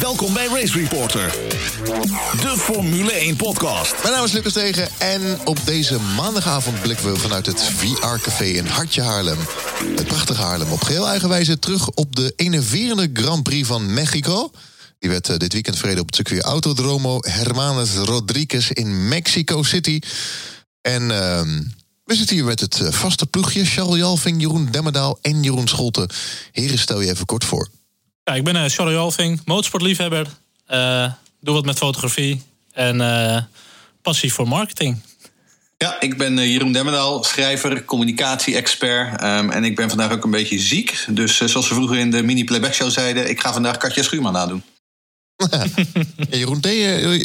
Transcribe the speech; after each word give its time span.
Welkom 0.00 0.32
bij 0.32 0.46
Race 0.46 0.78
Reporter, 0.78 1.30
de 2.40 2.54
Formule 2.56 3.12
1 3.12 3.36
podcast. 3.36 3.94
Mijn 4.02 4.14
naam 4.14 4.24
is 4.24 4.32
Lucas 4.32 4.52
Tegen 4.52 4.88
en 4.98 5.38
op 5.44 5.58
deze 5.64 5.98
maandagavond 6.16 6.80
blikken 6.80 7.12
we 7.12 7.18
vanuit 7.18 7.46
het 7.46 7.62
VR-café 7.62 8.44
in 8.44 8.66
Hartje 8.66 9.02
Haarlem. 9.02 9.38
Het 9.96 10.06
prachtige 10.06 10.42
Haarlem 10.42 10.72
op 10.72 10.82
geheel 10.82 11.08
eigen 11.08 11.28
wijze 11.28 11.58
terug 11.58 11.90
op 11.90 12.16
de 12.16 12.32
enerverende 12.36 13.10
Grand 13.12 13.42
Prix 13.42 13.66
van 13.66 13.94
Mexico. 13.94 14.50
Die 14.98 15.10
werd 15.10 15.28
eh, 15.28 15.36
dit 15.36 15.52
weekend 15.52 15.76
verreden 15.76 16.00
op 16.00 16.06
het 16.06 16.16
circuit 16.16 16.42
Autodromo 16.42 17.18
Hermanes 17.20 17.94
Rodriguez 17.94 18.70
in 18.70 19.08
Mexico 19.08 19.62
City. 19.62 20.00
En 20.80 21.10
ehm, 21.10 21.62
we 22.04 22.14
zitten 22.14 22.36
hier 22.36 22.44
met 22.44 22.60
het 22.60 22.80
eh, 22.80 22.92
vaste 22.92 23.26
ploegje. 23.26 23.64
Charles 23.64 23.98
Jalving, 23.98 24.40
Jeroen 24.40 24.68
Demmerdaal 24.70 25.18
en 25.22 25.42
Jeroen 25.42 25.68
Scholten. 25.68 26.08
Heren, 26.52 26.78
stel 26.78 27.00
je 27.00 27.10
even 27.10 27.26
kort 27.26 27.44
voor. 27.44 27.68
Ja, 28.26 28.34
ik 28.34 28.44
ben 28.44 28.56
uh, 28.56 28.64
Charlie 28.66 28.94
Jalving, 28.94 29.40
motorsportliefhebber. 29.44 30.26
Eh, 30.66 31.12
doe 31.40 31.54
wat 31.54 31.64
met 31.64 31.78
fotografie 31.78 32.42
en 32.72 33.00
eh, 33.00 33.42
passie 34.02 34.32
voor 34.32 34.48
marketing. 34.48 34.98
Ja, 35.78 36.00
ik 36.00 36.16
ben 36.16 36.38
eh, 36.38 36.52
Jeroen 36.52 36.72
Demmerdaal, 36.72 37.24
schrijver, 37.24 37.84
communicatie-expert. 37.84 39.20
Ehm, 39.20 39.50
en 39.50 39.64
ik 39.64 39.76
ben 39.76 39.88
vandaag 39.88 40.12
ook 40.12 40.24
een 40.24 40.30
beetje 40.30 40.58
ziek. 40.58 41.04
Dus 41.08 41.40
eh, 41.40 41.48
zoals 41.48 41.68
we 41.68 41.74
vroeger 41.74 41.98
in 41.98 42.10
de 42.10 42.22
mini-playback 42.22 42.74
show 42.74 42.90
zeiden... 42.90 43.28
ik 43.28 43.40
ga 43.40 43.52
vandaag 43.52 43.76
Katja 43.76 44.02
Schuurman 44.02 44.32
nadoen. 44.32 44.62
Ja, 46.30 46.36
Jeroen, 46.36 46.60
D, 46.60 46.66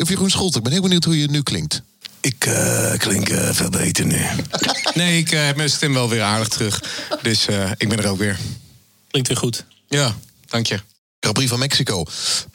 of 0.01 0.09
Jeroen 0.09 0.29
Scholten, 0.29 0.57
ik 0.57 0.63
ben 0.63 0.71
heel 0.71 0.81
benieuwd 0.81 1.03
hoe 1.03 1.19
je 1.19 1.29
nu 1.29 1.41
klinkt. 1.41 1.81
Ik 2.21 2.45
eh, 2.45 2.93
klink 2.97 3.29
eh, 3.29 3.49
veel 3.51 3.69
beter 3.69 4.05
nu. 4.05 4.21
nee, 4.93 5.17
ik 5.17 5.31
eh, 5.31 5.45
heb 5.45 5.55
mijn 5.55 5.69
stem 5.69 5.93
wel 5.93 6.09
weer 6.09 6.21
aardig 6.21 6.47
terug. 6.47 6.83
Dus 7.21 7.47
eh, 7.47 7.71
ik 7.77 7.89
ben 7.89 7.97
er 7.97 8.09
ook 8.09 8.17
weer. 8.17 8.39
Klinkt 9.07 9.29
weer 9.29 9.37
goed. 9.37 9.65
Ja, 9.87 10.15
dank 10.47 10.67
je. 10.67 10.79
Grand 11.21 11.33
Prix 11.35 11.49
van 11.49 11.59
Mexico. 11.59 12.05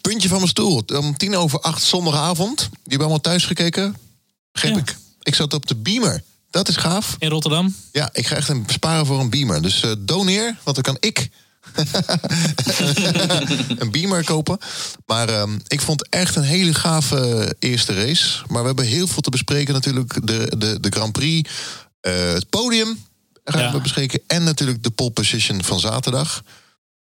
Puntje 0.00 0.28
van 0.28 0.38
mijn 0.38 0.50
stoel. 0.50 0.82
Om 0.86 1.16
tien 1.16 1.36
over 1.36 1.60
acht 1.60 1.82
zondagavond. 1.82 2.58
Die 2.58 2.68
hebben 2.82 2.98
allemaal 2.98 3.20
thuis 3.20 3.44
gekeken. 3.44 3.96
Begreep 4.52 4.72
Ja. 4.74 4.78
ik. 4.80 4.96
Ik 5.22 5.34
zat 5.34 5.54
op 5.54 5.66
de 5.66 5.74
Beamer. 5.74 6.22
Dat 6.50 6.68
is 6.68 6.76
gaaf. 6.76 7.16
In 7.18 7.28
Rotterdam? 7.28 7.74
Ja, 7.92 8.08
ik 8.12 8.26
ga 8.26 8.36
echt 8.36 8.48
een 8.48 8.64
sparen 8.66 9.06
voor 9.06 9.20
een 9.20 9.30
Beamer. 9.30 9.62
Dus 9.62 9.82
eh, 9.82 9.92
doneer, 9.98 10.56
want 10.62 10.76
dan 10.76 10.84
kan 10.84 10.96
ik 11.00 11.28
een 13.78 13.90
Beamer 13.90 14.24
kopen. 14.24 14.58
Maar 15.06 15.28
ehm, 15.28 15.58
ik 15.68 15.80
vond 15.80 16.08
echt 16.08 16.36
een 16.36 16.42
hele 16.42 16.74
gave 16.74 17.54
eerste 17.58 17.94
race. 18.04 18.42
Maar 18.46 18.60
we 18.60 18.66
hebben 18.66 18.84
heel 18.84 19.06
veel 19.06 19.22
te 19.22 19.30
bespreken 19.30 19.74
natuurlijk. 19.74 20.26
De, 20.26 20.52
de, 20.58 20.80
de 20.80 20.90
Grand 20.90 21.12
Prix, 21.12 21.50
eh, 22.00 22.32
het 22.32 22.48
podium 22.48 23.04
gaan 23.44 23.60
Ja. 23.62 23.72
we 23.72 23.80
bespreken. 23.80 24.20
En 24.26 24.44
natuurlijk 24.44 24.82
de 24.82 24.90
pole 24.90 25.10
position 25.10 25.62
van 25.64 25.80
zaterdag. 25.80 26.42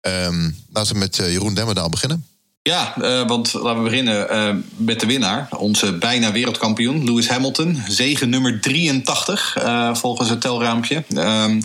Ehm, 0.00 0.50
laten 0.72 0.92
we 0.92 0.98
met 0.98 1.18
eh, 1.18 1.32
Jeroen 1.32 1.54
Demmerdaal 1.54 1.88
beginnen. 1.88 2.24
Ja, 2.62 2.94
eh, 2.96 3.26
want 3.26 3.52
laten 3.52 3.82
we 3.82 3.88
beginnen 3.88 4.30
eh, 4.30 4.54
met 4.76 5.00
de 5.00 5.06
winnaar. 5.06 5.48
Onze 5.56 5.92
bijna 5.92 6.32
wereldkampioen, 6.32 7.04
Lewis 7.04 7.28
Hamilton. 7.28 7.82
Zegen 7.88 8.28
nummer 8.28 8.60
83, 8.60 9.56
eh, 9.56 9.94
volgens 9.94 10.28
het 10.28 10.40
telraampje. 10.40 11.04
Ehm, 11.14 11.60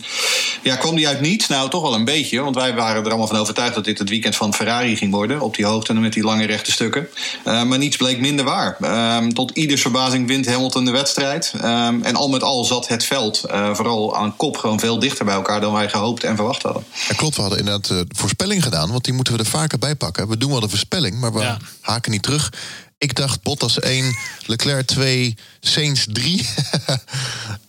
ja, 0.63 0.75
kwam 0.75 0.95
die 0.95 1.07
uit 1.07 1.21
niets? 1.21 1.47
Nou, 1.47 1.69
toch 1.69 1.81
wel 1.81 1.93
een 1.93 2.05
beetje. 2.05 2.41
Want 2.41 2.55
wij 2.55 2.75
waren 2.75 3.03
er 3.03 3.09
allemaal 3.09 3.27
van 3.27 3.37
overtuigd 3.37 3.75
dat 3.75 3.83
dit 3.83 3.99
het 3.99 4.09
weekend 4.09 4.35
van 4.35 4.53
Ferrari 4.53 4.95
ging 4.95 5.11
worden. 5.11 5.41
Op 5.41 5.55
die 5.55 5.65
hoogte 5.65 5.93
en 5.93 6.01
met 6.01 6.13
die 6.13 6.23
lange 6.23 6.45
rechte 6.45 6.71
stukken. 6.71 7.07
Maar 7.43 7.77
niets 7.77 7.97
bleek 7.97 8.19
minder 8.19 8.45
waar. 8.45 8.77
Ehm, 8.79 9.29
tot 9.29 9.51
ieders 9.51 9.81
verbazing 9.81 10.27
wint 10.27 10.45
Hamilton 10.45 10.85
de 10.85 10.91
wedstrijd. 10.91 11.53
Ehm, 11.61 12.01
en 12.01 12.15
al 12.15 12.29
met 12.29 12.43
al 12.43 12.63
zat 12.63 12.87
het 12.87 13.05
veld, 13.05 13.43
vooral 13.73 14.15
aan 14.17 14.35
kop, 14.35 14.57
gewoon 14.57 14.79
veel 14.79 14.99
dichter 14.99 15.25
bij 15.25 15.35
elkaar 15.35 15.61
dan 15.61 15.73
wij 15.73 15.89
gehoopt 15.89 16.23
en 16.23 16.35
verwacht 16.35 16.63
hadden. 16.63 16.83
Ja, 17.07 17.15
klopt, 17.15 17.35
we 17.35 17.41
hadden 17.41 17.59
inderdaad 17.59 17.89
eh, 17.89 17.97
voorspelling 18.07 18.63
gedaan. 18.63 18.91
Want 18.91 19.03
die 19.03 19.13
moeten 19.13 19.33
we 19.33 19.39
er 19.39 19.45
vaker 19.45 19.79
bij 19.79 19.95
pakken. 19.95 20.27
We 20.27 20.37
doen 20.37 20.51
wel 20.51 20.59
de 20.59 20.69
maar 20.89 21.33
we 21.33 21.39
Ja. 21.39 21.57
haken 21.81 22.11
niet 22.11 22.23
terug. 22.23 22.53
Ik 22.97 23.15
dacht 23.15 23.41
Bottas 23.41 23.79
1, 23.79 24.15
Leclerc 24.45 24.85
2, 24.85 25.35
Sainz 25.59 26.05
3. 26.11 26.45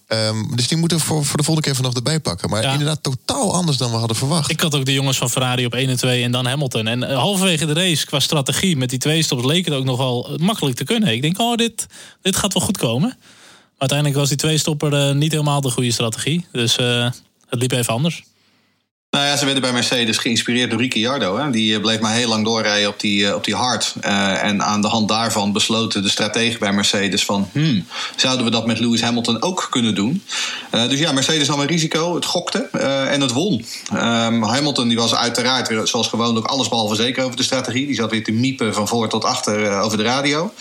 Ehm, 0.07 0.55
dus 0.55 0.69
die 0.69 0.79
moeten 0.79 0.99
we 0.99 1.05
voor, 1.05 1.25
voor 1.25 1.37
de 1.37 1.43
volgende 1.45 1.71
keer 1.73 1.83
nog 1.83 1.95
erbij 1.95 2.21
pakken. 2.21 2.51
Maar 2.51 2.63
Ja. 2.63 2.73
inderdaad 2.73 3.03
totaal 3.03 3.55
anders 3.55 3.77
dan 3.77 3.91
we 3.91 3.97
hadden 3.97 4.17
verwacht. 4.17 4.51
Ik 4.51 4.61
had 4.61 4.75
ook 4.75 4.85
de 4.85 4.93
jongens 4.93 5.19
van 5.19 5.31
Ferrari 5.31 5.67
op 5.67 5.75
1 5.75 5.89
en 5.89 5.97
2 5.97 6.23
en 6.23 6.31
dan 6.31 6.47
Hamilton. 6.47 6.87
En 6.87 7.03
eh, 7.03 7.17
halverwege 7.19 7.67
de 7.67 7.73
race, 7.73 8.07
qua 8.07 8.21
strategie, 8.21 8.77
met 8.77 8.91
die 8.91 8.99
twee 8.99 9.23
stops 9.23 9.45
leek 9.45 9.65
het 9.65 9.75
ook 9.75 9.85
nog 9.85 9.97
wel 9.97 10.29
eh, 10.33 10.39
makkelijk 10.39 10.77
te 10.77 10.85
kunnen. 10.85 11.13
Ik 11.13 11.23
denk, 11.23 11.39
oh, 11.41 11.57
dit, 11.57 11.87
dit 12.23 12.37
gaat 12.37 12.53
wel 12.53 12.63
goed 12.63 12.79
komen. 12.79 13.09
Maar 13.19 13.79
uiteindelijk 13.79 14.19
was 14.19 14.29
die 14.29 14.39
twee 14.39 14.59
stopper 14.59 15.09
eh, 15.09 15.15
niet 15.15 15.33
helemaal 15.33 15.61
de 15.61 15.71
goede 15.71 15.93
strategie. 15.93 16.47
Dus 16.53 16.77
het 16.77 17.61
liep 17.61 17.73
even 17.73 17.93
anders. 17.93 18.23
Nou 19.17 19.29
ja, 19.29 19.37
ze 19.37 19.45
werden 19.45 19.63
bij 19.63 19.73
Mercedes 19.73 20.19
geïnspireerd 20.19 20.71
door 20.71 20.81
Ricciardo. 20.81 21.39
Hè? 21.39 21.51
Die 21.51 21.75
eh, 21.75 21.81
bleef 21.81 22.01
maar 22.01 22.13
heel 22.13 22.29
lang 22.29 22.45
doorrijden 22.45 22.89
op 22.89 23.01
die, 23.01 23.27
eh, 23.27 23.35
op 23.35 23.45
die 23.45 23.55
hard. 23.55 23.95
Eh, 24.01 24.43
en 24.43 24.63
aan 24.63 24.81
de 24.81 24.89
hand 24.89 25.09
daarvan 25.09 25.53
besloten 25.53 26.03
de 26.03 26.09
strategen 26.09 26.59
bij 26.59 26.73
Mercedes 26.73 27.25
van... 27.25 27.49
Hmm, 27.53 27.87
zouden 28.17 28.45
we 28.45 28.51
dat 28.51 28.67
met 28.67 28.79
Lewis 28.79 29.01
Hamilton 29.01 29.43
ook 29.43 29.67
kunnen 29.71 29.95
doen? 29.95 30.23
Eh, 30.71 30.89
dus 30.89 30.99
ja, 30.99 31.13
Mercedes 31.13 31.49
nam 31.49 31.61
een 31.61 31.67
risico, 31.67 32.15
het 32.15 32.25
gokte 32.25 32.69
eh, 32.73 33.13
en 33.13 33.21
het 33.21 33.33
won. 33.33 33.65
Ehm, 33.93 34.43
Hamilton 34.43 34.89
die 34.89 34.97
was 34.97 35.15
uiteraard 35.15 35.69
weer 35.69 35.87
zoals 35.87 36.09
gewoonlijk 36.09 36.47
allesbehalve 36.47 36.95
zeker 36.95 37.25
over 37.25 37.37
de 37.37 37.43
strategie. 37.43 37.87
Die 37.87 37.95
zat 37.95 38.11
weer 38.11 38.25
te 38.25 38.33
miepen 38.33 38.75
van 38.75 38.89
voor 38.89 39.09
tot 39.09 39.25
achter 39.25 39.81
over 39.81 39.99
de 39.99 40.05
radio. 40.05 40.53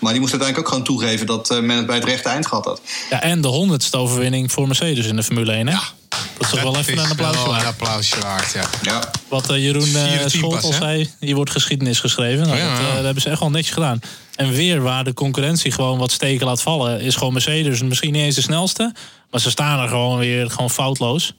Maar 0.00 0.12
die 0.12 0.20
moest 0.20 0.32
uiteindelijk 0.32 0.58
ook 0.58 0.68
gewoon 0.68 0.84
toegeven 0.84 1.26
dat 1.26 1.50
eh, 1.50 1.60
men 1.60 1.76
het 1.76 1.86
bij 1.86 1.96
het 1.96 2.04
rechte 2.04 2.28
eind 2.28 2.46
gehad 2.46 2.64
had. 2.64 2.80
Ja, 3.10 3.22
en 3.22 3.40
de 3.40 3.48
honderdste 3.48 3.96
overwinning 3.96 4.52
voor 4.52 4.66
Mercedes 4.66 5.06
in 5.06 5.16
de 5.16 5.22
Formule 5.22 5.52
1. 5.52 5.66
Hè? 5.66 5.76
Dat 6.08 6.20
is 6.40 6.48
toch 6.50 6.62
wel 6.62 6.76
even 6.76 6.98
een 6.98 7.10
applausje 7.10 7.46
waard. 7.48 7.62
Een 7.62 7.68
applausje 7.68 8.20
waard, 8.20 8.52
ja. 8.52 8.64
Ja. 8.82 9.10
Wat 9.28 9.50
eh, 9.50 9.56
Jeroen 9.64 9.88
uh, 9.88 10.40
pas, 10.40 10.62
al 10.62 10.72
zei, 10.72 11.10
hier 11.20 11.34
wordt 11.34 11.50
geschiedenis 11.50 12.00
geschreven. 12.00 12.46
Nou, 12.46 12.58
Ja. 12.58 12.70
dat, 12.70 12.86
eh, 12.88 12.94
dat 12.94 13.04
hebben 13.04 13.22
ze 13.22 13.30
echt 13.30 13.40
wel 13.40 13.50
netjes 13.50 13.74
gedaan. 13.74 14.00
En 14.34 14.50
weer 14.52 14.82
waar 14.82 15.04
de 15.04 15.14
concurrentie 15.14 15.72
gewoon 15.72 15.98
wat 15.98 16.12
steken 16.12 16.46
laat 16.46 16.62
vallen, 16.62 17.00
is 17.00 17.16
gewoon 17.16 17.32
Mercedes 17.32 17.82
misschien 17.82 18.12
niet 18.12 18.22
eens 18.22 18.34
de 18.34 18.42
snelste. 18.42 18.94
Maar 19.30 19.40
ze 19.40 19.50
staan 19.50 19.82
er 19.82 19.88
gewoon 19.88 20.18
weer 20.18 20.50
gewoon 20.50 20.70
foutloos. 20.70 21.34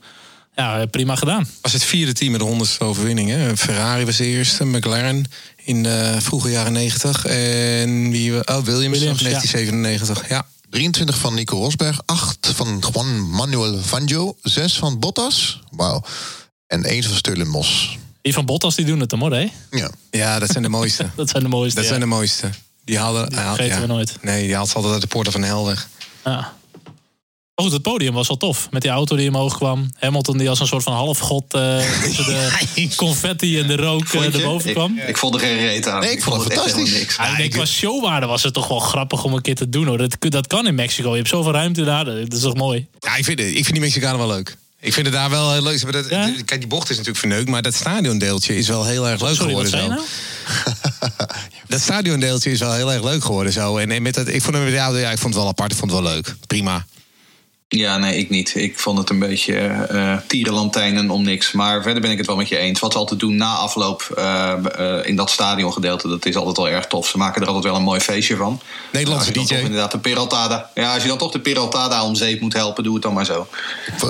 Ja, 0.55 0.79
eh, 0.79 0.87
prima 0.91 1.15
gedaan. 1.15 1.47
was 1.61 1.73
het 1.73 1.83
vierde 1.83 2.13
team 2.13 2.31
met 2.31 2.39
de 2.39 2.45
honderdste 2.45 2.83
overwinning. 2.83 3.29
Hè? 3.29 3.57
Ferrari 3.57 4.05
was 4.05 4.17
de 4.17 4.25
eerste, 4.25 4.65
McLaren 4.65 5.25
in 5.63 5.83
de 5.83 6.15
vroege 6.19 6.49
jaren 6.49 6.71
90. 6.73 7.25
En 7.25 8.09
wie, 8.11 8.31
oh, 8.31 8.57
Williams, 8.63 8.65
Williams, 8.65 9.21
nog 9.21 9.21
1997. 9.21 10.29
Ja. 10.29 10.45
23 10.69 11.17
van 11.17 11.33
Nico 11.33 11.57
Rosberg, 11.57 12.01
8 12.05 12.51
van 12.55 12.83
Juan 12.91 13.29
Manuel 13.29 13.77
Fangio, 13.77 14.35
6 14.41 14.77
van 14.77 14.99
Bottas. 14.99 15.59
Wauw. 15.71 16.03
En 16.67 16.83
1 16.83 17.03
van 17.03 17.15
Sterling 17.15 17.49
Moss. 17.49 17.97
Die 18.21 18.33
van 18.33 18.45
Bottas 18.45 18.75
die 18.75 18.85
doen 18.85 18.99
het 18.99 19.09
dan 19.09 19.19
hoor, 19.19 19.33
hè? 19.33 19.47
Ja. 19.71 19.89
ja, 20.11 20.39
dat 20.39 20.49
zijn 20.49 20.63
de 20.63 20.69
mooiste. 20.69 21.09
Dat 21.15 21.29
zijn 21.29 21.43
de 21.43 21.49
mooiste. 21.49 21.75
Dat 21.75 21.83
ja. 21.83 21.89
zijn 21.89 21.99
de 21.99 22.05
mooiste. 22.05 22.49
Die 22.83 22.97
haalden, 22.97 23.31
vergeten 23.33 23.75
ja. 23.75 23.81
we 23.81 23.87
nooit. 23.87 24.17
Nee, 24.21 24.45
die 24.45 24.55
haalt 24.55 24.69
ze 24.69 24.75
altijd 24.75 24.93
uit 24.93 25.01
de 25.01 25.07
poorten 25.07 25.31
van 25.31 25.43
hel 25.43 25.65
weg. 25.65 25.87
Ja. 26.25 26.53
Maar 27.59 27.67
goed, 27.67 27.77
het 27.77 27.87
podium 27.87 28.13
was 28.13 28.27
wel 28.27 28.37
tof. 28.37 28.67
Met 28.71 28.81
die 28.81 28.91
auto 28.91 29.15
die 29.15 29.29
omhoog 29.29 29.57
kwam. 29.57 29.89
Hamilton 29.95 30.37
die 30.37 30.49
als 30.49 30.59
een 30.59 30.67
soort 30.67 30.83
van 30.83 30.93
halfgod 30.93 31.53
eh 31.53 31.77
tussen 32.03 32.25
de 32.25 32.89
confetti 32.95 33.59
en 33.59 33.67
de 33.67 33.75
rook 33.75 34.07
eh, 34.13 34.35
erboven 34.35 34.73
kwam. 34.73 34.97
Ik, 34.97 35.07
ik 35.07 35.17
vond 35.17 35.33
er 35.35 35.39
geen 35.39 35.57
reet 35.57 35.87
aan. 35.87 35.99
Nee, 36.01 36.11
ik 36.11 36.23
vond 36.23 36.43
het 36.43 36.51
echt 36.51 36.61
fantastisch. 36.61 36.93
niks. 36.93 37.15
Ja, 37.15 37.31
ik 37.31 37.37
denk, 37.37 37.51
qua 37.51 37.65
showwaarde 37.65 38.25
was 38.25 38.43
het 38.43 38.53
toch 38.53 38.67
wel 38.67 38.79
grappig 38.79 39.23
om 39.23 39.33
een 39.33 39.41
keer 39.41 39.55
te 39.55 39.69
doen. 39.69 39.87
Hoor. 39.87 39.97
Dat, 39.97 40.15
dat 40.19 40.47
kan 40.47 40.67
in 40.67 40.75
Mexico. 40.75 41.09
Je 41.09 41.15
hebt 41.15 41.27
zoveel 41.27 41.51
ruimte 41.51 41.83
daar. 41.83 42.05
Dat 42.05 42.33
is 42.33 42.41
toch 42.41 42.55
mooi? 42.55 42.87
Ja, 42.99 43.15
ik 43.15 43.23
vind, 43.23 43.39
ik 43.39 43.53
vind 43.53 43.71
die 43.71 43.79
Mexicanen 43.79 44.17
wel 44.17 44.27
leuk. 44.27 44.57
Ik 44.79 44.93
vind 44.93 45.05
het 45.05 45.15
daar 45.15 45.29
wel 45.29 45.51
heel 45.53 45.63
leuk. 45.63 45.91
Dat, 45.91 46.09
Ja? 46.09 46.31
Kijk, 46.45 46.59
die 46.59 46.69
bocht 46.69 46.89
is 46.89 46.97
natuurlijk 46.97 47.25
verneukt, 47.25 47.49
maar 47.49 47.61
dat 47.61 47.73
stadiondeeltje 47.73 48.57
is 48.57 48.67
wel 48.67 48.85
heel 48.85 49.07
erg 49.07 49.21
leuk 49.21 49.35
Sorry, 49.35 49.53
wat 49.53 49.69
geworden. 49.69 49.89
je 49.89 49.95
zo. 49.95 50.63
nou? 50.67 51.27
Dat 51.67 51.81
stadiondeeltje 51.81 52.51
is 52.51 52.59
wel 52.59 52.73
heel 52.73 52.93
erg 52.93 53.03
leuk 53.03 53.23
geworden. 53.23 53.53
Zo. 53.53 53.77
En, 53.77 53.91
en 53.91 54.01
met 54.01 54.13
dat, 54.13 54.27
ik, 54.27 54.41
vond 54.41 54.55
hem, 54.55 54.67
ja, 54.67 54.87
ik 54.89 55.17
vond 55.17 55.33
het 55.33 55.43
wel 55.43 55.47
apart, 55.47 55.71
ik 55.71 55.77
vond 55.77 55.91
het 55.91 56.01
wel 56.01 56.11
leuk. 56.11 56.35
Prima. 56.47 56.85
Ja, 57.75 57.97
nee, 57.97 58.17
ik 58.17 58.29
niet. 58.29 58.55
Ik 58.55 58.79
vond 58.79 58.97
het 58.97 59.09
een 59.09 59.19
beetje 59.19 59.55
eh 59.57 60.17
tierenlantijnen 60.27 61.09
om 61.09 61.23
niks. 61.23 61.51
Maar 61.51 61.81
verder 61.81 62.01
ben 62.01 62.11
ik 62.11 62.17
het 62.17 62.27
wel 62.27 62.35
met 62.35 62.47
je 62.47 62.57
eens. 62.57 62.79
Wat 62.79 62.91
ze 62.91 62.97
altijd 62.97 63.19
doen 63.19 63.35
na 63.35 63.53
afloop 63.55 64.13
eh, 64.17 64.53
eh, 64.77 65.05
in 65.07 65.15
dat 65.15 65.29
stadiongedeelte, 65.29 66.07
dat 66.07 66.25
is 66.25 66.35
altijd 66.35 66.57
wel 66.57 66.69
erg 66.69 66.85
tof. 66.87 67.07
Ze 67.07 67.17
maken 67.17 67.41
er 67.41 67.47
altijd 67.47 67.65
wel 67.65 67.75
een 67.75 67.81
mooi 67.83 67.99
feestje 67.99 68.35
van. 68.35 68.59
Nederlandse 68.91 69.31
Nou, 69.31 69.45
DJ. 69.45 69.53
toch 69.53 69.63
inderdaad 69.63 69.91
de 69.91 69.99
Peraltada. 69.99 70.69
Ja, 70.73 70.93
als 70.93 71.01
je 71.01 71.07
dan 71.07 71.17
toch 71.17 71.31
de 71.31 71.39
Peraltada 71.39 72.03
om 72.05 72.15
zeep 72.15 72.41
moet 72.41 72.53
helpen, 72.53 72.83
doe 72.83 72.93
het 72.93 73.03
dan 73.03 73.13
maar 73.13 73.25
zo. 73.25 73.47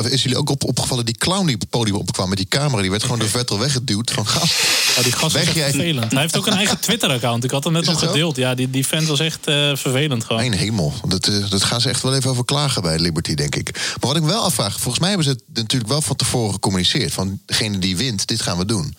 Is 0.10 0.24
jullie 0.24 0.38
ook 0.38 0.50
op, 0.50 0.64
opgevallen, 0.64 1.06
die 1.06 1.18
clown 1.18 1.46
die 1.46 1.56
op 1.56 1.62
het 1.62 1.70
podium 1.70 1.96
opkwam 1.96 2.30
met 2.30 2.38
die 2.38 2.48
camera, 2.48 2.82
die 2.82 2.90
werd 2.92 3.04
gewoon 3.04 3.20
door 3.20 3.30
Vettel 3.30 3.60
weggeduwd. 3.60 4.12
Van 4.12 4.28
gast. 4.28 4.54
Oh, 4.98 5.04
die 5.04 5.12
gast 5.12 5.22
was 5.22 5.34
Weg 5.34 5.44
echt 5.46 5.56
jij. 5.56 5.70
vervelend. 5.72 6.12
Hij 6.12 6.22
heeft 6.22 6.38
ook 6.38 6.48
een 6.48 6.54
eigen 6.54 6.80
Twitter-account. 6.80 7.44
Ik 7.44 7.52
had 7.52 7.64
hem 7.64 7.74
net 7.74 7.82
Is 7.82 7.88
nog 7.88 8.00
zo? 8.00 8.08
gedeeld. 8.08 8.36
Ja, 8.36 8.56
die, 8.56 8.70
die 8.70 8.88
vent 8.88 9.08
was 9.08 9.20
echt 9.20 9.48
eh, 9.48 9.56
vervelend 9.76 10.24
gewoon. 10.24 10.42
Mijn 10.42 10.54
hemel. 10.60 10.94
Dat, 11.08 11.28
eh, 11.28 11.50
dat 11.50 11.64
gaan 11.64 11.82
ze 11.82 11.90
echt 11.90 12.02
wel 12.02 12.16
even 12.16 12.30
over 12.30 12.46
klagen 12.46 12.82
bij 12.82 13.00
Liberty, 13.00 13.30
denk 13.30 13.44
ik. 13.44 13.48
Maar 13.56 13.98
wat 14.00 14.16
ik 14.16 14.24
wel 14.24 14.44
afvraag, 14.44 14.80
volgens 14.80 15.00
mij 15.00 15.10
hebben 15.10 15.28
ze 15.28 15.32
het 15.32 15.44
natuurlijk 15.54 15.92
wel 15.92 16.02
van 16.02 16.16
tevoren 16.16 16.54
gecommuniceerd. 16.54 17.14
Van 17.14 17.40
degene 17.46 17.78
die 17.80 17.98
wint, 17.98 18.28
dit 18.28 18.42
gaan 18.42 18.58
we 18.58 18.66
doen. 18.66 18.96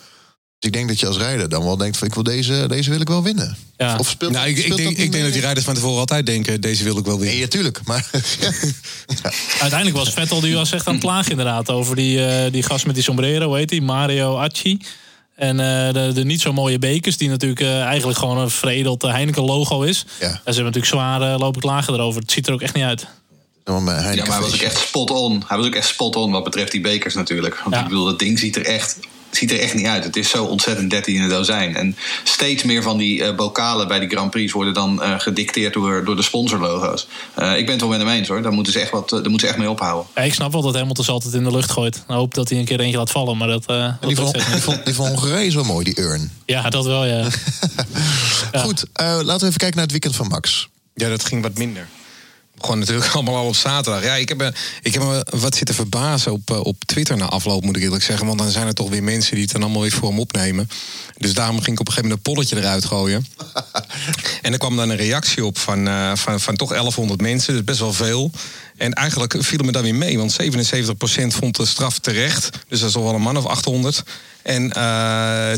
Dus 0.59 0.69
ik 0.69 0.73
denk 0.73 0.87
dat 0.87 0.99
je 0.99 1.07
als 1.07 1.17
rijder 1.17 1.49
dan 1.49 1.63
wel 1.63 1.77
denkt 1.77 1.97
van 1.97 2.07
ik 2.07 2.13
wil 2.13 2.23
deze, 2.23 2.65
deze 2.67 2.89
wil 2.89 3.01
ik 3.01 3.07
wel 3.07 3.23
winnen. 3.23 3.57
Ja. 3.77 3.95
Of 3.97 4.09
speelt, 4.09 4.31
Nou, 4.31 4.47
ik, 4.47 4.57
ik 4.57 4.63
denk, 4.63 4.69
dat 4.69 4.79
ik 4.79 4.97
niet 4.97 5.11
denk 5.11 5.23
dat 5.23 5.33
die 5.33 5.41
rijders 5.41 5.65
van 5.65 5.75
tevoren 5.75 5.99
altijd 5.99 6.25
denken: 6.25 6.61
deze 6.61 6.83
wil 6.83 6.97
ik 6.97 7.05
wel 7.05 7.17
Nee, 7.17 7.23
winnen. 7.25 7.41
natuurlijk. 7.41 7.81
Maar 7.85 8.09
ja. 9.23 9.31
Uiteindelijk 9.59 9.97
was 9.97 10.09
Vettel 10.09 10.39
die 10.41 10.55
was 10.55 10.71
echt 10.71 10.87
aan 10.87 10.93
het 10.93 11.03
klagen 11.03 11.31
inderdaad. 11.31 11.69
Over 11.69 11.95
die, 11.95 12.25
eh, 12.25 12.51
die 12.51 12.63
gast 12.63 12.85
met 12.85 12.95
die 12.95 13.03
sombrero, 13.03 13.47
hoe 13.47 13.57
heet 13.57 13.69
die? 13.69 13.81
Mario 13.81 14.37
Acci. 14.37 14.79
En 15.35 15.59
eh, 15.59 15.93
de, 15.93 16.11
de 16.13 16.23
niet 16.23 16.41
zo 16.41 16.53
mooie 16.53 16.79
bekers, 16.79 17.17
die 17.17 17.29
natuurlijk 17.29 17.61
eh, 17.61 17.81
eigenlijk 17.81 18.17
gewoon 18.19 18.37
een 18.37 18.49
veredeld 18.49 19.03
eh, 19.03 19.11
Heineken-logo 19.11 19.81
is. 19.81 20.05
Ja. 20.19 20.25
En 20.27 20.31
ze 20.31 20.41
hebben 20.43 20.63
natuurlijk 20.63 20.85
zwaar 20.85 21.21
uh, 21.21 21.35
lopen 21.37 21.61
klagen 21.61 21.93
erover. 21.93 22.21
Het 22.21 22.31
ziet 22.31 22.47
er 22.47 22.53
ook 22.53 22.61
echt 22.61 22.73
niet 22.73 22.83
uit. 22.83 23.07
Ja, 23.73 23.79
maar 23.79 24.15
Ja, 24.15 24.23
maar 24.23 24.31
hij 24.31 24.41
was 24.41 24.53
ook 24.53 24.61
echt 24.61 24.77
spot 24.77 25.09
on. 25.11 25.43
Hij 25.47 25.57
was 25.57 25.65
ook 25.65 25.75
echt 25.75 25.87
spot 25.87 26.15
on 26.15 26.31
wat 26.31 26.43
betreft 26.43 26.71
die 26.71 26.81
bekers 26.81 27.15
natuurlijk. 27.15 27.59
Want 27.63 27.75
Ja. 27.75 27.81
ik 27.81 27.87
bedoel, 27.87 28.05
dat 28.05 28.19
ding 28.19 28.39
ziet 28.39 28.55
er 28.55 28.65
echt 28.65 28.97
ziet 29.31 29.51
er 29.51 29.59
echt 29.59 29.73
niet 29.73 29.85
uit. 29.85 30.03
Het 30.03 30.15
is 30.15 30.29
zo 30.29 30.43
ontzettend 30.43 30.89
13 30.89 31.15
in 31.15 31.21
een 31.21 31.29
dozijn. 31.29 31.75
En 31.75 31.97
steeds 32.23 32.63
meer 32.63 32.83
van 32.83 32.97
die 32.97 33.23
eh, 33.23 33.35
bokalen 33.35 33.87
bij 33.87 33.99
die 33.99 34.09
Grand 34.09 34.31
Prix 34.31 34.51
worden 34.51 34.73
dan 34.73 35.01
eh, 35.01 35.19
gedicteerd 35.19 35.73
door, 35.73 36.05
door 36.05 36.15
de 36.15 36.21
sponsorlogo's. 36.21 37.07
Eh, 37.33 37.57
ik 37.57 37.63
ben 37.65 37.71
het 37.71 37.81
wel 37.81 37.89
met 37.89 37.99
hem 37.99 38.07
eens 38.09 38.27
hoor. 38.27 38.41
Daar 38.41 38.51
moeten 38.51 38.73
ze 38.73 38.79
echt, 38.79 38.91
wat, 38.91 39.09
daar 39.09 39.19
moeten 39.21 39.39
ze 39.39 39.47
echt 39.47 39.57
mee 39.57 39.69
ophouden. 39.69 40.07
Ja, 40.15 40.21
ik 40.21 40.33
snap 40.33 40.51
wel 40.51 40.61
dat 40.61 40.75
Hamilton 40.75 41.05
ze 41.05 41.11
altijd 41.11 41.33
in 41.33 41.43
de 41.43 41.51
lucht 41.51 41.71
gooit. 41.71 41.95
Ik 41.95 42.01
hoop 42.07 42.33
dat 42.33 42.49
hij 42.49 42.59
een 42.59 42.65
keer 42.65 42.79
eentje 42.79 42.97
laat 42.97 43.11
vallen, 43.11 43.37
maar 43.37 43.47
dat, 43.47 43.65
eh, 43.65 43.77
dat 43.99 44.07
Die 44.07 44.15
van, 44.15 44.31
die, 44.31 44.41
niet. 44.53 44.63
van, 44.63 44.81
die 44.83 44.93
van 44.93 45.07
Hongarije 45.07 45.45
is 45.45 45.55
wel 45.55 45.63
mooi, 45.63 45.83
die 45.83 45.99
urn. 45.99 46.31
Ja, 46.45 46.69
dat 46.69 46.85
wel, 46.85 47.05
ja. 47.05 47.27
Ja. 48.51 48.61
Goed, 48.61 48.83
eh, 48.93 49.05
laten 49.05 49.39
we 49.39 49.45
even 49.45 49.57
kijken 49.57 49.75
naar 49.75 49.83
het 49.83 49.91
weekend 49.91 50.15
van 50.15 50.27
Max. 50.27 50.69
Ja, 50.93 51.09
dat 51.09 51.25
ging 51.25 51.41
wat 51.41 51.57
minder. 51.57 51.87
Gewoon 52.61 52.79
natuurlijk 52.79 53.11
allemaal 53.13 53.35
al 53.35 53.47
op 53.47 53.55
zaterdag. 53.55 54.03
Ja, 54.03 54.15
ik 54.15 54.29
heb, 54.29 54.37
me- 54.37 54.53
ik 54.81 54.93
heb 54.93 55.03
me 55.03 55.25
wat 55.29 55.55
zitten 55.55 55.75
verbazen 55.75 56.31
op, 56.31 56.51
eh, 56.51 56.59
op 56.59 56.83
Twitter 56.85 57.17
na 57.17 57.25
afloop, 57.25 57.63
moet 57.63 57.75
ik 57.75 57.83
eerlijk 57.83 58.03
zeggen. 58.03 58.25
Want 58.25 58.39
dan 58.39 58.49
zijn 58.49 58.67
er 58.67 58.73
toch 58.73 58.89
weer 58.89 59.03
mensen 59.03 59.33
die 59.33 59.43
het 59.43 59.51
dan 59.51 59.61
allemaal 59.63 59.81
weer 59.81 59.91
voor 59.91 60.09
hem 60.09 60.19
opnemen. 60.19 60.69
Dus 61.17 61.33
daarom 61.33 61.55
ging 61.61 61.71
ik 61.71 61.79
op 61.79 61.87
een 61.87 61.93
gegeven 61.93 62.09
moment 62.09 62.27
een 62.27 62.33
polletje 62.33 62.57
eruit 62.57 62.85
gooien. 62.85 63.25
en 64.41 64.51
er 64.51 64.57
kwam 64.59 64.75
dan 64.75 64.89
een 64.89 64.95
reactie 64.97 65.45
op 65.45 65.57
van, 65.57 65.87
eh, 65.87 66.11
van, 66.15 66.39
van 66.39 66.55
toch 66.55 66.69
1100 66.69 67.21
mensen. 67.21 67.53
Dus 67.53 67.63
best 67.63 67.79
wel 67.79 67.93
veel. 67.93 68.31
En 68.81 68.93
eigenlijk 68.93 69.35
viel 69.39 69.63
me 69.63 69.71
dan 69.71 69.83
weer 69.83 69.95
mee. 69.95 70.17
Want 70.17 70.37
77% 70.41 70.45
vond 71.27 71.55
de 71.55 71.65
straf 71.65 71.99
terecht. 71.99 72.49
Dus 72.67 72.79
dat 72.79 72.87
is 72.87 72.93
toch 72.93 73.03
wel 73.03 73.13
een 73.13 73.21
man 73.21 73.37
of 73.37 73.45
800. 73.45 74.03
En 74.41 74.71
eh 74.71 75.53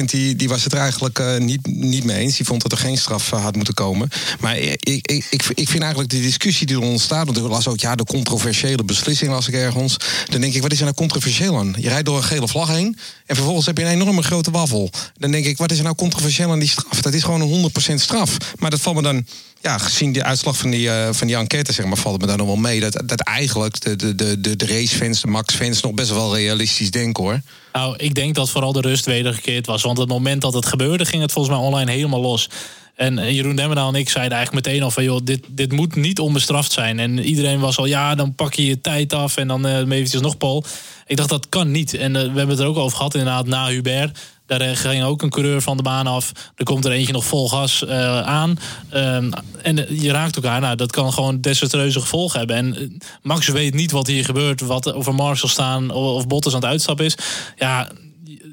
20% 0.00 0.04
die, 0.04 0.36
die 0.36 0.48
was 0.48 0.64
het 0.64 0.72
er 0.72 0.78
eigenlijk 0.78 1.18
eh, 1.18 1.36
niet, 1.36 1.66
niet 1.66 2.04
mee 2.04 2.16
eens. 2.16 2.36
Die 2.36 2.46
vond 2.46 2.62
dat 2.62 2.72
er 2.72 2.78
geen 2.78 2.98
straf 2.98 3.32
eh, 3.32 3.42
had 3.42 3.56
moeten 3.56 3.74
komen. 3.74 4.08
Maar 4.40 4.58
ik, 4.58 5.06
ik, 5.06 5.24
ik, 5.54 5.68
vind 5.68 5.82
eigenlijk 5.82 6.10
de 6.10 6.20
discussie 6.20 6.66
die 6.66 6.76
er 6.76 6.82
ontstaat... 6.82 7.24
want 7.24 7.36
ik 7.36 7.42
las 7.42 7.68
ook 7.68 7.80
ja, 7.80 7.94
de 7.94 8.04
controversiële 8.04 8.84
beslissing 8.84 9.30
las 9.30 9.48
ik 9.48 9.54
ergens. 9.54 9.96
Dan 10.28 10.40
denk 10.40 10.54
ik, 10.54 10.62
wat 10.62 10.72
is 10.72 10.78
er 10.78 10.84
nou 10.84 10.96
controversieel 10.96 11.58
aan? 11.58 11.74
Je 11.78 11.88
rijdt 11.88 12.06
door 12.06 12.16
een 12.16 12.22
gele 12.22 12.48
vlag 12.48 12.68
heen... 12.68 12.98
en 13.26 13.36
vervolgens 13.36 13.66
heb 13.66 13.78
je 13.78 13.84
een 13.84 13.90
enorme 13.90 14.22
grote 14.22 14.50
waffel. 14.50 14.90
Dan 15.18 15.30
denk 15.30 15.44
ik, 15.44 15.56
wat 15.56 15.70
is 15.70 15.78
er 15.78 15.84
nou 15.84 15.96
controversieel 15.96 16.50
aan 16.50 16.58
die 16.58 16.68
straf? 16.68 17.00
Dat 17.00 17.14
is 17.14 17.22
gewoon 17.22 17.40
een 17.40 17.70
100% 17.90 17.94
straf. 17.94 18.36
Maar 18.58 18.70
dat 18.70 18.80
valt 18.80 18.96
me 18.96 19.02
dan... 19.02 19.26
Ja, 19.62 19.78
gezien 19.78 20.12
de 20.12 20.22
uitslag 20.22 20.56
van 20.56 20.70
die, 20.70 20.90
eh, 20.90 21.08
van 21.12 21.26
die 21.26 21.36
enquête, 21.36 21.72
zeg 21.72 21.86
maar, 21.86 21.96
valt 21.96 22.14
het 22.14 22.22
me 22.22 22.28
dan 22.28 22.38
nog 22.38 22.46
wel 22.46 22.56
mee. 22.56 22.80
Dat, 22.80 23.02
dat 23.04 23.20
eigenlijk 23.20 23.80
de, 23.80 23.96
de, 23.96 24.14
de, 24.40 24.56
de, 24.56 24.66
racefans, 24.66 25.20
de 25.20 25.26
Max-fans, 25.28 25.80
nog 25.80 25.92
best 25.92 26.10
wel 26.10 26.36
realistisch 26.36 26.90
denken 26.90 27.24
hoor. 27.24 27.40
Nou, 27.72 27.96
ik 27.96 28.14
denk 28.14 28.34
dat 28.34 28.50
vooral 28.50 28.72
de 28.72 28.80
rust 28.80 29.06
wedergekeerd 29.06 29.66
was. 29.66 29.82
Want 29.82 29.98
het 29.98 30.08
moment 30.08 30.40
dat 30.40 30.54
het 30.54 30.66
gebeurde, 30.66 31.04
ging 31.04 31.22
het 31.22 31.32
volgens 31.32 31.56
mij 31.56 31.64
online 31.64 31.90
helemaal 31.90 32.20
los. 32.20 32.48
En 32.94 33.18
eh, 33.18 33.30
Jeroen 33.30 33.56
Demmerdaal 33.56 33.88
en 33.88 33.94
ik 33.94 34.08
zeiden 34.08 34.36
eigenlijk 34.36 34.66
meteen 34.66 34.82
al 34.82 34.90
van... 34.90 35.04
joh, 35.04 35.20
dit, 35.24 35.44
dit 35.48 35.72
moet 35.72 35.94
niet 35.94 36.18
onbestraft 36.18 36.72
zijn. 36.72 36.98
En 36.98 37.18
iedereen 37.18 37.60
was 37.60 37.78
al, 37.78 37.86
ja, 37.86 38.14
dan 38.14 38.34
pak 38.34 38.54
je 38.54 38.66
je 38.66 38.80
tijd 38.80 39.12
af... 39.12 39.36
en 39.36 39.48
dan 39.48 39.66
eh 39.66 39.78
eventjes 39.78 40.20
nog 40.20 40.36
Paul. 40.36 40.64
Ik 41.06 41.16
dacht, 41.16 41.28
dat 41.28 41.48
kan 41.48 41.70
niet. 41.70 41.94
En 41.94 42.12
we 42.12 42.18
hebben 42.18 42.48
het 42.48 42.58
er 42.58 42.66
ook 42.66 42.76
over 42.76 42.96
gehad, 42.96 43.14
inderdaad, 43.14 43.46
na 43.46 43.68
Hubert... 43.68 44.18
Daar 44.46 44.60
eh, 44.60 44.76
ging 44.76 45.04
ook 45.04 45.22
een 45.22 45.30
coureur 45.30 45.62
van 45.62 45.76
de 45.76 45.82
baan 45.82 46.06
af. 46.06 46.32
Er 46.54 46.64
komt 46.64 46.84
er 46.84 46.92
eentje 46.92 47.12
nog 47.12 47.24
vol 47.24 47.48
gas 47.48 47.84
eh, 47.84 48.20
aan. 48.20 48.58
Ehm, 48.90 49.32
en 49.62 49.88
eh, 49.88 50.00
je 50.00 50.12
raakt 50.12 50.36
elkaar. 50.36 50.60
Nou, 50.60 50.76
dat 50.76 50.92
kan 50.92 51.12
gewoon 51.12 51.40
desastreuze 51.40 52.00
gevolgen 52.00 52.38
hebben. 52.38 52.56
En 52.56 52.98
Max 53.22 53.48
weet 53.48 53.74
niet 53.74 53.90
wat 53.90 54.06
hier 54.06 54.24
gebeurt. 54.24 54.60
Wat 54.60 54.92
over 54.92 55.14
Marshall 55.14 55.50
staan 55.50 55.90
of, 55.90 56.14
of 56.14 56.26
Bottas 56.26 56.54
aan 56.54 56.60
het 56.60 56.70
uitstappen 56.70 57.04
is. 57.04 57.16
Ja, 57.56 57.88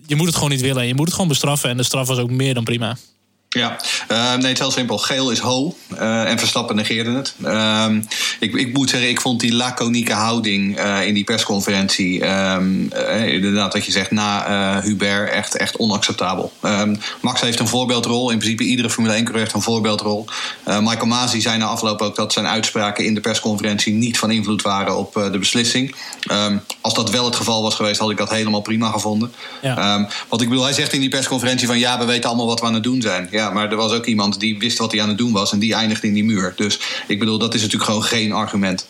je 0.07 0.15
moet 0.15 0.25
het 0.25 0.35
gewoon 0.35 0.49
niet 0.49 0.61
willen. 0.61 0.87
Je 0.87 0.95
moet 0.95 1.05
het 1.05 1.13
gewoon 1.13 1.29
bestraffen. 1.29 1.69
En 1.69 1.77
de 1.77 1.83
straf 1.83 2.07
was 2.07 2.17
ook 2.17 2.31
meer 2.31 2.53
dan 2.53 2.63
prima. 2.63 2.97
Ja, 3.49 3.79
eh, 4.07 4.33
nee, 4.33 4.47
het 4.47 4.51
is 4.51 4.59
heel 4.59 4.71
simpel. 4.71 4.97
Geel 4.97 5.31
is 5.31 5.39
ho 5.39 5.75
eh, 5.97 6.29
en 6.29 6.39
Verstappen 6.39 6.75
negeerde 6.75 7.11
het. 7.11 7.33
Ehm, 7.43 8.01
ik, 8.39 8.53
ik 8.53 8.73
moet 8.73 8.89
zeggen, 8.89 9.09
ik 9.09 9.21
vond 9.21 9.39
die 9.39 9.53
laconieke 9.53 10.13
houding 10.13 10.77
eh, 10.77 11.07
in 11.07 11.13
die 11.13 11.23
persconferentie... 11.23 12.21
ehm, 12.21 12.89
eh, 12.89 13.33
inderdaad 13.33 13.73
wat 13.73 13.85
je 13.85 13.91
zegt, 13.91 14.11
na 14.11 14.81
Hubert, 14.81 15.29
echt, 15.29 15.55
echt 15.57 15.77
onacceptabel. 15.77 16.51
Ehm, 16.61 16.95
Max 17.21 17.41
heeft 17.41 17.59
een 17.59 17.67
voorbeeldrol. 17.67 18.31
In 18.31 18.37
principe 18.37 18.63
iedere 18.63 18.89
Formule 18.89 19.13
1-coureur 19.13 19.41
heeft 19.41 19.53
een 19.53 19.61
voorbeeldrol. 19.61 20.25
Michael 20.65 21.05
Masi 21.05 21.41
zei 21.41 21.57
na 21.57 21.65
afloop 21.65 22.01
ook 22.01 22.15
dat 22.15 22.33
zijn 22.33 22.47
uitspraken 22.47 23.05
in 23.05 23.13
de 23.13 23.21
persconferentie... 23.21 23.93
niet 23.93 24.19
van 24.19 24.31
invloed 24.31 24.61
waren 24.61 24.97
op 24.97 25.13
de 25.13 25.37
beslissing. 25.39 25.95
Ehm, 26.23 26.57
als 26.81 26.93
dat 26.93 27.09
wel 27.09 27.25
het 27.25 27.35
geval 27.35 27.61
was 27.61 27.75
geweest, 27.75 27.99
had 27.99 28.09
ik 28.09 28.17
dat 28.17 28.29
helemaal 28.29 28.61
prima 28.61 28.91
gevonden. 28.91 29.31
Ja. 29.61 29.77
Ehm, 29.77 30.05
wat 30.27 30.41
ik 30.41 30.49
bedoel, 30.49 30.63
hij 30.63 30.73
zegt 30.73 30.93
in 30.93 30.99
die 30.99 31.09
persconferentie 31.09 31.67
van 31.67 31.79
ja, 31.79 31.99
we 31.99 32.05
weten 32.05 32.29
allemaal 32.29 32.47
wat 32.47 32.59
we 32.59 32.65
aan 32.65 32.73
het 32.73 32.83
doen 32.83 33.01
zijn. 33.01 33.27
Ja, 33.31 33.38
maar 33.53 33.71
er 33.71 33.75
was 33.75 33.91
ook 33.91 34.05
iemand 34.05 34.39
die 34.39 34.57
wist 34.59 34.77
wat 34.77 34.91
hij 34.91 35.01
aan 35.01 35.09
het 35.09 35.17
doen 35.17 35.31
was 35.31 35.51
en 35.51 35.59
die 35.59 35.73
eindigde 35.73 36.07
in 36.07 36.13
die 36.13 36.23
muur. 36.23 36.53
Dus 36.55 36.79
ik 37.07 37.19
bedoel, 37.19 37.37
dat 37.37 37.53
is 37.53 37.61
natuurlijk 37.61 37.89
gewoon 37.89 38.03
geen 38.03 38.31
argument. 38.31 38.87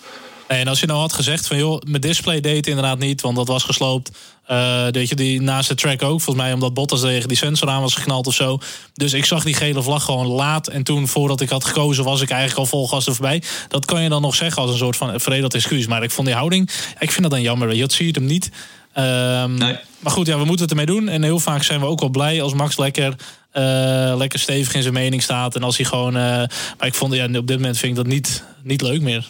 En 0.47 0.67
als 0.67 0.79
je 0.79 0.85
nou 0.85 0.99
had 0.99 1.13
gezegd 1.13 1.47
van 1.47 1.57
joh, 1.57 1.81
mijn 1.87 2.01
display 2.01 2.41
deed 2.41 2.67
inderdaad 2.67 2.99
niet, 2.99 3.21
want 3.21 3.35
dat 3.35 3.47
was 3.47 3.63
gesloopt. 3.63 4.11
Eh 4.45 4.87
weet 4.91 5.09
je, 5.09 5.15
die 5.15 5.41
naast 5.41 5.69
de 5.69 5.75
track 5.75 6.01
ook, 6.01 6.21
volgens 6.21 6.45
mij 6.45 6.53
omdat 6.53 6.73
Bottas 6.73 7.01
tegen 7.01 7.27
die 7.27 7.37
sensor 7.37 7.69
aan 7.69 7.81
was 7.81 7.95
geknald 7.95 8.27
of 8.27 8.33
zo. 8.33 8.57
Dus 8.93 9.13
ik 9.13 9.25
zag 9.25 9.43
die 9.43 9.53
gele 9.53 9.83
vlag 9.83 10.03
gewoon 10.03 10.27
laat. 10.27 10.67
En 10.67 10.83
toen, 10.83 11.07
voordat 11.07 11.41
ik 11.41 11.49
had 11.49 11.65
gekozen, 11.65 12.03
was 12.03 12.21
ik 12.21 12.29
eigenlijk 12.29 12.59
al 12.59 12.65
vol 12.65 12.87
gas 12.87 13.07
er 13.07 13.15
voorbij. 13.15 13.43
Dat 13.67 13.85
kan 13.85 14.03
je 14.03 14.09
dan 14.09 14.21
nog 14.21 14.35
zeggen 14.35 14.61
als 14.61 14.71
een 14.71 14.77
soort 14.77 14.95
van 14.97 15.19
veredeld 15.19 15.53
excuus. 15.53 15.87
Maar 15.87 16.03
ik 16.03 16.11
vond 16.11 16.27
die 16.27 16.35
houding, 16.35 16.69
ja, 16.93 16.99
ik 16.99 17.11
vind 17.11 17.21
dat 17.21 17.31
dan 17.31 17.41
jammer. 17.41 17.73
je, 17.73 17.81
Dat 17.81 17.93
zie 17.93 18.05
je 18.05 18.11
hem 18.11 18.25
niet. 18.25 18.49
Ehm, 18.93 19.53
Nee. 19.53 19.77
Maar 19.99 20.11
goed, 20.11 20.27
ja, 20.27 20.37
we 20.37 20.45
moeten 20.45 20.61
het 20.61 20.69
ermee 20.71 20.85
doen. 20.95 21.07
En 21.09 21.23
heel 21.23 21.39
vaak 21.39 21.63
zijn 21.63 21.79
we 21.79 21.85
ook 21.85 21.99
wel 21.99 22.09
blij 22.09 22.41
als 22.41 22.53
Max 22.53 22.77
lekker, 22.77 23.15
eh, 23.51 24.13
lekker 24.17 24.39
stevig 24.39 24.73
in 24.73 24.81
zijn 24.81 24.93
mening 24.93 25.23
staat. 25.23 25.55
En 25.55 25.63
als 25.63 25.77
hij 25.77 25.85
gewoon. 25.85 26.15
eh, 26.15 26.21
maar 26.77 26.87
ik 26.87 26.93
vond, 26.93 27.13
ja, 27.13 27.25
op 27.25 27.47
dit 27.47 27.55
moment 27.57 27.77
vind 27.77 27.91
ik 27.91 27.95
dat 28.03 28.07
niet, 28.07 28.43
niet 28.63 28.81
leuk 28.81 29.01
meer. 29.01 29.29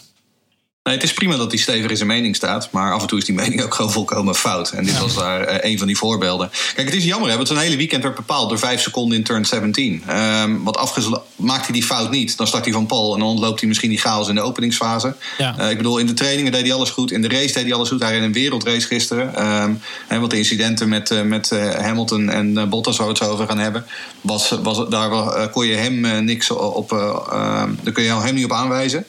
Nee, 0.82 0.94
het 0.94 1.04
is 1.04 1.12
prima 1.12 1.36
dat 1.36 1.50
hij 1.50 1.60
stevig 1.60 1.90
in 1.90 1.96
zijn 1.96 2.08
mening 2.08 2.36
staat, 2.36 2.68
maar 2.70 2.92
af 2.92 3.00
en 3.00 3.06
toe 3.08 3.18
is 3.18 3.24
die 3.24 3.34
mening 3.34 3.62
ook 3.62 3.74
gewoon 3.74 3.92
volkomen 3.92 4.34
fout. 4.34 4.70
En 4.70 4.84
dit 4.84 4.98
was 4.98 5.14
daar 5.14 5.40
eh, 5.40 5.70
een 5.70 5.78
van 5.78 5.86
die 5.86 5.96
voorbeelden. 5.96 6.50
Kijk, 6.74 6.86
het 6.86 6.96
is 6.96 7.04
jammer, 7.04 7.30
hè, 7.30 7.36
want 7.36 7.48
zo'n 7.48 7.58
hele 7.58 7.76
weekend 7.76 8.02
werd 8.02 8.14
bepaald 8.14 8.48
door 8.48 8.58
vijf 8.58 8.80
seconden 8.80 9.18
in 9.18 9.24
turn 9.24 9.44
17. 9.44 10.02
Ehm 10.06 10.62
wat 10.62 10.76
afgeslo- 10.76 11.24
maakt 11.36 11.64
hij 11.64 11.72
die 11.72 11.82
fout 11.82 12.10
niet, 12.10 12.36
dan 12.36 12.46
start 12.46 12.64
hij 12.64 12.72
van 12.72 12.86
Paul 12.86 13.14
en 13.14 13.20
dan 13.20 13.38
loopt 13.38 13.60
hij 13.60 13.68
misschien 13.68 13.90
die 13.90 13.98
chaos 13.98 14.28
in 14.28 14.34
de 14.34 14.40
openingsfase. 14.40 15.14
Ja. 15.38 15.58
Eh, 15.58 15.70
ik 15.70 15.76
bedoel, 15.76 15.98
in 15.98 16.06
de 16.06 16.14
trainingen 16.14 16.52
deed 16.52 16.62
hij 16.62 16.72
alles 16.72 16.90
goed, 16.90 17.10
in 17.10 17.22
de 17.22 17.28
race 17.28 17.52
deed 17.52 17.64
hij 17.64 17.74
alles 17.74 17.88
goed. 17.88 18.00
Hij 18.00 18.12
reed 18.12 18.22
een 18.22 18.32
wereldrace 18.32 18.86
gisteren. 18.86 19.34
Ehm 19.34 19.72
hè, 20.08 20.18
wat 20.18 20.30
de 20.30 20.36
incidenten 20.36 20.88
met, 20.88 21.10
eh, 21.10 21.22
met 21.22 21.50
Hamilton 21.80 22.30
en 22.30 22.68
Bottas, 22.68 22.96
waar 22.96 23.06
we 23.06 23.12
het 23.12 23.22
zo 23.22 23.30
over 23.30 23.46
gaan 23.46 23.58
hebben, 23.58 23.86
was, 24.20 24.54
was, 24.62 24.88
daar 24.88 25.48
kon 25.50 25.66
je 25.66 25.74
hem 25.74 26.24
niks 26.24 26.50
op, 26.50 26.92
eh, 26.92 26.98
eh, 26.98 27.68
daar 27.82 27.92
kun 27.92 28.04
je 28.04 28.10
hem 28.10 28.34
niet 28.34 28.44
op 28.44 28.52
aanwijzen. 28.52 29.04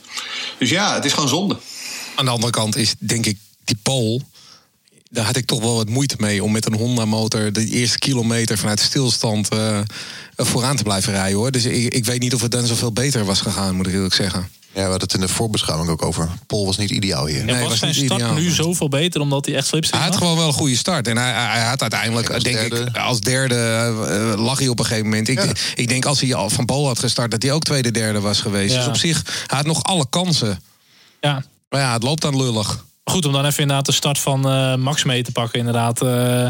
Dus 0.61 0.69
ja, 0.69 0.93
het 0.93 1.05
is 1.05 1.13
gewoon 1.13 1.29
zonde. 1.29 1.57
Aan 2.15 2.25
de 2.25 2.31
andere 2.31 2.51
kant 2.51 2.75
is 2.75 2.95
denk 2.99 3.25
ik 3.25 3.37
die 3.63 3.77
pole. 3.81 4.21
Daar 5.09 5.25
had 5.25 5.35
ik 5.35 5.45
toch 5.45 5.59
wel 5.59 5.75
wat 5.75 5.89
moeite 5.89 6.15
mee 6.17 6.43
om 6.43 6.51
met 6.51 6.65
een 6.65 6.73
Honda-motor 6.73 7.53
de 7.53 7.67
eerste 7.67 7.97
kilometer 7.97 8.57
vanuit 8.57 8.79
stilstand 8.79 9.49
eh, 9.49 9.79
vooraan 10.35 10.75
te 10.75 10.83
blijven 10.83 11.13
rijden 11.13 11.37
hoor. 11.37 11.51
Dus 11.51 11.65
ik, 11.65 11.93
ik 11.93 12.05
weet 12.05 12.19
niet 12.19 12.33
of 12.33 12.41
het 12.41 12.51
dan 12.51 12.65
zoveel 12.65 12.91
beter 12.91 13.25
was 13.25 13.41
gegaan, 13.41 13.75
moet 13.75 13.87
ik 13.87 13.93
eerlijk 13.93 14.13
zeggen. 14.13 14.49
Ja, 14.73 14.81
we 14.83 14.89
hadden 14.89 15.01
het 15.01 15.13
in 15.13 15.19
de 15.19 15.27
voorbeschouwing 15.27 15.89
ook 15.89 16.05
over. 16.05 16.29
Pol 16.47 16.65
was 16.65 16.77
niet 16.77 16.89
ideaal 16.89 17.25
hier. 17.25 17.43
Nee, 17.45 17.59
was 17.59 17.69
was 17.69 17.79
zijn 17.79 17.93
start 17.93 18.11
ideaal. 18.21 18.33
nu 18.33 18.49
zoveel 18.49 18.87
beter 18.89 19.21
omdat 19.21 19.45
hij 19.45 19.55
echt 19.55 19.67
slipstream 19.67 20.01
Hij 20.03 20.11
had 20.11 20.19
had? 20.19 20.27
gewoon 20.27 20.43
wel 20.43 20.53
een 20.53 20.59
goede 20.59 20.75
start. 20.77 21.07
En 21.07 21.17
hij, 21.17 21.31
hij 21.31 21.61
had 21.65 21.81
uiteindelijk, 21.81 22.27
En 22.29 22.33
als 22.35 22.43
denk 22.43 22.55
derde? 22.55 22.79
ik, 22.89 22.97
als 22.97 23.19
derde 23.21 23.55
lag 24.37 24.59
hij 24.59 24.67
op 24.67 24.79
een 24.79 24.85
gegeven 24.85 25.09
moment. 25.09 25.27
Ik, 25.27 25.43
Ja. 25.43 25.51
ik 25.75 25.87
denk 25.87 26.05
als 26.05 26.21
hij 26.21 26.33
al 26.33 26.49
van 26.49 26.65
Pool 26.65 26.87
had 26.87 26.99
gestart, 26.99 27.31
dat 27.31 27.41
hij 27.43 27.51
ook 27.51 27.63
tweede, 27.63 27.91
derde 27.91 28.19
was 28.19 28.39
geweest. 28.41 28.73
Ja. 28.73 28.77
Dus 28.79 28.87
op 28.87 28.95
zich, 28.97 29.45
hij 29.47 29.57
had 29.57 29.65
nog 29.65 29.83
alle 29.83 30.05
kansen. 30.09 30.61
Ja. 31.21 31.43
Maar 31.69 31.81
ja, 31.81 31.93
het 31.93 32.03
loopt 32.03 32.21
dan 32.21 32.37
lullig. 32.37 32.85
Goed, 33.03 33.25
om 33.25 33.31
dan 33.31 33.45
even 33.45 33.61
inderdaad 33.61 33.85
de 33.85 33.91
start 33.91 34.19
van 34.19 34.49
eh, 34.49 34.75
Max 34.75 35.03
mee 35.03 35.23
te 35.23 35.31
pakken. 35.31 35.59
Inderdaad. 35.59 36.01
eh, 36.01 36.47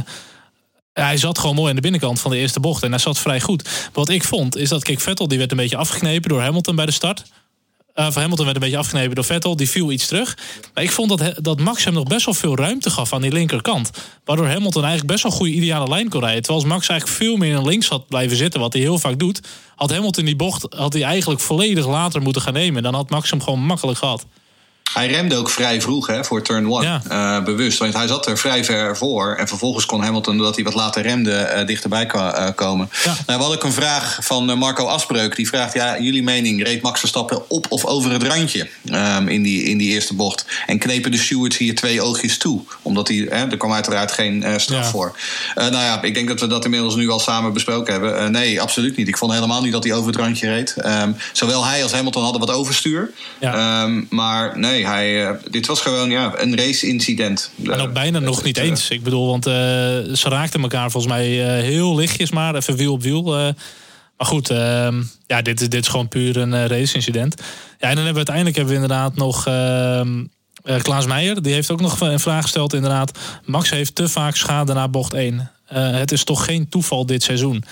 hij 0.94 1.18
zat 1.18 1.40
gewoon 1.40 1.56
mooi 1.56 1.70
aan 1.70 1.76
de 1.76 1.82
binnenkant 1.82 2.20
van 2.20 2.32
de 2.32 2.38
eerste 2.38 2.60
bocht. 2.60 2.84
En 2.84 2.90
hij 2.90 3.00
zat 3.00 3.20
vrij 3.20 3.42
goed. 3.42 3.70
Wat 3.94 4.10
ik 4.10 4.24
vond, 4.24 4.56
is 4.58 4.70
dat 4.70 4.84
kijk, 4.84 5.00
Vettel 5.02 5.28
die 5.28 5.38
werd 5.38 5.52
een 5.52 5.58
beetje 5.58 5.78
afgeknepen 5.78 6.30
door 6.30 6.42
Hamilton 6.42 6.76
bij 6.76 6.86
de 6.86 6.92
start. 6.92 7.24
Eh, 7.94 8.06
van 8.12 8.22
Hamilton 8.22 8.46
werd 8.46 8.58
een 8.58 8.64
beetje 8.64 8.78
afgeknepen 8.78 9.16
door 9.16 9.24
Vettel. 9.24 9.56
Die 9.56 9.70
viel 9.70 9.92
iets 9.92 10.08
terug. 10.08 10.38
Maar 10.74 10.84
ik 10.84 10.92
vond 10.92 11.10
dat, 11.10 11.34
dat 11.44 11.60
Max 11.60 11.84
hem 11.84 11.94
nog 11.94 12.04
best 12.04 12.26
wel 12.26 12.34
veel 12.34 12.56
ruimte 12.56 12.90
gaf 12.90 13.14
aan 13.14 13.22
die 13.22 13.32
linkerkant. 13.32 13.92
Waardoor 14.26 14.48
Hamilton 14.48 14.84
eigenlijk 14.84 15.12
best 15.12 15.24
wel 15.24 15.32
een 15.32 15.38
goede 15.38 15.54
ideale 15.54 15.90
lijn 15.90 16.10
kon 16.10 16.20
rijden. 16.20 16.42
Terwijl 16.42 16.64
als 16.64 16.74
Max 16.74 16.88
eigenlijk 16.88 17.20
veel 17.20 17.38
meer 17.38 17.54
naar 17.54 17.66
links 17.66 17.88
had 17.88 18.08
blijven 18.08 18.38
zitten. 18.38 18.60
Wat 18.60 18.74
hij 18.74 18.82
heel 18.82 19.00
vaak 19.00 19.20
doet. 19.20 19.42
Had 19.76 19.92
Hamilton 19.92 20.26
die 20.26 20.36
bocht 20.36 20.66
had 20.70 20.94
hij 20.94 21.04
eigenlijk 21.04 21.42
volledig 21.42 21.88
later 21.88 22.22
moeten 22.22 22.42
gaan 22.42 22.54
nemen. 22.54 22.84
Dan 22.84 22.94
had 22.94 23.10
Max 23.10 23.30
hem 23.30 23.42
gewoon 23.42 23.66
makkelijk 23.66 23.98
gehad. 23.98 24.26
Hij 24.94 25.08
remde 25.08 25.36
ook 25.36 25.50
vrij 25.50 25.82
vroeg 25.82 26.08
hè, 26.08 26.24
voor 26.24 26.42
turn 26.42 26.72
one. 26.72 26.86
Ja. 26.86 27.02
Eh, 27.10 27.44
bewust. 27.44 27.78
Want 27.78 27.94
hij 27.94 28.08
zat 28.08 28.28
er 28.28 28.38
vrij 28.38 28.66
ver 28.66 28.98
voor. 28.98 29.36
En 29.36 29.48
vervolgens 29.48 29.86
kon 29.86 30.02
Hamilton, 30.02 30.38
doordat 30.38 30.56
hij 30.56 30.64
wat 30.64 30.74
later 30.74 31.02
remde, 31.02 31.34
eh, 31.34 31.68
dichterbij 31.68 32.08
eh, 32.08 32.48
komen. 32.56 32.90
Ja. 33.04 33.10
Nou, 33.10 33.24
we 33.26 33.34
hadden 33.34 33.58
ook 33.58 33.64
een 33.64 33.74
vraag 33.74 34.18
van 34.22 34.58
Marco 34.58 34.86
Asbreuk. 34.86 35.36
Die 35.36 35.48
vraagt, 35.48 35.74
ja, 35.74 36.00
jullie 36.00 36.24
mening, 36.24 36.64
reed 36.64 36.82
Max 36.82 37.00
Verstappen 37.00 37.50
op 37.50 37.66
of 37.70 37.86
over 37.86 38.12
het 38.12 38.24
randje 38.24 38.70
ehm, 38.86 39.28
in, 39.28 39.44
die, 39.44 39.64
in 39.64 39.78
die 39.78 39.92
eerste 39.92 40.14
bocht? 40.14 40.46
En 40.66 40.80
knepen 40.80 41.12
de 41.12 41.18
stewards 41.18 41.58
hier 41.58 41.76
twee 41.76 42.02
oogjes 42.02 42.38
toe? 42.38 42.62
Omdat 42.82 43.08
hij, 43.08 43.18
hè, 43.18 43.48
er 43.50 43.58
kwam 43.58 43.74
uiteraard 43.74 44.12
geen 44.12 44.46
straf 44.58 44.84
Ja. 44.84 44.90
voor. 44.90 45.16
Nou 45.56 45.76
ja, 45.76 46.02
ik 46.02 46.14
denk 46.14 46.28
dat 46.28 46.40
we 46.40 46.48
dat 46.48 46.64
inmiddels 46.66 46.96
nu 46.96 47.10
al 47.10 47.20
samen 47.20 47.54
besproken 47.54 47.94
hebben. 47.94 48.32
Nee, 48.32 48.62
absoluut 48.62 48.98
niet. 48.98 49.08
Ik 49.08 49.18
vond 49.18 49.34
helemaal 49.34 49.62
niet 49.62 49.72
dat 49.72 49.84
hij 49.84 49.94
over 49.94 50.08
het 50.08 50.20
randje 50.20 50.48
reed. 50.48 50.74
Ehm, 50.78 51.12
zowel 51.32 51.66
hij 51.66 51.84
als 51.84 51.92
Hamilton 51.92 52.24
hadden 52.24 52.42
wat 52.42 52.56
overstuur. 52.56 53.12
Ehm, 53.40 54.02
maar 54.10 54.60
nee, 54.60 54.81
hij, 54.86 55.28
eh, 55.28 55.36
dit 55.50 55.68
was 55.68 55.82
gewoon 55.82 56.10
ja, 56.10 56.34
een 56.36 56.56
race-incident. 56.58 57.52
En 57.64 57.80
ook 57.80 57.94
bijna 57.94 58.20
nog 58.20 58.36
het, 58.36 58.46
niet 58.46 58.58
eh, 58.58 58.64
eens. 58.66 58.90
Ik 58.90 59.04
bedoel, 59.04 59.28
want 59.28 59.46
eh, 59.46 59.54
ze 59.54 60.26
raakten 60.30 60.62
elkaar 60.62 60.92
volgens 60.92 61.14
mij 61.14 61.26
heel 61.62 61.96
lichtjes 61.96 62.32
maar. 62.32 62.56
Even 62.56 62.76
wiel 62.76 62.94
op 62.94 63.02
wiel. 63.02 63.24
maar 63.24 63.56
goed, 64.28 64.50
ehm, 64.50 65.02
ja, 65.28 65.42
dit, 65.42 65.62
is- 65.62 65.70
dit 65.70 65.82
is 65.82 65.88
gewoon 65.90 66.08
puur 66.08 66.38
een 66.38 66.68
race-incident. 66.68 67.36
Ja, 67.80 67.90
en 67.90 67.96
dan 67.96 68.06
hebben 68.06 68.26
we 68.26 68.32
uiteindelijk 68.32 68.56
hebben 68.56 68.76
we 68.76 68.82
inderdaad 68.82 69.16
nog... 69.16 69.48
ehm 69.48 70.24
eh, 70.64 70.82
Klaas 70.82 71.06
Meijer, 71.06 71.42
die 71.42 71.54
heeft 71.54 71.72
ook 71.72 71.82
nog 71.82 72.00
een 72.02 72.20
vraag 72.20 72.42
gesteld 72.42 72.74
inderdaad. 72.74 73.18
Max 73.46 73.70
heeft 73.70 73.96
te 73.96 74.10
vaak 74.10 74.36
schade 74.36 74.74
na 74.74 74.88
bocht 74.88 75.14
1. 75.14 75.52
Eh, 75.66 75.92
het 75.92 76.12
is 76.12 76.24
toch 76.24 76.46
geen 76.46 76.70
toeval 76.70 77.06
dit 77.06 77.24
seizoen. 77.24 77.64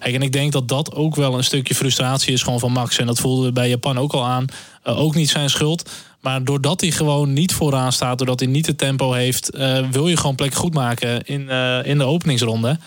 En 0.00 0.22
ik 0.22 0.32
denk 0.32 0.52
dat 0.52 0.68
dat 0.68 0.94
ook 0.94 1.16
wel 1.16 1.36
een 1.36 1.44
stukje 1.44 1.74
frustratie 1.74 2.32
is 2.32 2.42
gewoon 2.42 2.58
van 2.60 2.72
Max. 2.72 2.98
En 2.98 3.06
dat 3.06 3.18
voelden 3.20 3.44
we 3.44 3.52
bij 3.52 3.68
Japan 3.68 3.98
ook 3.98 4.12
al 4.12 4.26
aan. 4.26 4.44
Ook 4.84 5.14
niet 5.14 5.30
zijn 5.30 5.50
schuld. 5.50 5.90
Maar 6.22 6.44
doordat 6.44 6.80
hij 6.80 6.90
gewoon 6.90 7.32
niet 7.32 7.54
vooraan 7.54 7.92
staat, 7.92 8.18
doordat 8.18 8.40
hij 8.40 8.48
niet 8.48 8.66
het 8.66 8.78
tempo 8.78 9.12
heeft, 9.12 9.50
eh, 9.50 9.88
wil 9.90 10.08
je 10.08 10.16
gewoon 10.16 10.34
plek 10.34 10.54
goed 10.54 10.74
maken 10.74 11.22
in, 11.24 11.48
eh, 11.48 11.78
in 11.84 11.98
de 11.98 12.04
openingsronde. 12.04 12.78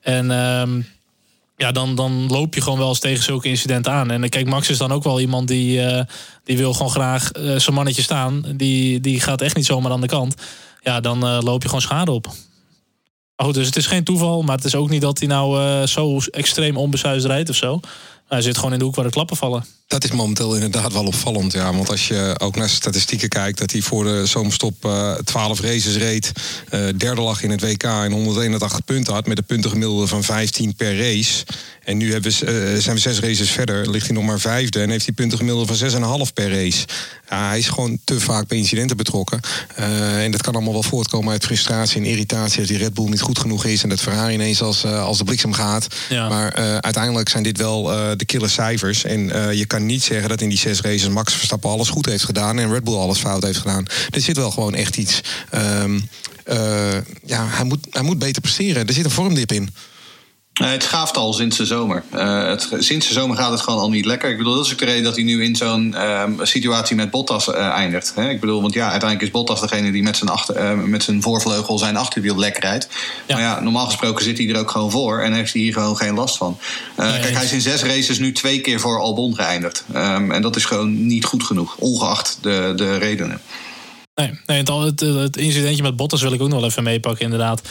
En 0.00 0.30
ehm, 0.30 0.80
ja, 1.56 1.72
dan, 1.72 1.94
dan 1.94 2.26
loop 2.26 2.54
je 2.54 2.60
gewoon 2.60 2.78
wel 2.78 2.88
eens 2.88 2.98
tegen 2.98 3.22
zulke 3.22 3.48
incidenten 3.48 3.92
aan. 3.92 4.10
En 4.10 4.28
kijk, 4.28 4.46
Max 4.46 4.70
is 4.70 4.78
dan 4.78 4.92
ook 4.92 5.04
wel 5.04 5.20
iemand 5.20 5.48
die, 5.48 5.82
eh, 5.82 6.04
die 6.44 6.56
wil 6.56 6.72
gewoon 6.72 6.90
graag 6.90 7.30
zijn 7.32 7.74
mannetje 7.74 8.02
staan. 8.02 8.44
Die, 8.56 9.00
die 9.00 9.20
gaat 9.20 9.40
echt 9.40 9.56
niet 9.56 9.66
zomaar 9.66 9.92
aan 9.92 10.00
de 10.00 10.06
kant. 10.06 10.34
Ja, 10.82 11.00
dan 11.00 11.42
loop 11.42 11.62
je 11.62 11.68
gewoon 11.68 11.82
schade 11.82 12.10
op. 12.10 12.30
Goed, 13.36 13.54
dus 13.54 13.66
het 13.66 13.76
is 13.76 13.86
geen 13.86 14.04
toeval. 14.04 14.42
Maar 14.42 14.56
het 14.56 14.64
is 14.64 14.74
ook 14.74 14.90
niet 14.90 15.00
dat 15.00 15.18
hij 15.18 15.28
nou 15.28 15.86
zo 15.86 16.18
extreem 16.30 16.76
onbesuisd 16.76 17.26
rijdt 17.26 17.50
of 17.50 17.56
zo. 17.56 17.80
Hij 18.28 18.40
zit 18.40 18.56
gewoon 18.56 18.72
in 18.72 18.78
de 18.78 18.84
hoek 18.84 18.94
waar 18.94 19.04
de 19.04 19.10
klappen 19.10 19.36
vallen. 19.36 19.64
Dat 19.86 20.04
is 20.04 20.10
momenteel 20.10 20.54
inderdaad 20.54 20.92
wel 20.92 21.04
opvallend. 21.04 21.52
Ja, 21.52 21.72
want 21.72 21.90
als 21.90 22.08
je 22.08 22.34
ook 22.38 22.56
naar 22.56 22.68
statistieken 22.68 23.28
kijkt, 23.28 23.58
dat 23.58 23.70
hij 23.70 23.80
voor 23.80 24.04
de 24.04 24.26
zomerstop 24.26 24.84
eh 24.84 25.12
12 25.12 25.60
races 25.60 25.96
reed. 25.96 26.32
eh, 26.70 26.80
derde 26.96 27.20
lag 27.20 27.42
in 27.42 27.50
het 27.50 27.60
WK 27.60 27.82
en 27.82 28.12
181 28.12 28.84
punten 28.84 29.12
had. 29.12 29.26
Met 29.26 29.38
een 29.38 29.44
puntengemiddelde 29.44 30.06
van 30.06 30.22
15 30.24 30.74
per 30.74 30.96
race. 30.98 31.44
En 31.84 31.96
nu 31.96 32.12
hebben 32.12 32.32
we, 32.32 32.46
eh, 32.46 32.82
zijn 32.82 32.94
we 32.94 33.00
zes 33.00 33.18
races 33.20 33.50
verder. 33.50 33.90
Ligt 33.90 34.06
hij 34.06 34.14
nog 34.16 34.24
maar 34.24 34.40
vijfde. 34.40 34.80
En 34.80 34.90
heeft 34.90 35.04
hij 35.04 35.14
puntengemiddelde 35.14 35.66
van 35.66 35.76
6,5 35.76 36.32
per 36.32 36.50
race. 36.50 36.84
Ja, 37.30 37.48
hij 37.48 37.58
is 37.58 37.68
gewoon 37.68 37.98
te 38.04 38.20
vaak 38.20 38.46
bij 38.48 38.58
incidenten 38.58 38.96
betrokken. 38.96 39.40
En 39.76 40.30
dat 40.30 40.42
kan 40.42 40.54
allemaal 40.54 40.72
wel 40.72 40.82
voortkomen 40.82 41.32
uit 41.32 41.44
frustratie 41.44 41.96
en 41.96 42.04
irritatie. 42.04 42.58
Dat 42.58 42.68
die 42.68 42.78
Red 42.78 42.94
Bull 42.94 43.08
niet 43.08 43.20
goed 43.20 43.38
genoeg 43.38 43.64
is. 43.64 43.82
En 43.82 43.88
dat 43.88 44.00
Ferrari 44.00 44.34
ineens 44.34 44.62
als, 44.62 44.84
als 44.84 45.18
de 45.18 45.24
bliksem 45.24 45.52
gaat. 45.52 45.86
Ja. 46.08 46.28
Maar 46.28 46.52
uiteindelijk 46.80 47.28
zijn 47.28 47.42
dit 47.42 47.58
wel 47.58 47.82
de 48.16 48.24
killer 48.24 48.50
cijfers. 48.50 49.04
En 49.04 49.20
je 49.56 49.64
kan 49.66 49.75
niet 49.80 50.02
zeggen 50.02 50.28
dat 50.28 50.40
in 50.40 50.48
die 50.48 50.58
zes 50.58 50.80
races 50.80 51.08
Max 51.08 51.34
Verstappen 51.34 51.70
alles 51.70 51.88
goed 51.88 52.06
heeft 52.06 52.24
gedaan 52.24 52.58
en 52.58 52.72
Red 52.72 52.84
Bull 52.84 52.94
alles 52.94 53.18
fout 53.18 53.42
heeft 53.42 53.58
gedaan. 53.58 53.86
Er 54.10 54.20
zit 54.20 54.36
wel 54.36 54.50
gewoon 54.50 54.74
echt 54.74 54.96
iets. 54.96 55.20
ehm, 55.50 55.98
eh, 56.44 56.96
ja, 57.24 57.46
hij 57.48 57.64
moet, 57.64 57.86
hij 57.90 58.02
moet 58.02 58.18
beter 58.18 58.42
presteren. 58.42 58.86
Er 58.86 58.92
zit 58.94 59.04
een 59.04 59.10
vormdip 59.10 59.52
in. 59.52 59.70
Eh, 60.56 60.70
het 60.70 60.82
schaaft 60.82 61.16
al 61.16 61.32
sinds 61.32 61.56
de 61.56 61.66
zomer. 61.66 62.02
Eh, 62.10 62.46
het, 62.46 62.68
sinds 62.78 63.06
de 63.06 63.12
zomer 63.12 63.36
gaat 63.36 63.50
het 63.50 63.60
gewoon 63.60 63.80
al 63.80 63.90
niet 63.90 64.04
lekker. 64.04 64.30
Ik 64.30 64.36
bedoel, 64.36 64.54
dat 64.54 64.66
is 64.66 64.72
ook 64.72 64.78
de 64.78 64.84
reden 64.84 65.02
dat 65.02 65.14
hij 65.14 65.24
nu 65.24 65.44
in 65.44 65.56
zo'n 65.56 65.94
ehm, 65.94 66.44
situatie 66.44 66.96
met 66.96 67.10
Bottas 67.10 67.52
eh, 67.52 67.68
eindigt. 67.68 68.12
Hè? 68.14 68.30
Ik 68.30 68.40
bedoel, 68.40 68.60
want 68.60 68.74
ja, 68.74 68.90
uiteindelijk 68.90 69.22
is 69.22 69.30
Bottas 69.30 69.60
degene 69.60 69.92
die 69.92 70.02
met 70.02 70.16
zijn, 70.16 70.30
achter, 70.30 70.78
met 70.78 71.02
zijn 71.02 71.22
voorvleugel 71.22 71.78
zijn 71.78 71.96
achterwiel 71.96 72.38
lek 72.38 72.58
rijdt. 72.58 72.88
Ja. 73.26 73.34
Maar 73.34 73.44
ja, 73.44 73.60
normaal 73.60 73.86
gesproken 73.86 74.24
zit 74.24 74.38
hij 74.38 74.48
er 74.48 74.58
ook 74.58 74.70
gewoon 74.70 74.90
voor 74.90 75.20
en 75.20 75.32
heeft 75.32 75.52
hij 75.52 75.62
hier 75.62 75.72
gewoon 75.72 75.96
geen 75.96 76.14
last 76.14 76.36
van. 76.36 76.58
Nee, 76.96 77.20
kijk, 77.20 77.34
hij 77.34 77.44
is 77.44 77.52
in 77.52 77.60
zes 77.60 77.82
races 77.82 78.18
nu 78.18 78.32
twee 78.32 78.60
keer 78.60 78.80
voor 78.80 79.00
Albon 79.00 79.34
geëindigd. 79.34 79.84
Ehm, 79.92 80.30
en 80.30 80.42
dat 80.42 80.56
is 80.56 80.64
gewoon 80.64 81.06
niet 81.06 81.24
goed 81.24 81.42
genoeg, 81.42 81.76
ongeacht 81.76 82.38
de, 82.40 82.72
de 82.76 82.96
redenen. 82.96 83.40
Nee, 84.14 84.30
nee 84.46 84.58
het, 84.58 84.68
het, 84.68 85.00
het 85.00 85.36
incidentje 85.36 85.82
met 85.82 85.96
Bottas 85.96 86.22
wil 86.22 86.32
ik 86.32 86.42
ook 86.42 86.48
nog 86.48 86.60
wel 86.60 86.68
even 86.68 86.82
meepakken, 86.82 87.24
inderdaad. 87.24 87.62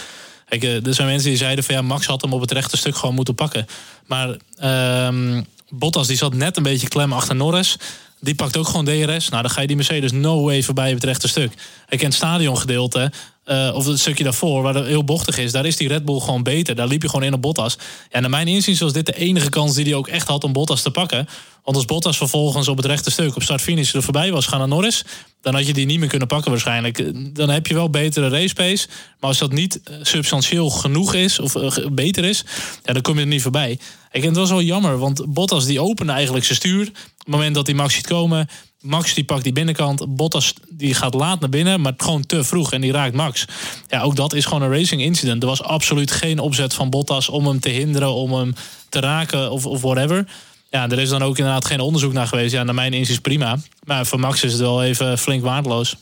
Kijk, 0.46 0.64
eh, 0.64 0.86
er 0.86 0.94
zijn 0.94 1.08
mensen 1.08 1.30
die 1.30 1.38
zeiden 1.38 1.64
van 1.64 1.76
ja, 1.76 1.82
Max 1.82 2.06
had 2.06 2.22
hem 2.22 2.34
op 2.34 2.42
het 2.42 2.52
rechte 2.52 2.78
stuk 2.78 2.96
gewoon 2.96 3.16
moeten 3.16 3.36
pakken. 3.36 3.66
Maar 4.06 4.38
ehm, 4.58 5.42
Bottas 5.70 6.08
die 6.08 6.18
zat 6.18 6.34
net 6.34 6.58
een 6.58 6.64
beetje 6.64 6.88
klem 6.88 7.14
achter 7.14 7.36
Norris. 7.36 7.78
Die 8.20 8.36
pakt 8.36 8.58
ook 8.58 8.68
gewoon 8.68 8.86
DRS. 8.86 9.30
Nou, 9.30 9.42
dan 9.42 9.52
ga 9.52 9.62
je 9.62 9.68
die 9.68 9.76
Mercedes 9.76 10.12
no 10.12 10.44
way 10.44 10.64
voorbij 10.64 10.88
op 10.88 10.96
het 10.96 11.04
rechte 11.04 11.28
stuk. 11.28 11.54
Ik 11.90 11.98
ken 11.98 12.08
het 12.08 12.16
stadiongedeelte, 12.16 13.12
eh, 13.46 13.72
of 13.74 13.86
het 13.86 14.00
stukje 14.00 14.24
daarvoor, 14.24 14.62
waar 14.62 14.76
het 14.76 14.86
heel 14.86 15.04
bochtig 15.04 15.38
is. 15.38 15.52
Daar 15.52 15.66
is 15.66 15.78
die 15.78 15.88
Red 15.88 16.06
Bull 16.06 16.20
gewoon 16.20 16.44
beter. 16.44 16.76
Daar 16.76 16.88
liep 16.88 17.02
je 17.02 17.10
gewoon 17.10 17.26
in 17.26 17.34
op 17.34 17.42
Bottas. 17.42 17.78
Ja, 18.12 18.20
naar 18.20 18.30
mijn 18.30 18.48
inziens 18.48 18.80
was 18.80 18.94
dit 18.94 19.06
de 19.06 19.16
enige 19.16 19.50
kans 19.50 19.76
die 19.76 19.86
hij 19.86 19.94
ook 19.94 20.08
echt 20.08 20.28
had 20.28 20.44
om 20.44 20.54
Bottas 20.54 20.82
te 20.82 20.92
pakken. 20.92 21.28
Want 21.64 21.78
als 21.78 21.86
Bottas 21.86 22.18
vervolgens 22.18 22.68
op 22.68 22.78
het 22.78 22.86
rechte 22.86 23.12
stuk 23.12 23.36
op 23.36 23.44
start-finish 23.44 23.94
er 23.94 24.04
voorbij 24.04 24.32
was 24.32 24.46
gaan 24.46 24.60
naar 24.60 24.68
Norris, 24.68 25.04
dan 25.42 25.54
had 25.54 25.68
je 25.68 25.74
die 25.74 25.86
niet 25.86 26.00
meer 26.00 26.08
kunnen 26.08 26.28
pakken 26.28 26.52
waarschijnlijk. 26.52 27.12
Dan 27.36 27.50
heb 27.50 27.68
je 27.68 27.74
wel 27.74 27.90
betere 27.90 28.30
race 28.30 28.54
pace. 28.54 28.88
Maar 29.20 29.30
als 29.30 29.40
dat 29.40 29.52
niet 29.52 29.80
eh, 29.84 29.96
substantieel 30.02 30.70
genoeg 30.70 31.14
is, 31.14 31.40
of 31.40 31.56
eh, 31.56 31.88
beter 31.92 32.24
is, 32.24 32.44
ja, 32.84 32.94
dan 32.94 33.02
kom 33.02 33.16
je 33.16 33.22
er 33.22 33.28
niet 33.28 33.42
voorbij. 33.42 33.72
Ik 34.12 34.22
vind 34.22 34.26
het 34.26 34.36
was 34.36 34.50
wel 34.50 34.62
jammer, 34.62 34.98
want 34.98 35.34
Bottas 35.34 35.66
die 35.66 35.82
opende 35.82 36.12
eigenlijk 36.12 36.46
zijn 36.46 36.58
stuur. 36.58 36.88
Op 36.88 36.94
het 37.18 37.28
moment 37.28 37.56
dat 37.56 37.68
hij 37.68 37.76
Max 37.76 37.94
ziet 37.94 38.08
komen, 38.08 38.48
Max 38.86 39.14
die 39.14 39.24
pakt 39.24 39.44
die 39.44 39.54
binnenkant. 39.54 40.16
Bottas 40.16 40.54
die 40.70 40.94
gaat 40.94 41.14
laat 41.14 41.40
naar 41.40 41.50
binnen, 41.50 41.82
maar 41.82 41.94
gewoon 41.98 42.26
te 42.26 42.44
vroeg 42.44 42.74
en 42.74 42.82
die 42.82 42.92
raakt 42.92 43.14
Max. 43.14 43.46
Ja, 43.88 44.02
ook 44.02 44.16
dat 44.16 44.34
is 44.34 44.46
gewoon 44.46 44.62
een 44.62 44.72
racing 44.72 45.02
incident. 45.02 45.44
Er 45.44 45.50
was 45.50 45.64
absoluut 45.64 46.12
geen 46.12 46.40
opzet 46.40 46.74
van 46.74 46.90
Bottas 46.90 47.30
om 47.30 47.48
hem 47.48 47.60
te 47.60 47.70
hinderen, 47.70 48.14
om 48.14 48.34
hem 48.34 48.56
te 48.90 49.00
raken 49.00 49.52
of, 49.52 49.66
of 49.66 49.82
whatever. 49.82 50.28
Ja, 50.70 50.90
er 50.90 51.00
is 51.00 51.10
dan 51.10 51.24
ook 51.24 51.38
inderdaad 51.38 51.66
geen 51.66 51.80
onderzoek 51.80 52.14
naar 52.14 52.28
geweest. 52.28 52.52
Ja, 52.52 52.64
naar 52.64 52.76
mijn 52.76 52.94
inziens 52.94 53.20
prima. 53.20 53.58
Maar 53.84 54.06
voor 54.06 54.20
Max 54.20 54.44
is 54.44 54.52
het 54.52 54.62
wel 54.62 54.84
even 54.84 55.18
flink 55.18 55.44
waardeloos. 55.44 55.96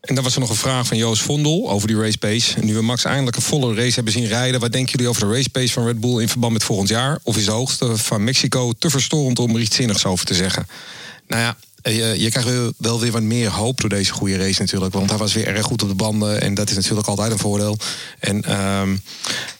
En 0.00 0.14
dan 0.14 0.24
was 0.24 0.34
er 0.34 0.40
nog 0.40 0.50
een 0.50 0.56
vraag 0.56 0.86
van 0.86 0.96
Joost 0.96 1.22
Vondel 1.22 1.70
over 1.70 1.88
die 1.88 1.96
race 1.96 2.18
pace. 2.18 2.58
Nu 2.60 2.74
we 2.74 2.82
Max 2.82 3.04
eindelijk 3.04 3.36
een 3.36 3.42
volle 3.42 3.74
race 3.74 3.94
hebben 3.94 4.12
zien 4.12 4.26
rijden, 4.26 4.60
wat 4.60 4.72
denken 4.72 4.92
jullie 4.92 5.08
over 5.08 5.28
de 5.28 5.34
race 5.34 5.50
pace 5.50 5.72
van 5.72 5.86
Red 5.86 6.00
Bull 6.00 6.20
in 6.20 6.28
verband 6.28 6.52
met 6.52 6.64
volgend 6.64 6.88
jaar? 6.88 7.18
Of 7.22 7.36
is 7.36 7.44
de 7.44 7.50
hoogste 7.50 7.96
van 7.96 8.24
Mexico 8.24 8.72
te 8.72 8.90
verstorend 8.90 9.38
om 9.38 9.54
er 9.54 9.60
iets 9.60 9.76
zinnigs 9.76 10.04
over 10.04 10.26
te 10.26 10.34
zeggen? 10.34 10.66
Nou 11.28 11.42
ja. 11.42 11.56
Je, 11.82 12.14
je 12.18 12.30
krijgt 12.30 12.74
wel 12.76 13.00
weer 13.00 13.12
wat 13.12 13.22
meer 13.22 13.50
hoop 13.50 13.80
door 13.80 13.90
deze 13.90 14.12
goede 14.12 14.36
race 14.36 14.60
natuurlijk. 14.60 14.92
Want 14.92 15.08
hij 15.08 15.18
was 15.18 15.32
weer 15.32 15.46
erg 15.46 15.66
goed 15.66 15.82
op 15.82 15.88
de 15.88 15.94
banden. 15.94 16.40
En 16.40 16.54
dat 16.54 16.70
is 16.70 16.76
natuurlijk 16.76 17.08
altijd 17.08 17.32
een 17.32 17.38
voordeel. 17.38 17.78
En, 18.18 18.42
ehm, 18.42 18.96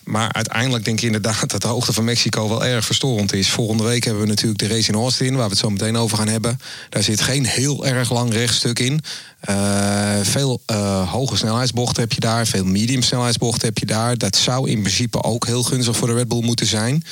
maar 0.05 0.33
uiteindelijk 0.33 0.85
denk 0.85 0.99
ik 0.99 1.05
inderdaad 1.05 1.51
dat 1.51 1.63
de 1.63 1.69
hoogte 1.69 1.93
van 1.93 2.05
Mexico 2.05 2.49
wel 2.49 2.65
erg 2.65 2.85
verstorend 2.85 3.33
is. 3.33 3.49
Volgende 3.49 3.83
week 3.83 4.05
hebben 4.05 4.23
we 4.23 4.29
natuurlijk 4.29 4.59
de 4.59 4.69
race 4.69 4.89
in 4.89 4.99
Austin, 4.99 5.35
waar 5.35 5.45
we 5.45 5.51
het 5.51 5.59
zo 5.59 5.71
meteen 5.71 5.97
over 5.97 6.17
gaan 6.17 6.29
hebben. 6.29 6.61
Daar 6.89 7.03
zit 7.03 7.21
geen 7.21 7.47
heel 7.47 7.87
erg 7.87 8.13
lang 8.13 8.33
rechtstuk 8.33 8.79
in. 8.79 9.01
Eh, 9.41 10.21
veel 10.23 10.63
eh, 10.67 11.11
hoge 11.11 11.37
snelheidsbochten 11.37 12.03
heb 12.03 12.13
je 12.13 12.21
daar, 12.21 12.47
veel 12.47 12.65
medium 12.65 13.03
snelheidsbochten 13.03 13.69
heb 13.69 13.79
je 13.79 13.87
daar. 13.87 14.19
Dat 14.19 14.37
zou 14.37 14.71
in 14.71 14.81
principe 14.81 15.23
ook 15.23 15.47
heel 15.47 15.63
gunstig 15.63 15.97
voor 15.97 16.09
de 16.09 16.15
Red 16.15 16.29
Bull 16.29 16.43
moeten 16.43 16.67
zijn. 16.67 17.05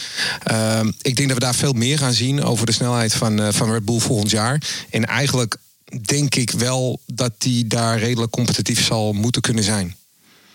Ehm, 0.42 0.90
ik 1.02 1.16
denk 1.16 1.28
dat 1.28 1.38
we 1.38 1.44
daar 1.44 1.54
veel 1.54 1.72
meer 1.72 1.98
gaan 1.98 2.12
zien 2.12 2.44
over 2.44 2.66
de 2.66 2.72
snelheid 2.72 3.14
van, 3.14 3.40
eh, 3.40 3.48
van 3.50 3.72
Red 3.72 3.84
Bull 3.84 3.98
volgend 3.98 4.30
jaar. 4.30 4.62
En 4.98 5.04
eigenlijk 5.04 5.56
denk 6.00 6.34
ik 6.34 6.50
wel 6.50 7.00
dat 7.06 7.32
die 7.38 7.66
daar 7.66 7.98
redelijk 7.98 8.32
competitief 8.32 8.84
zal 8.84 9.12
moeten 9.12 9.42
kunnen 9.42 9.64
zijn. 9.64 9.96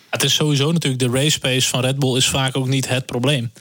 Het 0.10 0.24
is 0.24 0.34
sowieso 0.34 0.72
natuurlijk 0.72 1.04
de 1.04 1.20
race 1.20 1.40
pace 1.40 1.68
van 1.68 1.82
Red 1.82 2.00
Bull 2.00 2.18
is 2.18 2.30
vaak 2.30 2.58
ook 2.58 2.68
niet 2.68 2.88
het 2.88 3.06
probleem. 3.06 3.52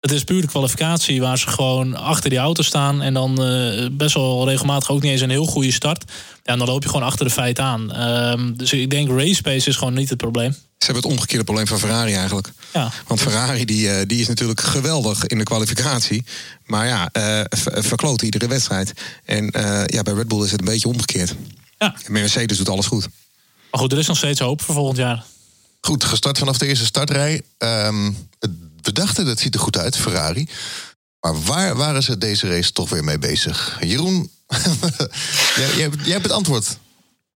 Het 0.00 0.10
is 0.10 0.24
puur 0.24 0.40
de 0.40 0.46
kwalificatie 0.46 1.20
waar 1.20 1.38
ze 1.38 1.48
gewoon 1.48 1.96
achter 1.96 2.30
die 2.30 2.38
auto 2.38 2.62
staan. 2.62 3.02
En 3.02 3.14
dan 3.14 3.44
eh, 3.44 3.86
best 3.92 4.14
wel 4.14 4.48
regelmatig 4.48 4.90
ook 4.90 5.02
niet 5.02 5.10
eens 5.12 5.20
een 5.20 5.30
heel 5.30 5.46
goede 5.46 5.72
start. 5.72 6.04
Ja, 6.44 6.52
en 6.52 6.58
dan 6.58 6.68
loop 6.68 6.82
je 6.82 6.88
gewoon 6.88 7.04
achter 7.06 7.24
de 7.24 7.30
feiten 7.32 7.64
aan. 7.64 7.92
Ehm, 7.92 8.52
dus 8.56 8.72
ik 8.72 8.90
denk 8.90 9.08
race 9.08 9.42
pace 9.42 9.68
is 9.68 9.76
gewoon 9.76 9.94
niet 9.94 10.08
het 10.08 10.18
probleem. 10.18 10.52
Ze 10.52 10.86
hebben 10.86 11.02
het 11.02 11.12
omgekeerde 11.12 11.44
probleem 11.44 11.66
van 11.66 11.78
Ferrari 11.78 12.14
eigenlijk. 12.14 12.52
Ja. 12.72 12.90
Want 13.06 13.20
Ferrari 13.20 13.64
die, 13.64 13.90
eh, 13.90 14.06
die 14.06 14.20
is 14.20 14.28
natuurlijk 14.28 14.60
geweldig 14.60 15.26
in 15.26 15.38
de 15.38 15.44
kwalificatie. 15.44 16.24
Maar 16.66 16.86
ja, 16.86 17.08
eh 17.12 17.40
ver- 17.48 17.84
verkloot 17.84 18.22
iedere 18.22 18.46
wedstrijd. 18.48 18.92
En 19.24 19.50
eh, 19.50 19.82
ja, 19.86 20.02
bij 20.02 20.14
Red 20.14 20.28
Bull 20.28 20.44
is 20.44 20.50
het 20.50 20.60
een 20.60 20.66
beetje 20.66 20.88
omgekeerd. 20.88 21.34
ja. 21.78 21.94
En 22.04 22.12
Mercedes 22.12 22.56
doet 22.58 22.68
alles 22.68 22.86
goed. 22.86 23.08
Maar 23.70 23.80
goed, 23.80 23.92
er 23.92 23.98
is 23.98 24.06
nog 24.06 24.16
steeds 24.16 24.40
hoop 24.40 24.62
voor 24.62 24.74
volgend 24.74 24.96
jaar. 24.98 25.24
Goed, 25.80 26.04
gestart 26.04 26.38
vanaf 26.38 26.58
de 26.58 26.66
eerste 26.66 26.84
startrij. 26.84 27.42
Ehm, 27.58 28.10
het- 28.38 28.50
we 28.94 29.00
dachten, 29.00 29.24
dat 29.26 29.38
ziet 29.38 29.54
er 29.54 29.60
goed 29.60 29.78
uit, 29.78 29.96
Ferrari. 29.96 30.48
Maar 31.20 31.42
waar 31.42 31.76
waren 31.76 32.02
ze 32.02 32.18
deze 32.18 32.48
race 32.48 32.72
toch 32.72 32.88
weer 32.88 33.04
mee 33.04 33.18
bezig? 33.18 33.78
Jeroen, 33.80 34.30
jij, 35.56 35.74
jij, 35.74 35.82
hebt- 35.82 36.02
jij 36.04 36.12
hebt 36.12 36.22
het 36.24 36.32
antwoord. 36.32 36.78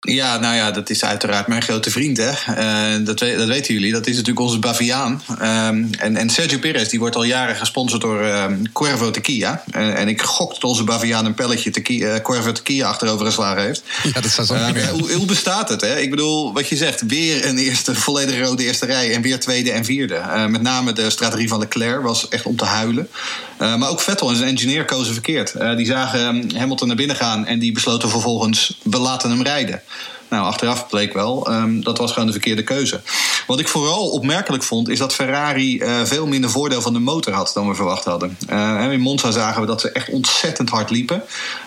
Ja, 0.08 0.38
nou 0.38 0.56
ja, 0.56 0.72
dat 0.72 0.90
is 0.90 1.04
uiteraard 1.04 1.48
mijn 1.48 1.62
grote 1.62 1.92
vriend. 1.92 2.18
Hè? 2.18 2.30
Uh, 2.30 3.06
dat, 3.06 3.20
dat, 3.20 3.48
weten 3.48 3.74
jullie. 3.74 3.92
Dat 3.92 4.08
is 4.08 4.16
natuurlijk 4.16 4.46
onze 4.46 4.60
Baviaan. 4.60 5.22
Um, 5.30 5.90
en, 5.98 6.18
en, 6.18 6.30
Sergio 6.30 6.60
Perez 6.60 6.90
die 6.90 7.00
wordt 7.00 7.16
al 7.16 7.24
jaren 7.24 7.56
gesponsord 7.56 8.02
door 8.02 8.26
um, 8.26 8.72
Cuervo 8.72 9.12
Tequila. 9.12 9.64
Uh, 9.76 10.00
en 10.00 10.08
ik 10.08 10.22
gok 10.22 10.54
dat 10.54 10.64
onze 10.64 10.84
Baviaan 10.84 11.26
een 11.26 11.34
pelletje 11.34 11.70
tequila, 11.70 12.16
uh, 12.16 12.22
Cuervo 12.22 12.52
Tequila 12.52 12.88
achterover 12.88 13.26
geslagen 13.26 13.64
heeft. 13.64 13.84
Ja, 14.14 14.22
dat 14.22 14.32
zou 14.32 14.48
zo 14.48 14.66
niet 14.66 14.86
hoe, 14.86 15.12
hoe, 15.12 15.26
bestaat 15.26 15.70
het? 15.70 15.82
Hè? 15.82 16.00
Ik 16.00 16.10
bedoel, 16.10 16.54
wat 16.54 16.68
je 16.68 16.76
zegt, 16.76 17.02
weer 17.02 17.46
een 17.46 17.58
eerste 17.58 17.96
volledig 17.96 18.48
rode 18.48 18.64
eerste 18.64 18.86
rij. 18.86 19.14
En 19.14 19.22
weer 19.22 19.40
tweede 19.40 19.72
en 19.72 19.86
vierde. 19.86 20.22
met 20.50 20.62
name 20.62 20.94
de 20.94 21.10
strategie 21.10 21.48
van 21.48 21.60
Leclerc 21.60 22.02
was 22.02 22.28
echt 22.28 22.46
om 22.46 22.56
te 22.56 22.66
huilen. 22.66 23.10
maar 23.58 23.90
ook 23.90 24.02
Vettel 24.02 24.30
en 24.30 24.36
zijn 24.36 24.50
engineer 24.50 24.86
kozen 24.86 25.14
verkeerd. 25.14 25.54
die 25.78 25.86
zagen 25.86 26.56
Hamilton 26.56 26.88
naar 26.88 26.98
binnen 26.98 27.16
gaan 27.16 27.46
en 27.46 27.60
die 27.60 27.72
besloten 27.72 28.10
vervolgens, 28.10 28.78
we 28.84 28.98
laten 28.98 29.30
hem 29.30 29.44
rijden. 29.44 29.82
Nou, 30.30 30.46
achteraf 30.46 30.88
bleek 30.88 31.14
wel, 31.14 31.52
um, 31.52 31.84
dat 31.84 31.98
was 31.98 32.12
gewoon 32.12 32.26
de 32.26 32.32
verkeerde 32.32 32.64
keuze. 32.64 33.02
Wat 33.48 33.60
ik 33.60 33.68
vooral 33.68 34.10
opmerkelijk 34.10 34.64
vond, 34.64 34.90
is 34.90 35.00
dat 35.00 35.14
Ferrari 35.14 35.82
uh, 35.82 36.02
veel 36.04 36.28
minder 36.28 36.50
voordeel 36.50 36.82
van 36.82 36.94
de 36.94 37.00
motor 37.00 37.34
had 37.34 37.52
dan 37.54 37.68
we 37.68 37.76
verwacht 37.76 38.04
hadden. 38.04 38.38
Uh, 38.50 38.92
in 38.92 39.00
Monza 39.00 39.32
zagen 39.32 39.62
we 39.62 39.68
dat 39.68 39.82
ze 39.82 39.92
echt 39.92 40.10
ontzettend 40.10 40.70
hard 40.70 40.90
liepen. 40.90 41.24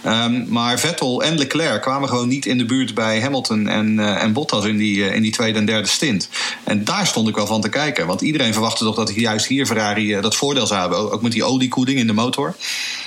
Um, 0.07 0.47
maar 0.49 0.79
Vettel 0.79 1.23
en 1.23 1.39
Leclerc 1.39 1.83
kwamen 1.83 2.09
gewoon 2.09 2.29
niet 2.29 2.47
in 2.47 2.59
de 2.59 2.65
buurt 2.65 2.95
bij 2.95 3.21
Hamilton 3.21 3.69
en, 3.69 3.99
uh, 3.99 4.23
en 4.23 4.33
Bottas 4.33 4.65
in 4.65 4.77
die, 4.77 5.15
in 5.15 5.23
die 5.23 5.33
tweede 5.33 5.59
en 5.59 5.67
derde 5.67 5.89
stint. 5.89 6.29
En 6.65 6.85
daar 6.85 7.07
stond 7.07 7.29
ik 7.29 7.35
wel 7.35 7.47
van 7.47 7.61
te 7.61 7.69
kijken. 7.69 8.07
Want 8.07 8.21
iedereen 8.21 8.53
verwachtte 8.53 8.85
toch 8.85 8.97
dat 8.97 9.15
juist 9.15 9.47
hier 9.47 9.67
Ferrari 9.67 10.21
dat 10.21 10.37
voordeel 10.37 10.67
zou 10.67 10.81
hebben. 10.81 11.13
Ook 11.13 11.23
met 11.23 11.33
die 11.33 11.45
oliekoeling 11.45 11.99
in 11.99 12.07
de 12.07 12.13
motor. 12.13 12.57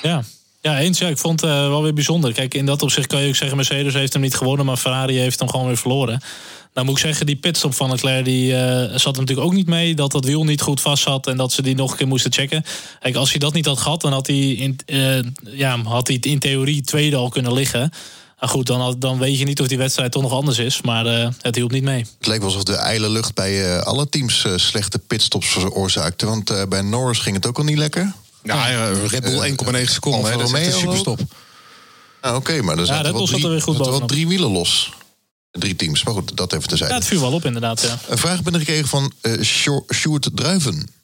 Ja. 0.01 0.23
Ja, 0.67 0.79
eens. 0.79 1.01
Ik 1.01 1.17
vond 1.17 1.41
het 1.41 1.49
uh, 1.49 1.67
wel 1.67 1.83
weer 1.83 1.93
bijzonder. 1.93 2.33
Kijk, 2.33 2.53
in 2.53 2.65
dat 2.65 2.81
opzicht 2.81 3.07
kan 3.07 3.21
je 3.21 3.27
ook 3.27 3.35
zeggen... 3.35 3.57
Mercedes 3.57 3.93
heeft 3.93 4.13
hem 4.13 4.21
niet 4.21 4.35
gewonnen, 4.35 4.65
maar 4.65 4.77
Ferrari 4.77 5.17
heeft 5.17 5.39
hem 5.39 5.49
gewoon 5.49 5.65
weer 5.65 5.77
verloren. 5.77 6.21
Nou 6.73 6.85
moet 6.85 6.97
ik 6.97 7.03
zeggen, 7.03 7.25
die 7.25 7.35
pitstop 7.35 7.73
van 7.73 7.89
Leclerc 7.89 8.25
die, 8.25 8.51
uh, 8.51 8.57
zat 8.95 9.17
natuurlijk 9.17 9.47
ook 9.47 9.53
niet 9.53 9.67
mee. 9.67 9.95
Dat 9.95 10.11
dat 10.11 10.25
wiel 10.25 10.43
niet 10.43 10.61
goed 10.61 10.81
vast 10.81 11.03
zat 11.03 11.27
en 11.27 11.37
dat 11.37 11.51
ze 11.51 11.61
die 11.61 11.75
nog 11.75 11.91
een 11.91 11.97
keer 11.97 12.07
moesten 12.07 12.33
checken. 12.33 12.63
Kijk, 12.99 13.15
als 13.15 13.29
hij 13.29 13.39
dat 13.39 13.53
niet 13.53 13.65
had 13.65 13.79
gehad, 13.79 14.01
dan 14.01 14.11
had 14.11 14.27
hij 14.27 14.49
in, 14.51 14.79
uh, 14.85 15.19
ja, 15.43 15.81
had 15.83 16.07
hij 16.07 16.17
in 16.21 16.39
theorie 16.39 16.81
tweede 16.81 17.15
al 17.15 17.29
kunnen 17.29 17.53
liggen. 17.53 17.91
Maar 18.39 18.49
goed, 18.49 18.67
dan, 18.67 18.95
dan 18.99 19.19
weet 19.19 19.39
je 19.39 19.45
niet 19.45 19.61
of 19.61 19.67
die 19.67 19.77
wedstrijd 19.77 20.11
toch 20.11 20.21
nog 20.21 20.31
anders 20.31 20.57
is. 20.57 20.81
Maar 20.81 21.05
het 21.41 21.55
hielp 21.55 21.71
niet 21.71 21.83
mee. 21.83 22.05
Het 22.17 22.27
leek 22.27 22.37
wel 22.37 22.47
alsof 22.47 22.63
de 22.63 22.75
ijle 22.75 23.09
lucht 23.09 23.35
bij 23.35 23.81
alle 23.81 24.09
teams 24.09 24.45
slechte 24.55 24.99
pitstops 24.99 25.47
veroorzaakte. 25.47 26.25
Want 26.25 26.69
bij 26.69 26.81
Norris 26.81 27.19
ging 27.19 27.35
het 27.35 27.45
ook 27.45 27.57
al 27.57 27.63
niet 27.63 27.77
lekker. 27.77 28.13
Ja, 28.47 28.67
ja 28.67 28.91
Red 29.07 29.21
Bull 29.21 29.55
1,9 29.83 29.91
seconden. 29.91 30.31
Hè, 30.31 30.37
dat 30.37 30.53
is 30.53 30.65
een 30.65 30.73
superstop. 30.73 31.19
Ah, 32.21 32.35
Oké, 32.35 32.61
maar 32.61 32.73
er 32.77 32.85
ja, 32.85 32.85
zaten 32.85 33.13
wel 33.13 33.25
drie, 33.25 33.49
er 33.49 33.77
wel 33.77 34.05
drie 34.05 34.27
wielen 34.27 34.51
los. 34.51 34.91
Drie 35.51 35.75
teams, 35.75 36.03
maar 36.03 36.13
goed, 36.13 36.37
dat 36.37 36.53
even 36.53 36.67
te 36.67 36.77
zijn. 36.77 36.89
Ja, 36.89 36.95
het 36.95 37.05
viel 37.05 37.21
wel 37.21 37.33
op 37.33 37.45
inderdaad, 37.45 37.81
ja. 37.81 37.97
Een 38.07 38.17
vraag 38.17 38.43
binnengekregen 38.43 38.87
van 38.87 39.11
uh, 39.21 39.41
Sjoerd 39.93 40.29
Druiven. 40.33 40.95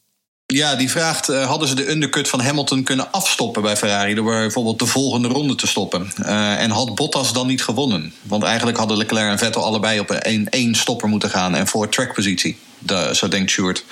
Ja, 0.45 0.75
die 0.75 0.89
vraagt: 0.89 1.29
uh, 1.29 1.45
hadden 1.45 1.67
ze 1.67 1.75
de 1.75 1.89
undercut 1.91 2.27
van 2.27 2.41
Hamilton 2.41 2.83
kunnen 2.83 3.11
afstoppen 3.11 3.61
bij 3.61 3.77
Ferrari 3.77 4.13
door 4.13 4.31
bijvoorbeeld 4.31 4.79
de 4.79 4.85
volgende 4.85 5.27
ronde 5.27 5.55
te 5.55 5.67
stoppen? 5.67 6.13
Uh, 6.19 6.61
en 6.61 6.71
had 6.71 6.95
Bottas 6.95 7.33
dan 7.33 7.47
niet 7.47 7.63
gewonnen? 7.63 8.13
Want 8.21 8.43
eigenlijk 8.43 8.77
hadden 8.77 8.97
Leclerc 8.97 9.29
en 9.29 9.37
Vettel 9.37 9.63
allebei 9.63 9.99
op 9.99 10.09
een 10.09 10.49
één 10.49 10.75
stopper 10.75 11.09
moeten 11.09 11.29
gaan 11.29 11.55
en 11.55 11.67
voor 11.67 11.89
trackpositie. 11.89 12.57
Zo 13.13 13.27
denkt 13.27 13.51
Stuart. 13.51 13.83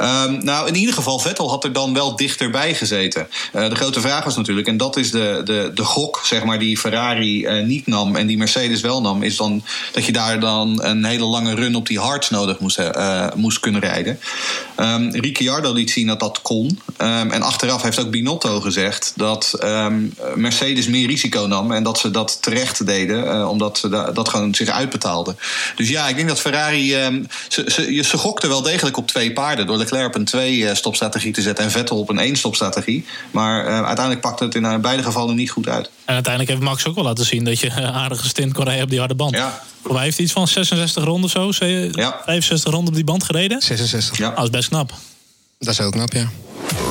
Um, 0.00 0.44
nou, 0.44 0.68
in 0.68 0.74
ieder 0.74 0.94
geval, 0.94 1.18
Vettel 1.18 1.50
had 1.50 1.64
er 1.64 1.72
dan 1.72 1.94
wel 1.94 2.16
dichterbij 2.16 2.74
gezeten. 2.74 3.28
Uh, 3.54 3.68
de 3.68 3.74
grote 3.74 4.00
vraag 4.00 4.24
was 4.24 4.36
natuurlijk, 4.36 4.66
en 4.66 4.76
dat 4.76 4.96
is 4.96 5.10
de, 5.10 5.40
de, 5.44 5.70
de 5.74 5.84
gok, 5.84 6.20
zeg 6.24 6.44
maar, 6.44 6.58
die 6.58 6.78
Ferrari 6.78 7.46
uh, 7.46 7.64
niet 7.66 7.86
nam 7.86 8.16
en 8.16 8.26
die 8.26 8.36
Mercedes 8.36 8.80
wel 8.80 9.00
nam, 9.00 9.22
is 9.22 9.36
dan 9.36 9.64
dat 9.92 10.04
je 10.04 10.12
daar 10.12 10.40
dan 10.40 10.82
een 10.82 11.04
hele 11.04 11.24
lange 11.24 11.54
run 11.54 11.74
op 11.74 11.86
die 11.86 11.98
hards 11.98 12.30
nodig 12.30 12.58
moest, 12.58 12.78
uh, 12.78 13.26
moest 13.34 13.60
kunnen 13.60 13.80
rijden. 13.80 14.18
Um, 14.76 15.10
Ricciardo 15.10 15.72
liet 15.72 15.90
zien 15.90 16.06
dat 16.06 16.20
dat 16.20 16.42
kon. 16.42 16.80
Um, 16.98 17.30
en 17.30 17.42
achteraf 17.42 17.82
heeft 17.82 18.00
ook 18.00 18.10
Binotto 18.10 18.60
gezegd 18.60 19.12
dat 19.16 19.58
Mercedes 20.34 20.86
meer 20.86 21.06
risico 21.06 21.46
nam 21.46 21.72
en 21.72 21.82
dat 21.82 21.98
ze 21.98 22.10
dat 22.10 22.42
terecht 22.42 22.86
deden, 22.86 23.48
omdat 23.48 23.78
ze 23.78 23.88
da 23.88 24.10
dat 24.10 24.28
gewoon 24.28 24.54
zich 24.54 24.68
uitbetaalde. 24.68 25.34
Dus 25.76 25.88
ja, 25.88 26.08
ik 26.08 26.16
denk 26.16 26.28
dat 26.28 26.40
Ferrari. 26.40 26.88
ze, 27.48 27.64
ze, 27.66 28.02
ze 28.04 28.18
gokte 28.32 28.48
wel 28.48 28.62
degelijk 28.62 28.96
op 28.96 29.08
twee 29.08 29.32
paarden. 29.32 29.66
Door 29.66 29.76
Leclerc 29.76 30.06
op 30.06 30.14
een 30.14 30.24
twee-stopstrategie 30.24 31.32
te 31.32 31.42
zetten 31.42 31.64
en 31.64 31.70
Vettel 31.70 31.98
op 31.98 32.08
een 32.08 32.18
één-stopstrategie. 32.18 33.04
Maar 33.30 33.64
uh, 33.64 33.74
uiteindelijk 33.74 34.20
pakte 34.20 34.44
het 34.44 34.54
in 34.54 34.64
uh, 34.64 34.76
beide 34.76 35.02
gevallen 35.02 35.36
niet 35.36 35.50
goed 35.50 35.68
uit. 35.68 35.90
En 36.04 36.14
uiteindelijk 36.14 36.52
heeft 36.52 36.62
Max 36.62 36.86
ook 36.86 36.94
wel 36.94 37.04
laten 37.04 37.24
zien 37.24 37.44
dat 37.44 37.60
je 37.60 37.70
een 37.70 37.92
aardige 37.92 38.28
stint 38.28 38.52
kon 38.52 38.64
rijden 38.64 38.84
op 38.84 38.90
die 38.90 38.98
harde 38.98 39.14
band. 39.14 39.34
Ja. 39.34 39.62
Voor 39.82 39.92
mij 39.92 40.02
heeft 40.02 40.16
hij 40.16 40.24
iets 40.24 40.34
van 40.34 40.48
66 40.48 41.04
ronden 41.04 41.30
zo, 41.30 41.52
ja. 41.92 42.20
65 42.24 42.70
ronden 42.70 42.88
op 42.88 42.94
die 42.94 43.04
band 43.04 43.24
gereden. 43.24 43.62
66. 43.62 44.18
Ja. 44.18 44.30
Dat 44.30 44.44
is 44.44 44.50
best 44.50 44.68
knap. 44.68 44.92
Dat 45.58 45.72
is 45.72 45.78
heel 45.78 45.90
knap, 45.90 46.12
ja. 46.12 46.30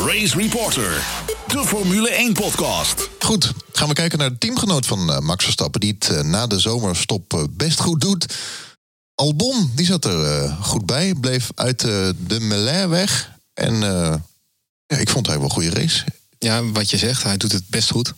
Race 0.05 0.37
Reporter, 0.37 1.03
de 1.47 1.63
Formule 1.65 2.29
1-podcast. 2.31 3.09
Goed, 3.19 3.51
gaan 3.71 3.87
we 3.87 3.93
kijken 3.93 4.17
naar 4.17 4.29
de 4.29 4.37
teamgenoot 4.37 4.85
van 4.85 5.23
Max 5.23 5.43
Verstappen... 5.43 5.79
die 5.79 5.95
het 5.99 6.23
na 6.23 6.47
de 6.47 6.59
zomerstop 6.59 7.47
best 7.57 7.79
goed 7.79 8.01
doet. 8.01 8.25
Albon, 9.21 9.71
die 9.75 9.85
zat 9.85 10.05
er 10.05 10.43
uh, 10.43 10.61
goed 10.61 10.85
bij. 10.85 11.13
Bleef 11.13 11.49
uit 11.55 11.83
uh, 11.83 12.09
de 12.27 12.39
melee 12.39 12.87
weg. 12.87 13.31
En 13.53 13.73
uh, 13.73 14.13
ja, 14.87 14.97
ik 14.97 15.09
vond 15.09 15.27
hij 15.27 15.35
wel 15.35 15.45
een 15.45 15.51
goede 15.51 15.69
race. 15.69 16.03
Ja, 16.39 16.65
wat 16.65 16.89
je 16.89 16.97
zegt, 16.97 17.23
hij 17.23 17.37
doet 17.37 17.51
het 17.51 17.67
best 17.67 17.91
goed. 17.91 18.13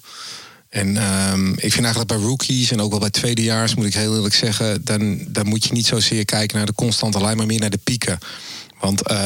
En 0.69 0.87
um, 1.31 1.51
ik 1.51 1.71
vind 1.71 1.85
eigenlijk 1.85 2.07
bij 2.07 2.17
rookies 2.17 2.71
en 2.71 2.81
ook 2.81 2.89
wel 2.89 2.99
bij 2.99 3.09
tweedejaars, 3.09 3.75
moet 3.75 3.85
ik 3.85 3.93
heel 3.93 4.15
eerlijk 4.15 4.35
zeggen, 4.35 4.85
dan, 4.85 5.25
dan 5.27 5.47
moet 5.47 5.63
je 5.63 5.73
niet 5.73 5.85
zozeer 5.85 6.25
kijken 6.25 6.57
naar 6.57 6.65
de 6.65 6.73
constante 6.73 7.21
lijn, 7.21 7.37
maar 7.37 7.45
meer 7.45 7.59
naar 7.59 7.69
de 7.69 7.77
pieken. 7.83 8.19
Want 8.83 9.11
uh, 9.11 9.17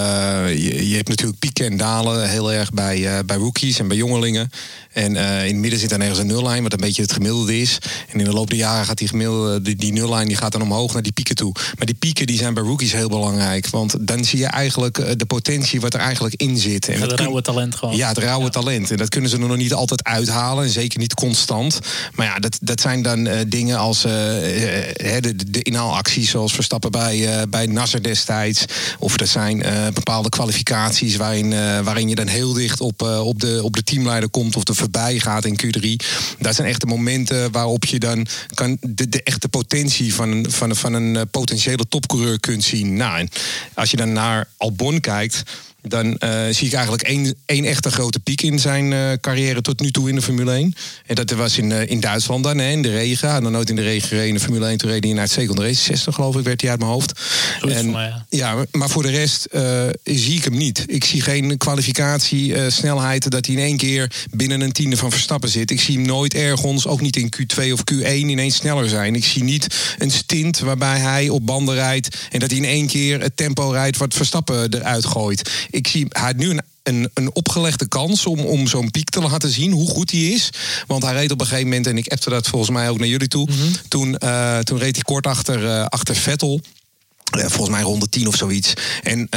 je, 0.48 0.89
je, 0.89 0.96
hebt 0.96 1.08
natuurlijk 1.08 1.39
pieken 1.39 1.65
en 1.65 1.78
dalen 1.78 2.30
heel 2.30 2.54
erg 2.54 2.72
bij, 2.72 3.00
uh, 3.00 3.20
bij 3.26 3.38
rookies 3.38 3.80
en 3.80 3.88
bij 3.88 3.98
jongelingen. 3.98 4.50
En 4.93 5.15
uh, 5.15 5.46
in 5.46 5.52
het 5.52 5.56
midden 5.56 5.80
zit 5.80 5.89
dan 5.89 6.02
ergens 6.02 6.20
een 6.20 6.28
nullijn, 6.28 6.63
wat 6.63 6.74
een 6.74 6.80
beetje 6.80 7.02
het 7.02 7.12
gemiddelde 7.12 7.60
is. 7.60 7.78
En 8.12 8.20
in 8.20 8.26
de 8.26 8.34
loop 8.34 8.50
der 8.50 8.58
jaren 8.58 8.86
gaat 8.86 8.98
die, 8.98 9.08
gemiddelde, 9.08 9.62
die, 9.62 9.76
die 9.76 9.91
nullijn 9.91 10.28
die 10.28 10.38
gaat 10.38 10.52
dan 10.52 10.62
omhoog 10.62 10.93
naar 10.93 11.02
die 11.02 11.12
pieken 11.12 11.36
toe. 11.36 11.52
Maar 11.78 11.86
die 11.86 11.96
pieken 11.96 12.28
die 12.28 12.38
zijn 12.38 12.54
bij 12.54 12.63
rookies 12.63 12.91
heel 12.91 13.10
belangrijk. 13.10 13.70
Want 13.70 14.08
dan 14.08 14.26
zie 14.26 14.39
je 14.39 14.46
eigenlijk 14.46 15.20
de 15.20 15.26
potentie 15.26 15.82
wat 15.82 15.93
er 15.93 16.00
eigenlijk 16.00 16.36
in 16.36 16.58
zit. 16.58 16.88
En 16.88 17.02
het 17.02 17.12
rauwe 17.12 17.41
talent 17.41 17.76
gewoon. 17.76 17.96
Ja, 17.96 18.08
het 18.08 18.17
rauwe 18.17 18.43
ja. 18.43 18.50
talent. 18.50 18.91
En 18.91 18.98
dat 18.98 19.10
kunnen 19.10 19.30
ze 19.30 19.38
er 19.38 19.48
nog 19.48 19.58
niet 19.58 19.74
altijd 19.74 20.04
uithalen. 20.04 20.63
En 20.63 20.70
zeker 20.70 21.00
niet 21.00 21.13
constant. 21.13 21.80
Maar 22.15 22.26
ja, 22.26 22.39
dat, 22.39 22.58
dat 22.62 22.82
zijn 22.82 23.02
dan 23.02 23.30
dingen 23.48 23.78
als 23.78 24.02
de, 24.02 25.34
de 25.48 25.62
inhaalacties 25.62 26.30
zoals 26.30 26.54
Verstappen 26.54 26.91
bij, 26.91 27.46
bij 27.50 27.65
Nasser 27.65 28.04
destijds. 28.04 28.65
Of 29.00 29.17
dat 29.17 29.28
zijn 29.28 29.46
uh, 29.56 29.88
bepaalde 29.94 30.30
kwalificaties 30.30 31.16
waarin, 31.16 31.52
uh, 31.52 31.80
waarin 31.80 32.10
je 32.10 32.16
dan 32.16 32.28
heel 32.28 32.54
dicht 32.54 32.82
op, 32.82 33.02
uh, 33.02 33.26
op, 33.26 33.40
de, 33.40 33.60
op 33.64 33.76
de 33.76 33.84
teamleider 33.84 34.30
komt 34.30 34.56
of 34.56 34.68
er 34.68 34.76
voorbij 34.76 35.20
gaat 35.20 35.46
in 35.46 35.60
Q3. 35.64 36.06
Dat 36.40 36.56
zijn 36.56 36.68
echte 36.68 36.86
momenten 36.86 37.52
waarop 37.52 37.86
je 37.86 38.00
dan 38.00 38.28
kan 38.54 38.78
de, 38.82 39.10
de 39.10 39.24
echte 39.24 39.50
potentie 39.50 40.14
van, 40.14 40.46
van, 40.50 40.76
van 40.76 40.94
een 40.94 41.30
potentiële 41.30 41.88
topcoureur 41.88 42.40
kunt 42.40 42.64
zien. 42.64 42.96
Nou, 42.96 43.20
en 43.20 43.30
als 43.74 43.92
je 43.92 43.98
dan 43.98 44.14
naar 44.14 44.48
Albon 44.58 45.00
kijkt 45.00 45.44
dan 45.88 46.06
uh, 46.08 46.39
zie 46.50 46.67
ik 46.67 46.73
eigenlijk 46.73 47.04
één, 47.04 47.36
één 47.45 47.65
echte 47.65 47.91
grote 47.91 48.19
piek 48.19 48.41
in 48.41 48.60
zijn 48.60 48.91
uh, 48.91 49.12
carrière 49.21 49.62
tot 49.62 49.80
nu 49.80 49.91
toe 49.91 50.10
in 50.10 50.15
de 50.15 50.21
Formule 50.21 50.52
1. 50.52 50.76
En 51.06 51.15
dat 51.15 51.32
was 51.32 51.58
in, 51.58 51.69
uh, 51.69 51.89
in 51.89 52.00
Duitsland 52.00 52.43
dan, 52.43 52.58
hè, 52.58 52.69
in 52.69 52.82
de 52.82 52.91
regen. 52.91 53.30
Hij 53.30 53.41
had 53.41 53.52
nooit 53.52 53.69
in 53.69 53.76
de 53.76 53.82
regen 53.82 54.08
gereden 54.08 54.28
in 54.28 54.34
de 54.34 54.39
Formule 54.39 54.67
1. 54.67 54.78
Toen 54.78 54.89
reed 54.89 55.04
hij 55.04 55.13
in 55.13 55.19
uitstekende 55.19 55.62
race. 55.62 55.84
60 55.84 56.15
geloof 56.15 56.36
ik, 56.36 56.43
werd 56.43 56.62
hij 56.62 56.69
uit 56.69 56.80
mijn 56.80 56.91
hoofd. 56.91 57.19
En, 57.62 57.91
mij, 57.91 58.08
ja. 58.08 58.26
ja. 58.30 58.65
maar 58.71 58.89
voor 58.89 59.04
de 59.04 59.10
rest 59.10 59.47
zie 60.04 60.36
ik 60.36 60.43
hem 60.43 60.58
niet. 60.58 60.84
Ik 60.88 61.04
zie 61.04 61.21
geen 61.21 61.58
kwalificatie, 61.58 62.71
snelheid, 62.71 63.32
dat 63.32 63.45
hij 63.45 63.56
in 63.56 63.62
één 63.62 63.78
keer 63.78 64.12
binnen 64.32 64.62
een 64.62 64.71
tiende 64.71 64.97
van 64.97 65.12
Verstappen 65.12 65.50
zit. 65.50 65.71
Ik 65.71 65.82
zie 65.82 65.95
hem 65.95 66.06
nooit 66.06 66.34
ergens, 66.34 66.88
ook 66.88 67.02
niet 67.02 67.15
in 67.15 67.34
Q2 67.38 67.71
of 67.71 67.82
Q1, 67.93 68.06
ineens 68.06 68.56
sneller 68.56 68.89
zijn. 68.89 69.15
Ik 69.15 69.26
zie 69.26 69.43
niet 69.43 69.95
een 69.97 70.12
stint 70.12 70.60
waarbij 70.60 71.00
hij 71.00 71.30
op 71.30 71.45
banden 71.45 71.76
rijdt 71.76 72.17
en 72.32 72.39
dat 72.39 72.50
hij 72.50 72.60
in 72.60 72.65
één 72.65 72.88
keer 72.88 73.21
het 73.21 73.38
tempo 73.38 73.69
rijdt 73.69 73.97
wat 73.97 74.13
Verstappen 74.13 74.73
eruit 74.73 75.06
gooit 75.06 75.67
ik 75.78 75.88
zie 75.88 76.06
hij 76.10 76.34
nu 76.36 76.50
een 76.50 76.62
een, 76.88 77.10
een 77.13 77.36
opgelegde 77.36 77.88
kans 77.88 78.26
om, 78.26 78.40
om 78.40 78.68
zo'n 78.68 78.92
piek 78.92 79.10
te 79.10 79.22
laten 79.22 79.50
zien 79.50 79.72
hoe 79.72 79.90
goed 79.90 80.12
hij 80.12 80.20
is. 80.20 80.50
Want 80.88 81.04
hij 81.04 81.13
reed 81.13 81.32
op 81.32 81.40
een 81.40 81.46
gegeven 81.46 81.68
moment, 81.68 81.88
en 81.88 81.98
ik 81.98 82.08
appte 82.08 82.30
dat 82.30 82.48
volgens 82.48 82.72
mij 82.72 82.90
ook 82.90 82.98
naar 82.98 83.08
jullie 83.08 83.28
toe. 83.28 83.48
Mm 83.50 83.58
-hmm. 83.58 83.72
toen, 83.88 84.16
uh, 84.24 84.60
toen 84.60 84.78
reed 84.78 84.96
hij 84.96 85.04
kort 85.04 85.28
achter, 85.28 85.63
uh, 85.63 85.86
achter 85.86 86.16
Vettel. 86.16 86.62
Uh, 87.38 87.46
volgens 87.46 87.70
mij 87.70 87.82
ronde 87.82 88.10
10 88.10 88.28
of 88.28 88.36
zoiets. 88.36 88.74
En 89.04 89.30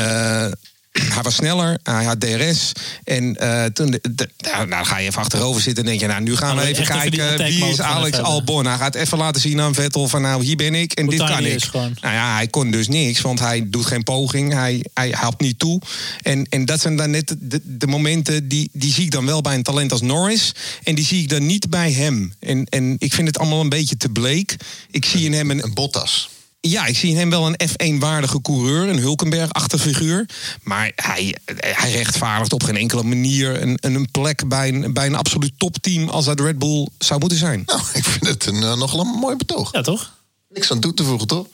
hij 1.14 1.22
was 1.22 1.34
sneller, 1.34 1.78
hij 1.82 2.04
had 2.04 2.20
DRS. 2.20 2.72
En 3.04 3.36
eh, 3.36 3.64
toen, 3.64 3.90
de, 3.90 4.00
de- 4.14 4.28
nou, 4.38 4.54
nou, 4.56 4.68
dan 4.68 4.86
ga 4.86 4.98
je 4.98 5.06
even 5.08 5.20
achterover 5.20 5.60
zitten 5.62 5.84
en 5.84 5.88
denk 5.88 6.00
je, 6.00 6.06
nou, 6.06 6.22
nu 6.22 6.36
gaan 6.36 6.48
we 6.48 6.54
Nou, 6.54 6.66
even 6.68 6.84
kijken 6.84 7.36
wie 7.38 7.64
is 7.64 7.80
Alex. 7.80 8.18
Albon. 8.18 8.66
Hij 8.66 8.76
gaat 8.76 8.94
even 8.94 9.18
laten 9.18 9.40
zien 9.40 9.60
aan 9.60 9.74
Vettel 9.74 10.08
van, 10.08 10.22
nou, 10.22 10.44
hier 10.44 10.56
ben 10.56 10.74
ik 10.74 10.92
en 10.92 11.04
Hoe 11.04 11.12
dit 11.16 11.26
kan 11.28 11.44
ik. 11.44 11.64
gewoon. 11.64 11.96
Nou 12.00 12.14
ja, 12.14 12.34
hij 12.34 12.46
kon 12.48 12.70
dus 12.70 12.88
niks, 12.88 13.20
want 13.20 13.38
hij 13.38 13.66
doet 13.70 13.86
geen 13.86 14.02
poging. 14.02 14.52
Hij, 14.52 14.84
hij 14.94 15.08
helpt 15.16 15.40
niet 15.40 15.58
toe. 15.58 15.80
En, 16.22 16.46
en 16.48 16.64
dat 16.64 16.80
zijn 16.80 16.96
dan 16.96 17.10
net 17.10 17.36
de, 17.40 17.60
de 17.64 17.86
momenten 17.86 18.48
die, 18.48 18.68
die 18.72 18.92
zie 18.92 19.04
ik 19.04 19.10
dan 19.10 19.26
wel 19.26 19.40
bij 19.40 19.54
een 19.54 19.62
talent 19.62 19.92
als 19.92 20.00
Norris. 20.02 20.52
En 20.82 20.94
die 20.94 21.04
zie 21.04 21.22
ik 21.22 21.28
dan 21.28 21.46
niet 21.46 21.70
bij 21.70 21.92
hem. 21.92 22.34
En, 22.40 22.64
en 22.64 22.96
ik 22.98 23.12
vind 23.12 23.26
het 23.26 23.38
allemaal 23.38 23.60
een 23.60 23.68
beetje 23.68 23.96
te 23.96 24.08
bleek. 24.08 24.56
Ik 24.90 25.04
zie 25.04 25.24
in 25.24 25.32
hem 25.32 25.50
een, 25.50 25.64
Een 25.64 25.74
Bottas. 25.74 26.28
Ja, 26.60 26.86
ik 26.86 26.96
zie 26.96 27.10
in 27.10 27.16
hem 27.16 27.30
wel 27.30 27.46
een 27.46 27.58
F1-waardige 27.68 28.40
coureur, 28.42 28.88
een 28.88 28.98
Hulkenberg-achtig 28.98 29.80
figuur. 29.80 30.26
Maar 30.62 30.92
hij, 30.94 31.36
hij 31.60 31.92
rechtvaardigt 31.92 32.52
op 32.52 32.62
geen 32.62 32.76
enkele 32.76 33.02
manier 33.02 33.62
een, 33.62 33.78
een 33.80 34.10
plek 34.10 34.48
bij 34.48 34.68
een, 34.68 34.92
bij 34.92 35.06
een 35.06 35.14
absoluut 35.14 35.52
topteam 35.56 36.08
als 36.08 36.24
dat 36.24 36.40
Red 36.40 36.58
Bull 36.58 36.88
zou 36.98 37.20
moeten 37.20 37.38
zijn. 37.38 37.62
Nou, 37.66 37.80
ik 37.92 38.04
vind 38.04 38.26
het 38.26 38.46
een, 38.46 38.62
eh, 38.62 38.76
nogal 38.76 39.00
een 39.00 39.06
mooi 39.06 39.36
betoog. 39.36 39.72
Ja, 39.72 39.80
toch? 39.82 40.12
Niks 40.48 40.70
aan 40.70 40.80
toe 40.80 40.94
te 40.94 41.04
voegen, 41.04 41.26
toch? 41.26 41.46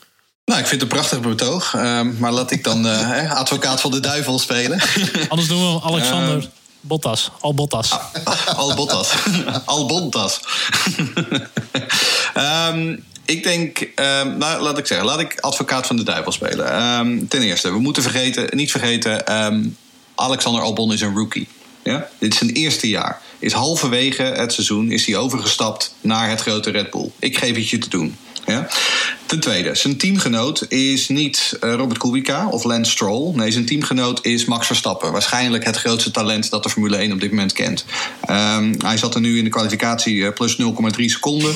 Nou, 0.44 0.60
ik 0.60 0.66
vind 0.66 0.80
het 0.80 0.90
een 0.90 0.96
prachtig 0.98 1.20
betoog. 1.20 1.74
ehm, 1.74 2.18
maar 2.18 2.32
laat 2.32 2.50
ik 2.50 2.64
dan 2.64 2.86
eh, 2.86 3.00
hè, 3.00 3.28
advocaat 3.34 3.80
van 3.80 3.90
de 3.90 4.00
duivel 4.00 4.38
spelen. 4.38 4.80
Anders 5.28 5.48
doen 5.48 5.74
we 5.74 5.82
Alexander 5.82 6.36
Ehm. 6.36 6.46
Bottas. 6.80 7.30
Al 7.40 7.54
Bottas. 7.54 7.90
Al 8.56 8.74
Bottas. 8.74 9.08
Al 9.64 9.86
Bontas. 9.86 10.40
Ehm, 12.34 12.96
ik 13.26 13.42
denk, 13.42 13.78
ehm, 13.94 14.38
nou, 14.38 14.62
laat 14.62 14.78
ik 14.78 14.86
zeggen, 14.86 15.06
laat 15.06 15.20
ik 15.20 15.40
advocaat 15.40 15.86
van 15.86 15.96
de 15.96 16.02
duivel 16.02 16.32
spelen. 16.32 16.72
Ehm, 16.72 17.26
ten 17.28 17.42
eerste, 17.42 17.70
we 17.70 17.78
moeten 17.78 18.02
vergeten, 18.02 18.56
niet 18.56 18.70
vergeten, 18.70 19.26
ehm, 19.26 19.64
Alexander 20.14 20.62
Albon 20.62 20.92
is 20.92 21.00
een 21.00 21.14
rookie. 21.14 21.48
Ja? 21.82 22.08
Dit 22.18 22.32
is 22.32 22.38
zijn 22.38 22.50
eerste 22.50 22.88
jaar. 22.88 23.20
Is 23.38 23.52
halverwege 23.52 24.22
het 24.22 24.52
seizoen 24.52 24.90
is 24.90 25.06
hij 25.06 25.16
overgestapt 25.16 25.94
naar 26.00 26.30
het 26.30 26.40
grote 26.40 26.70
Red 26.70 26.90
Bull. 26.90 27.10
Ik 27.18 27.38
geef 27.38 27.56
het 27.56 27.68
je 27.68 27.78
te 27.78 27.88
doen. 27.88 28.16
Ja? 28.46 28.68
Ten 29.26 29.40
tweede, 29.40 29.74
zijn 29.74 29.96
teamgenoot 29.96 30.64
is 30.68 31.08
niet 31.08 31.56
eh, 31.60 31.74
Robert 31.74 31.98
Kubica 31.98 32.48
of 32.48 32.64
Lance 32.64 32.90
Stroll. 32.90 33.34
Nee, 33.34 33.50
zijn 33.50 33.66
teamgenoot 33.66 34.24
is 34.24 34.44
Max 34.44 34.66
Verstappen. 34.66 35.12
Waarschijnlijk 35.12 35.64
het 35.64 35.76
grootste 35.76 36.10
talent 36.10 36.50
dat 36.50 36.62
de 36.62 36.70
Formule 36.70 36.96
1 36.96 37.12
op 37.12 37.20
dit 37.20 37.30
moment 37.30 37.52
kent. 37.52 37.84
Hij 38.78 38.96
zat 38.96 39.14
er 39.14 39.20
nu 39.20 39.38
in 39.38 39.44
de 39.44 39.50
kwalificatie 39.50 40.26
eh, 40.26 40.32
plus 40.32 40.56
0,3 40.60 41.04
seconden 41.04 41.54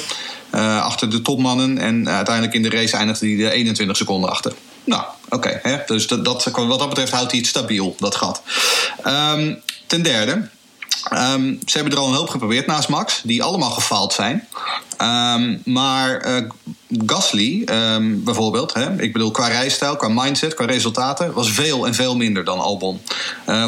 eh, 0.51 0.85
achter 0.85 1.11
de 1.11 1.23
topmannen. 1.23 1.79
En 1.79 2.07
eh, 2.07 2.15
uiteindelijk 2.15 2.55
in 2.55 2.63
de 2.63 2.71
race 2.71 2.97
eindigde 2.97 3.27
hij 3.27 3.45
er 3.45 3.53
21 3.53 3.97
seconden 3.97 4.31
achter. 4.31 4.53
Nou, 4.85 5.03
oké. 5.29 5.61
hè. 5.63 5.77
dus 5.87 6.07
dat, 6.07 6.45
wat 6.53 6.79
dat 6.79 6.89
betreft 6.89 7.13
houdt 7.13 7.31
hij 7.31 7.41
het 7.41 7.49
stabiel, 7.49 7.97
dat 7.99 8.15
gat. 8.15 8.43
Ehm, 9.03 9.55
ten 9.87 10.03
derde, 10.03 10.49
Ehm, 11.11 11.55
ze 11.67 11.79
hebben 11.79 11.93
er 11.93 11.99
al 11.99 12.09
een 12.09 12.15
hoop 12.15 12.29
geprobeerd 12.29 12.67
naast 12.67 12.89
Max, 12.89 13.21
die 13.25 13.43
allemaal 13.43 13.71
gefaald 13.71 14.13
zijn. 14.13 14.49
Ehm, 14.97 15.57
maar 15.65 16.17
eh, 16.17 16.43
Gasly, 17.07 17.65
bijvoorbeeld, 18.25 18.73
hè, 18.75 19.03
ik 19.03 19.13
bedoel 19.13 19.31
qua 19.31 19.49
rijstijl, 19.49 19.97
qua 19.97 20.09
mindset, 20.09 20.55
qua 20.55 20.65
resultaten, 20.65 21.33
was 21.33 21.51
veel 21.51 21.87
en 21.87 21.95
veel 21.95 22.17
minder 22.17 22.45
dan 22.45 22.59
Albon. 22.59 23.01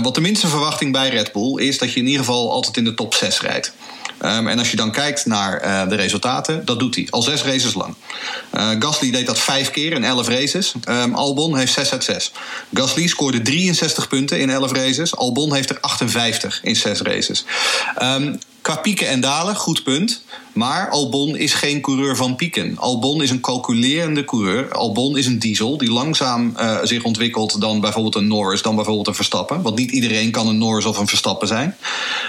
Wat 0.02 0.14
de 0.14 0.20
minste 0.20 0.48
verwachting 0.48 0.92
bij 0.92 1.08
Red 1.08 1.32
Bull 1.32 1.58
is 1.58 1.78
dat 1.78 1.92
je 1.92 2.00
in 2.00 2.06
ieder 2.06 2.24
geval 2.24 2.52
altijd 2.52 2.76
in 2.76 2.84
de 2.84 2.94
top 2.94 3.14
6 3.14 3.40
rijdt. 3.40 3.72
Ehm, 4.22 4.46
en 4.48 4.58
als 4.58 4.70
je 4.70 4.76
dan 4.76 4.92
kijkt 4.92 5.26
naar 5.26 5.56
eh, 5.56 5.88
de 5.88 5.94
resultaten, 5.94 6.64
dat 6.64 6.78
doet 6.78 6.94
hij 6.94 7.06
al 7.10 7.22
zes 7.22 7.42
races 7.42 7.74
lang. 7.74 7.94
Eh, 8.50 8.70
Gasly 8.78 9.10
deed 9.10 9.26
dat 9.26 9.38
vijf 9.38 9.70
keer 9.70 9.92
in 9.92 10.04
11 10.04 10.28
races. 10.28 10.74
Ehm, 10.84 11.14
Albon 11.14 11.56
heeft 11.56 11.72
6 11.72 11.92
uit 11.92 12.04
6. 12.04 12.32
Gasly 12.72 13.06
scoorde 13.06 13.42
63 13.42 14.08
punten 14.08 14.40
in 14.40 14.50
11 14.50 14.72
races. 14.72 15.16
Albon 15.16 15.54
heeft 15.54 15.70
er 15.70 15.78
58 15.80 16.60
in 16.62 16.76
6 16.76 17.00
races. 17.00 17.44
Ehm, 17.96 18.34
qua 18.62 18.76
pieken 18.76 19.08
en 19.08 19.20
dalen, 19.20 19.56
goed 19.56 19.82
punt. 19.82 20.22
Maar 20.52 20.90
Albon 20.90 21.36
is 21.36 21.54
geen 21.54 21.80
coureur 21.80 22.16
van 22.16 22.36
pieken. 22.36 22.78
Albon 22.78 23.22
is 23.22 23.30
een 23.30 23.40
calculerende 23.40 24.24
coureur. 24.24 24.72
Albon 24.72 25.16
is 25.16 25.26
een 25.26 25.38
diesel 25.38 25.78
die 25.78 25.90
langzaam 25.90 26.56
eh, 26.56 26.78
zich 26.82 27.04
ontwikkelt 27.04 27.60
dan 27.60 27.80
bijvoorbeeld 27.80 28.14
een 28.14 28.26
Norris, 28.26 28.62
dan 28.62 28.74
bijvoorbeeld 28.74 29.06
een 29.06 29.14
Verstappen. 29.14 29.62
Want 29.62 29.76
niet 29.76 29.90
iedereen 29.90 30.30
kan 30.30 30.48
een 30.48 30.58
Norris 30.58 30.84
of 30.84 30.98
een 30.98 31.06
Verstappen 31.06 31.48
zijn. 31.48 31.76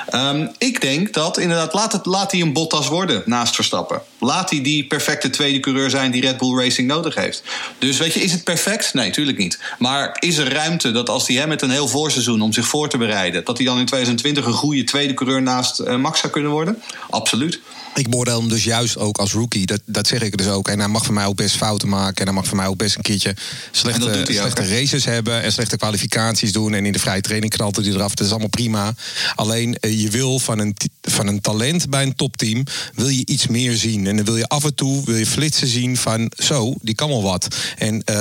Ehm, 0.09 0.47
ik 0.57 0.81
denk 0.81 1.13
dat 1.13 1.37
inderdaad, 1.37 1.73
laat, 1.73 1.91
het, 1.91 2.05
laat 2.05 2.31
hij 2.31 2.41
een 2.41 2.53
Bottas 2.53 2.87
worden 2.87 3.23
naast 3.25 3.55
Verstappen. 3.55 4.01
Laat 4.19 4.49
hij 4.49 4.61
die 4.61 4.87
perfecte 4.87 5.29
tweede 5.29 5.59
coureur 5.59 5.89
zijn 5.89 6.11
die 6.11 6.21
Red 6.21 6.37
Bull 6.37 6.57
Racing 6.57 6.87
nodig 6.87 7.15
heeft. 7.15 7.43
Dus 7.79 7.97
weet 7.97 8.13
je, 8.13 8.19
is 8.19 8.31
het 8.31 8.43
perfect? 8.43 8.93
Nee, 8.93 9.11
tuurlijk 9.11 9.37
niet. 9.37 9.59
Maar 9.77 10.17
is 10.19 10.37
er 10.37 10.53
ruimte 10.53 10.91
dat 10.91 11.09
als 11.09 11.27
hij 11.27 11.35
hem 11.35 11.47
met 11.47 11.61
een 11.61 11.69
heel 11.69 11.87
voorseizoen 11.87 12.41
om 12.41 12.53
zich 12.53 12.65
voor 12.65 12.89
te 12.89 12.97
bereiden, 12.97 13.45
dat 13.45 13.57
hij 13.57 13.65
dan 13.65 13.79
in 13.79 13.85
2020 13.85 14.45
een 14.45 14.53
goede 14.53 14.83
tweede 14.83 15.13
coureur 15.13 15.41
naast 15.41 15.79
eh, 15.79 15.95
Max 15.95 16.22
zou 16.23 16.33
kunnen 16.33 16.51
worden? 16.51 16.81
Absoluut. 17.09 17.59
Ik 17.95 18.09
beoordeel 18.09 18.39
hem 18.39 18.49
dus 18.49 18.63
juist 18.63 18.97
ook 18.97 19.17
als 19.17 19.33
rookie. 19.33 19.65
Dat, 19.65 19.81
dat 19.85 20.07
zeg 20.07 20.21
ik 20.21 20.37
dus 20.37 20.47
ook. 20.47 20.67
En 20.67 20.79
hij 20.79 20.87
mag 20.87 21.05
voor 21.05 21.13
mij 21.13 21.25
ook 21.25 21.35
best 21.35 21.55
fouten 21.55 21.89
maken. 21.89 22.15
En 22.15 22.25
hij 22.25 22.33
mag 22.33 22.47
voor 22.47 22.57
mij 22.57 22.67
ook 22.67 22.77
best 22.77 22.95
een 22.95 23.01
keertje 23.01 23.35
slechte, 23.71 24.19
ook, 24.19 24.25
slechte 24.31 24.67
races 24.67 25.05
hebben. 25.05 25.41
En 25.41 25.51
slechte 25.51 25.77
kwalificaties 25.77 26.51
doen. 26.51 26.73
En 26.73 26.85
in 26.85 26.91
de 26.91 26.99
vrije 26.99 27.21
training 27.21 27.53
knalt 27.53 27.75
hij 27.75 27.85
eraf. 27.85 28.13
Dat 28.13 28.25
is 28.25 28.31
allemaal 28.31 28.49
prima. 28.49 28.93
Alleen 29.35 29.77
eh, 29.79 30.01
je 30.01 30.09
wil 30.09 30.39
van 30.39 30.59
een, 30.59 30.75
van 31.01 31.27
een 31.27 31.41
talent 31.41 31.89
bij 31.89 32.03
een 32.03 32.15
topteam... 32.15 32.63
wil 32.93 33.07
je 33.07 33.25
iets 33.25 33.47
meer 33.47 33.75
zien. 33.75 34.07
En 34.07 34.15
dan 34.15 34.25
wil 34.25 34.37
je 34.37 34.47
af 34.47 34.63
en 34.63 34.75
toe 34.75 35.05
wil 35.05 35.15
je 35.15 35.25
flitsen 35.25 35.67
zien 35.67 35.97
van... 35.97 36.31
zo, 36.37 36.73
die 36.81 36.95
kan 36.95 37.09
wel 37.09 37.23
wat. 37.23 37.55
En 37.77 38.03
eh, 38.03 38.15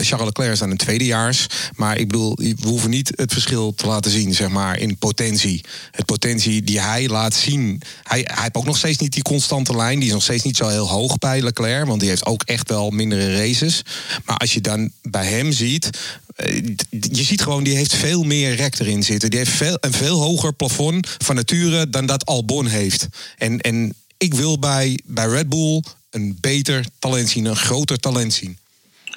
Charles 0.00 0.26
Leclerc 0.26 0.52
is 0.52 0.58
dan 0.58 0.70
een 0.70 0.76
tweedejaars. 0.76 1.46
Maar 1.74 1.98
ik 1.98 2.06
bedoel, 2.06 2.34
we 2.36 2.54
hoeven 2.64 2.90
niet 2.90 3.12
het 3.14 3.32
verschil 3.32 3.74
te 3.74 3.86
laten 3.86 4.10
zien... 4.10 4.34
zeg 4.34 4.48
maar, 4.48 4.78
in 4.78 4.96
potentie. 4.96 5.64
Het 5.90 6.06
potentie 6.06 6.62
die 6.62 6.80
hij 6.80 7.08
laat 7.08 7.34
zien. 7.34 7.82
Hij, 8.02 8.20
hij 8.20 8.42
heeft 8.42 8.54
ook 8.54 8.64
nog 8.64 8.76
steeds 8.76 8.98
niet 8.98 9.09
die 9.12 9.22
constante 9.22 9.76
lijn. 9.76 9.98
Die 9.98 10.08
is 10.08 10.14
nog 10.14 10.22
steeds 10.22 10.44
niet 10.44 10.56
zo 10.56 10.68
heel 10.68 10.88
hoog 10.88 11.18
bij 11.18 11.40
Leclerc. 11.42 11.86
Want 11.86 12.00
die 12.00 12.08
heeft 12.08 12.26
ook 12.26 12.42
echt 12.42 12.68
wel 12.68 12.90
mindere 12.90 13.36
races. 13.36 13.82
Maar 14.24 14.36
als 14.36 14.54
je 14.54 14.60
dan 14.60 14.90
bij 15.02 15.26
hem 15.26 15.52
ziet... 15.52 15.90
eh, 16.36 16.62
Je 16.88 17.24
ziet 17.24 17.42
gewoon, 17.42 17.64
die 17.64 17.76
heeft 17.76 17.94
veel 17.94 18.22
meer 18.22 18.54
rek 18.54 18.78
erin 18.78 19.02
zitten. 19.02 19.30
Die 19.30 19.38
heeft 19.38 19.50
veel, 19.52 19.76
een 19.80 19.92
veel 19.92 20.20
hoger 20.20 20.52
plafond 20.52 21.16
van 21.18 21.34
nature 21.34 21.90
dan 21.90 22.06
dat 22.06 22.26
Albon 22.26 22.66
heeft. 22.66 23.08
En, 23.38 23.60
en 23.60 23.94
ik 24.16 24.34
wil 24.34 24.58
bij, 24.58 24.98
bij 25.04 25.26
Red 25.26 25.48
Bull 25.48 25.82
een 26.10 26.38
beter 26.40 26.84
talent 26.98 27.28
zien, 27.28 27.44
een 27.44 27.56
groter 27.56 27.98
talent 27.98 28.32
zien. 28.32 28.58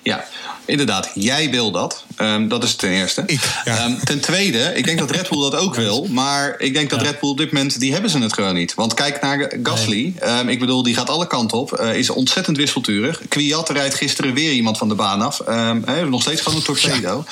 Ja, 0.04 0.26
inderdaad. 0.66 1.12
Jij 1.14 1.50
wil 1.50 1.72
dat. 1.72 2.04
Ehm, 2.16 2.48
dat 2.48 2.64
is 2.64 2.76
ten 2.76 2.90
eerste. 2.90 3.24
Ik, 3.26 3.62
ja. 3.66 3.78
Ehm, 3.78 3.94
ten 4.04 4.20
tweede, 4.20 4.72
ik 4.76 4.86
denk 4.86 5.00
dat 5.00 5.12
Red 5.12 5.30
Bull 5.30 5.42
dat 5.42 5.56
ook 5.56 5.76
wil. 5.76 6.08
Maar 6.10 6.56
ik 6.58 6.74
denk 6.74 6.90
dat 6.90 7.02
Red 7.02 7.20
Bull 7.20 7.30
op 7.30 7.38
dit 7.38 7.52
moment, 7.52 7.80
die 7.80 7.92
hebben 7.94 8.10
ze 8.10 8.20
het 8.20 8.34
gewoon 8.34 8.54
niet. 8.54 8.74
Want 8.74 8.94
kijk 8.94 9.22
naar 9.22 9.54
Gasly. 9.64 10.14
Ehm, 10.20 10.50
ik 10.50 10.60
bedoel, 10.60 10.84
die 10.84 10.96
gaat 10.96 11.10
alle 11.10 11.28
kanten 11.28 11.58
op. 11.58 11.72
eh, 11.74 11.96
is 11.96 12.10
ontzettend 12.10 12.58
wisselturig. 12.58 13.22
Kwiat 13.28 13.70
rijdt 13.70 13.96
gisteren 13.96 14.34
weer 14.34 14.52
iemand 14.52 14.78
van 14.78 14.88
de 14.88 14.96
baan 14.96 15.22
af. 15.22 15.42
Hè, 15.86 16.06
nog 16.10 16.22
steeds 16.22 16.42
gewoon 16.42 16.58
een 16.58 16.66
torpedo. 16.66 17.26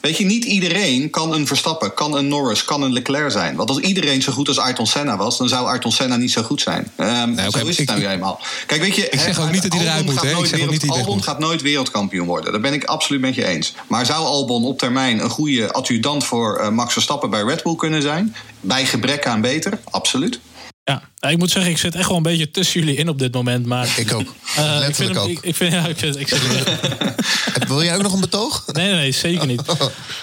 Weet 0.00 0.16
je, 0.16 0.24
niet 0.24 0.44
iedereen 0.44 1.10
kan 1.10 1.32
een 1.34 1.46
Verstappen, 1.46 1.94
kan 1.94 2.16
een 2.16 2.28
Norris, 2.28 2.64
kan 2.64 2.82
een 2.82 2.92
Leclerc 2.92 3.30
zijn. 3.30 3.56
Want 3.56 3.68
als 3.68 3.78
iedereen 3.78 4.22
zo 4.22 4.32
goed 4.32 4.48
als 4.48 4.58
Ayrton 4.58 4.86
Senna 4.86 5.16
was... 5.16 5.38
dan 5.38 5.48
zou 5.48 5.66
Ayrton 5.66 5.92
Senna 5.92 6.16
niet 6.16 6.32
zo 6.32 6.42
goed 6.42 6.60
zijn. 6.60 6.90
Nee, 6.96 7.50
zo 7.50 7.58
is 7.58 7.66
het 7.68 7.78
ik- 7.78 7.86
nou 7.88 8.00
weer 8.00 8.10
eenmaal. 8.10 8.40
Kijk, 8.66 8.80
weet 8.80 8.96
je, 8.96 9.08
Ik 9.08 9.20
zeg 9.20 9.40
ook 9.40 9.50
niet 9.50 9.62
dat 9.62 9.72
hij 9.72 9.80
eruit 9.82 10.04
moet, 10.04 10.14
gaat 10.14 10.24
hè? 10.24 10.30
Ik 10.30 10.46
zeg 10.46 10.60
ook 10.62 10.70
niet 10.70 10.80
dat 10.80 10.90
hij 10.96 11.04
nooit 11.48 11.62
wereldkampioen 11.62 12.26
worden. 12.26 12.52
Daar 12.52 12.60
ben 12.60 12.72
ik 12.72 12.84
absoluut 12.84 13.20
met 13.20 13.34
je 13.34 13.46
eens. 13.46 13.74
Maar 13.86 14.06
zou 14.06 14.24
Albon 14.24 14.64
op 14.64 14.78
termijn 14.78 15.18
een 15.22 15.30
goede 15.30 15.72
adjudant 15.72 16.24
voor 16.24 16.56
eh, 16.58 16.68
Max 16.68 16.92
Verstappen 16.92 17.30
bij 17.30 17.42
Red 17.42 17.62
Bull 17.62 17.76
kunnen 17.76 18.02
zijn? 18.02 18.34
Bij 18.60 18.84
gebrek 18.86 19.26
aan 19.26 19.40
beter? 19.40 19.78
Absoluut. 19.90 20.40
Ja, 20.84 21.02
ik 21.30 21.38
moet 21.38 21.50
zeggen, 21.50 21.70
ik 21.70 21.78
zit 21.78 21.94
echt 21.94 22.08
wel 22.08 22.16
een 22.16 22.22
beetje 22.22 22.50
tussen 22.50 22.80
jullie 22.80 22.96
in 22.96 23.08
op 23.08 23.18
dit 23.18 23.34
moment. 23.34 23.66
Maar 23.66 23.94
Ik 23.96 24.12
ook. 24.14 24.20
eh, 24.22 24.28
ik 24.28 24.34
vind 24.54 24.78
Letterlijk 24.78 25.14
hem, 25.14 25.22
ook. 25.24 25.28
ik, 25.30 25.40
ik 25.40 25.56
vind, 25.56 25.72
ja, 25.72 25.86
ik 25.86 25.98
vind, 25.98 26.20
ik 26.20 26.28
zit 26.28 26.40
Wil 27.68 27.82
jij 27.82 27.94
ook 27.96 28.02
nog 28.02 28.12
een 28.12 28.20
betoog? 28.20 28.64
Nee, 28.72 28.86
nee, 28.86 28.94
nee, 28.94 29.12
zeker 29.12 29.46
niet. 29.46 29.62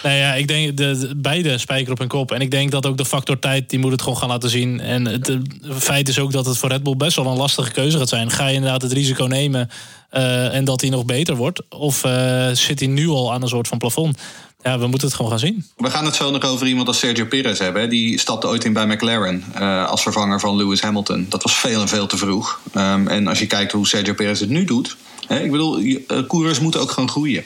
Nee, 0.04 0.20
ja, 0.20 0.34
ik 0.34 0.48
denk 0.48 0.78
de, 0.78 0.98
de- 1.00 1.16
beide 1.16 1.58
spijker 1.58 1.92
op 1.92 1.98
hun 2.00 2.08
kop. 2.08 2.32
En 2.32 2.42
ik 2.42 2.52
denk 2.52 2.72
dat 2.72 2.86
ook 2.86 2.98
de 2.98 3.06
factor 3.06 3.40
tijd, 3.40 3.70
die 3.70 3.80
moet 3.80 3.92
het 3.92 4.02
gewoon 4.02 4.18
gaan 4.18 4.30
laten 4.30 4.50
zien. 4.50 4.80
En 4.80 5.06
het 5.06 5.32
feit 5.78 6.08
is 6.10 6.20
ook 6.20 6.32
dat 6.32 6.46
het 6.46 6.58
voor 6.58 6.70
Red 6.70 6.84
Bull 6.84 6.96
best 6.96 7.16
wel 7.16 7.26
een 7.26 7.38
lastige 7.38 7.72
keuze 7.72 7.98
gaat 7.98 8.10
zijn. 8.10 8.32
Ga 8.32 8.48
je 8.48 8.56
inderdaad 8.56 8.82
het 8.82 8.92
risico 8.92 9.26
nemen 9.26 9.70
eh, 10.10 10.56
en 10.56 10.66
dat 10.66 10.82
hij 10.82 10.90
nog 10.90 11.06
beter 11.06 11.36
wordt? 11.36 11.62
Of 11.70 12.04
eh, 12.04 12.50
zit 12.52 12.80
hij 12.80 12.88
nu 12.88 13.08
al 13.08 13.34
aan 13.34 13.42
een 13.42 13.48
soort 13.48 13.68
van 13.68 13.78
plafond? 13.78 14.18
Ja, 14.62 14.80
we 14.80 14.88
moeten 14.88 15.08
het 15.08 15.16
gewoon 15.16 15.32
gaan 15.32 15.40
zien. 15.40 15.66
We 15.78 15.90
gaan 15.90 16.06
het 16.06 16.16
zo 16.16 16.32
nog 16.32 16.44
over 16.44 16.68
iemand 16.68 16.88
als 16.88 17.00
Sergio 17.00 17.26
Perez 17.26 17.60
hebben. 17.60 17.82
hè. 17.82 17.88
Die 17.88 18.20
stapte 18.20 18.48
ooit 18.48 18.66
in 18.66 18.74
bij 18.74 18.86
McLaren 18.86 19.44
eh, 19.54 19.88
als 19.88 20.02
vervanger 20.02 20.40
van 20.40 20.56
Lewis 20.56 20.82
Hamilton. 20.82 21.26
Dat 21.30 21.44
was 21.44 21.56
veel 21.56 21.82
en 21.82 21.88
veel 21.88 22.08
te 22.08 22.18
vroeg. 22.18 22.60
Ehm, 22.74 23.08
en 23.08 23.28
als 23.28 23.40
je 23.40 23.48
kijkt 23.48 23.72
hoe 23.72 23.88
Sergio 23.88 24.14
Perez 24.14 24.40
het 24.40 24.50
nu 24.50 24.64
doet... 24.64 24.98
Hè, 25.28 25.40
ik 25.40 25.52
bedoel, 25.52 25.82
coureurs 26.28 26.60
moeten 26.60 26.82
ook 26.82 26.92
gewoon 26.92 27.10
groeien. 27.10 27.44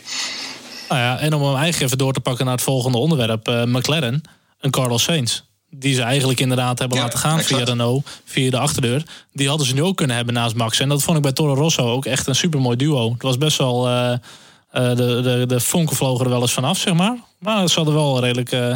Nou 0.89 1.01
ja, 1.01 1.19
en 1.19 1.33
om 1.33 1.41
hem 1.41 1.55
eigenlijk 1.55 1.83
even 1.83 1.97
door 1.97 2.13
te 2.13 2.19
pakken 2.19 2.45
naar 2.45 2.53
het 2.53 2.63
volgende 2.63 2.97
onderwerp. 2.97 3.47
McLaren, 3.65 4.21
een 4.59 4.71
Carlos 4.71 5.03
Sainz. 5.03 5.41
Die 5.71 5.93
ze 5.93 6.01
eigenlijk 6.01 6.39
inderdaad 6.39 6.79
hebben 6.79 6.97
Ja, 6.97 7.03
laten 7.03 7.19
gaan 7.19 7.39
via. 7.39 7.63
Renault, 7.63 8.07
via 8.25 8.49
de 8.49 8.57
achterdeur. 8.57 9.03
Die 9.33 9.47
hadden 9.47 9.67
ze 9.67 9.73
nu 9.73 9.83
ook 9.83 9.97
kunnen 9.97 10.15
hebben 10.15 10.33
naast 10.33 10.55
Max. 10.55 10.79
En 10.79 10.89
dat 10.89 11.03
vond 11.03 11.17
ik 11.17 11.23
bij 11.23 11.31
Toro 11.31 11.53
Rosso 11.53 11.91
ook 11.91 12.05
echt 12.05 12.27
een 12.27 12.35
supermooi 12.35 12.77
duo. 12.77 13.11
Het 13.11 13.21
was 13.21 13.37
best 13.37 13.57
wel, 13.57 13.87
eh, 13.87 14.13
de, 14.71 15.19
de, 15.23 15.43
de 15.47 15.59
vonken 15.59 15.95
vlogen 15.95 16.25
er 16.25 16.31
wel 16.31 16.41
eens 16.41 16.53
vanaf, 16.53 16.77
zeg 16.77 16.93
maar. 16.93 17.17
Maar 17.39 17.67
ze 17.67 17.75
hadden 17.75 17.93
wel 17.93 18.15
een 18.15 18.23
redelijk 18.23 18.51
uh, 18.51 18.75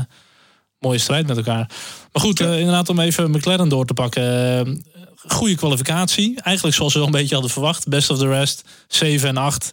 mooie 0.79 0.97
strijd 0.97 1.27
met 1.27 1.38
elkaar. 1.38 1.69
Maar 2.12 2.21
goed, 2.21 2.39
inderdaad 2.39 2.89
om 2.89 2.99
even 2.99 3.32
McLaren 3.32 3.69
door 3.69 3.86
te 3.86 3.93
pakken. 3.93 4.86
Goede 5.27 5.56
kwalificatie. 5.56 6.41
Eigenlijk 6.41 6.75
zoals 6.75 6.93
we 6.93 6.99
wel 6.99 7.08
een 7.08 7.13
beetje 7.13 7.34
hadden 7.34 7.51
verwacht. 7.51 7.88
Best 7.88 8.10
of 8.10 8.17
the 8.17 8.27
rest, 8.27 8.63
7 8.88 9.29
en 9.29 9.38
8. 9.38 9.71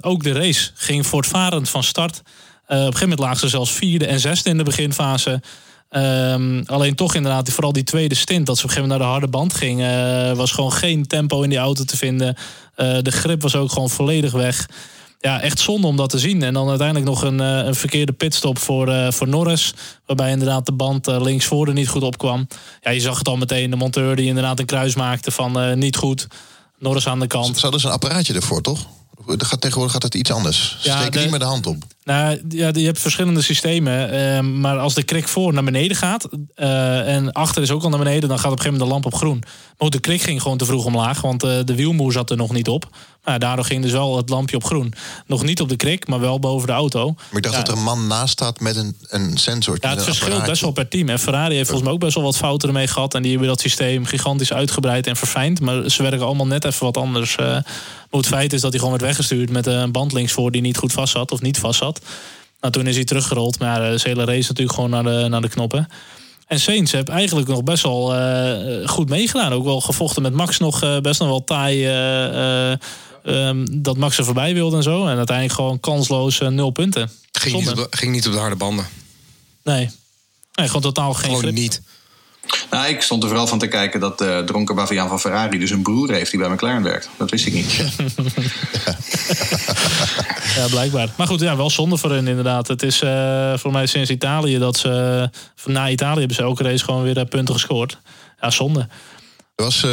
ook 0.00 0.22
de 0.22 0.32
race 0.32 0.70
ging 0.74 1.06
voortvarend 1.06 1.68
van 1.68 1.82
start. 1.82 2.18
op 2.18 2.24
een 2.68 2.76
gegeven 2.76 3.00
moment 3.00 3.18
lagen 3.18 3.38
ze 3.38 3.48
zelfs 3.48 3.70
vierde 3.70 4.06
en 4.06 4.20
zesde 4.20 4.50
in 4.50 4.56
de 4.56 4.64
beginfase. 4.64 5.40
Um, 5.90 6.62
alleen 6.66 6.94
toch 6.94 7.14
inderdaad, 7.14 7.50
vooral 7.50 7.72
die 7.72 7.84
tweede 7.84 8.14
stint, 8.14 8.46
dat 8.46 8.58
ze 8.58 8.64
op 8.64 8.68
een 8.68 8.74
gegeven 8.74 8.98
moment 8.98 8.98
naar 8.98 9.20
de 9.20 9.26
harde 9.26 9.38
band 9.38 9.54
ging, 9.54 9.80
uh, 9.80 10.32
was 10.32 10.52
gewoon 10.52 10.72
geen 10.72 11.06
tempo 11.06 11.42
in 11.42 11.48
die 11.48 11.58
auto 11.58 11.84
te 11.84 11.96
vinden. 11.96 12.36
Uh, 12.76 12.98
de 13.02 13.10
grip 13.10 13.42
was 13.42 13.56
ook 13.56 13.72
gewoon 13.72 13.90
volledig 13.90 14.32
weg. 14.32 14.68
Ja, 15.20 15.40
echt 15.40 15.60
zonde 15.60 15.86
om 15.86 15.96
dat 15.96 16.10
te 16.10 16.18
zien. 16.18 16.42
En 16.42 16.54
dan 16.54 16.68
uiteindelijk 16.68 17.06
nog 17.06 17.22
een, 17.22 17.40
uh, 17.40 17.66
een 17.66 17.74
verkeerde 17.74 18.12
pitstop 18.12 18.58
voor, 18.58 19.12
voor 19.12 19.28
Norris. 19.28 19.74
Waarbij 20.06 20.30
inderdaad 20.30 20.66
de 20.66 20.72
band 20.72 21.06
links 21.06 21.44
voor 21.44 21.72
niet 21.72 21.88
goed 21.88 22.02
opkwam. 22.02 22.46
Ja, 22.80 22.90
je 22.90 23.00
zag 23.00 23.18
het 23.18 23.28
al 23.28 23.36
meteen, 23.36 23.70
de 23.70 23.76
monteur 23.76 24.16
die 24.16 24.26
inderdaad 24.26 24.58
een 24.58 24.66
kruis 24.66 24.94
maakte 24.94 25.30
van 25.30 25.78
niet 25.78 25.96
goed. 25.96 26.26
Norris 26.78 27.06
aan 27.06 27.20
de 27.20 27.26
kant. 27.26 27.46
Ze 27.46 27.52
hadden 27.52 27.70
dus 27.70 27.84
een 27.84 27.94
apparaatje 27.94 28.34
ervoor, 28.34 28.62
toch? 28.62 28.86
Gaat, 29.26 29.60
tegenwoordig 29.60 29.92
gaat 29.92 30.02
het 30.02 30.14
iets 30.14 30.32
anders. 30.32 30.76
Ja, 30.82 31.00
steken 31.00 31.20
niet 31.20 31.30
meer 31.30 31.38
de 31.38 31.44
hand 31.44 31.66
op. 31.66 31.76
Nou, 32.04 32.40
ja, 32.48 32.70
je 32.72 32.84
hebt 32.84 33.00
verschillende 33.00 33.42
systemen. 33.42 34.14
Uh, 34.14 34.40
maar 34.60 34.78
als 34.78 34.94
de 34.94 35.02
krik 35.02 35.28
voor 35.28 35.52
naar 35.52 35.64
beneden 35.64 35.96
gaat 35.96 36.28
uh, 36.56 37.14
en 37.14 37.32
achter 37.32 37.62
is 37.62 37.70
ook 37.70 37.82
al 37.82 37.88
naar 37.88 37.98
beneden, 37.98 38.28
dan 38.28 38.38
gaat 38.38 38.52
op 38.52 38.58
een 38.58 38.64
gegeven 38.64 38.78
moment 38.78 39.02
de 39.02 39.08
lamp 39.08 39.14
op 39.14 39.20
groen. 39.20 39.42
Maar 39.78 39.90
de 39.90 39.98
krik 39.98 40.22
ging 40.22 40.42
gewoon 40.42 40.58
te 40.58 40.64
vroeg 40.64 40.84
omlaag, 40.84 41.20
want 41.20 41.44
uh, 41.44 41.58
de 41.64 41.74
wielmoer 41.74 42.12
zat 42.12 42.30
er 42.30 42.36
nog 42.36 42.52
niet 42.52 42.68
op. 42.68 42.88
Maar 43.28 43.38
daardoor 43.38 43.64
ging 43.64 43.82
dus 43.82 43.92
wel 43.92 44.16
het 44.16 44.28
lampje 44.28 44.56
op 44.56 44.64
groen. 44.64 44.92
Nog 45.26 45.42
niet 45.42 45.60
op 45.60 45.68
de 45.68 45.76
krik, 45.76 46.06
maar 46.06 46.20
wel 46.20 46.38
boven 46.38 46.66
de 46.66 46.72
auto. 46.72 47.14
Maar 47.14 47.36
ik 47.36 47.42
dacht 47.42 47.54
ja. 47.54 47.60
dat 47.60 47.70
er 47.70 47.76
een 47.76 47.84
man 47.84 48.06
naast 48.06 48.32
staat 48.32 48.60
met 48.60 48.76
een, 48.76 48.96
een 49.08 49.36
sensor. 49.36 49.76
Ja, 49.80 49.90
het 49.90 50.02
verschilt 50.02 50.44
best 50.44 50.60
wel 50.60 50.70
per 50.70 50.88
team. 50.88 51.08
En 51.08 51.18
Ferrari 51.18 51.54
heeft 51.54 51.68
volgens 51.68 51.86
mij 51.86 51.92
ook 51.92 52.00
best 52.00 52.14
wel 52.14 52.24
wat 52.24 52.36
fouten 52.36 52.68
ermee 52.68 52.86
gehad. 52.86 53.14
En 53.14 53.22
die 53.22 53.30
hebben 53.30 53.48
dat 53.48 53.60
systeem 53.60 54.04
gigantisch 54.04 54.52
uitgebreid 54.52 55.06
en 55.06 55.16
verfijnd. 55.16 55.60
Maar 55.60 55.90
ze 55.90 56.02
werken 56.02 56.26
allemaal 56.26 56.46
net 56.46 56.64
even 56.64 56.84
wat 56.84 56.96
anders. 56.96 57.36
Uh, 57.40 57.46
maar 57.46 57.64
het 58.10 58.26
feit 58.26 58.52
is 58.52 58.60
dat 58.60 58.70
hij 58.70 58.78
gewoon 58.78 58.98
werd 58.98 59.06
weggestuurd 59.06 59.50
met 59.50 59.66
een 59.66 59.92
band 59.92 60.12
links 60.12 60.32
voor 60.32 60.50
die 60.50 60.60
niet 60.60 60.76
goed 60.76 60.92
vast 60.92 61.12
zat 61.12 61.30
of 61.30 61.40
niet 61.40 61.58
vast 61.58 61.78
zat. 61.78 62.00
Nou, 62.60 62.72
toen 62.72 62.86
is 62.86 62.94
hij 62.94 63.04
teruggerold. 63.04 63.58
Maar 63.58 63.82
ja, 63.82 63.90
de 63.90 64.00
hele 64.02 64.24
race 64.24 64.48
natuurlijk 64.48 64.74
gewoon 64.74 64.90
naar 64.90 65.04
de, 65.04 65.28
naar 65.28 65.42
de 65.42 65.48
knoppen. 65.48 65.88
En 66.46 66.60
Saints 66.60 66.92
heb 66.92 67.08
eigenlijk 67.08 67.48
nog 67.48 67.62
best 67.62 67.82
wel 67.82 68.14
uh, 68.14 68.88
goed 68.88 69.08
meegedaan. 69.08 69.52
Ook 69.52 69.64
wel 69.64 69.80
gevochten 69.80 70.22
met 70.22 70.32
Max 70.32 70.58
nog 70.58 70.84
uh, 70.84 70.98
best 70.98 71.20
nog 71.20 71.28
wel 71.28 71.44
taai. 71.44 71.86
Um, 73.24 73.82
dat 73.82 73.96
Max 73.96 74.18
er 74.18 74.24
voorbij 74.24 74.54
wilde 74.54 74.76
en 74.76 74.82
zo. 74.82 75.06
En 75.06 75.16
uiteindelijk 75.16 75.56
gewoon 75.56 75.80
kansloos 75.80 76.38
nul 76.38 76.70
punten. 76.70 77.10
Ging 77.32 77.56
niet, 77.56 77.68
op 77.68 77.76
de, 77.76 77.86
ging 77.90 78.12
niet 78.12 78.26
op 78.26 78.32
de 78.32 78.38
harde 78.38 78.56
banden. 78.56 78.86
Nee. 79.64 79.90
nee 80.54 80.66
gewoon 80.66 80.82
totaal 80.82 81.14
geen 81.14 81.24
Gewoon 81.24 81.40
grip. 81.40 81.54
niet. 81.54 81.82
Nou, 82.70 82.88
ik 82.88 83.02
stond 83.02 83.22
er 83.22 83.28
vooral 83.28 83.46
van 83.46 83.58
te 83.58 83.66
kijken 83.66 84.00
dat 84.00 84.18
de 84.18 84.24
uh, 84.24 84.38
dronken 84.38 84.74
Baviaan 84.74 85.08
van 85.08 85.20
Ferrari 85.20 85.58
dus 85.58 85.70
een 85.70 85.82
broer 85.82 86.12
heeft 86.12 86.30
die 86.30 86.40
bij 86.40 86.48
McLaren 86.48 86.82
werkt. 86.82 87.08
Dat 87.16 87.30
wist 87.30 87.46
ik 87.46 87.52
niet. 87.52 87.72
ja, 90.56 90.66
blijkbaar. 90.70 91.08
Maar 91.16 91.26
goed, 91.26 91.40
ja, 91.40 91.56
wel 91.56 91.70
zonde 91.70 91.96
voor 91.96 92.12
hen 92.12 92.28
inderdaad. 92.28 92.68
Het 92.68 92.82
is 92.82 93.02
uh, 93.02 93.56
voor 93.56 93.72
mij 93.72 93.86
sinds 93.86 94.10
Italië 94.10 94.58
dat 94.58 94.76
ze... 94.76 95.30
Na 95.64 95.90
Italië 95.90 96.18
hebben 96.18 96.36
ze 96.36 96.42
elke 96.42 96.62
race 96.62 96.84
gewoon 96.84 97.02
weer 97.02 97.18
uh, 97.18 97.24
punten 97.24 97.54
gescoord. 97.54 97.98
Ja, 98.40 98.50
zonde. 98.50 98.88
Er 99.58 99.64
was 99.64 99.86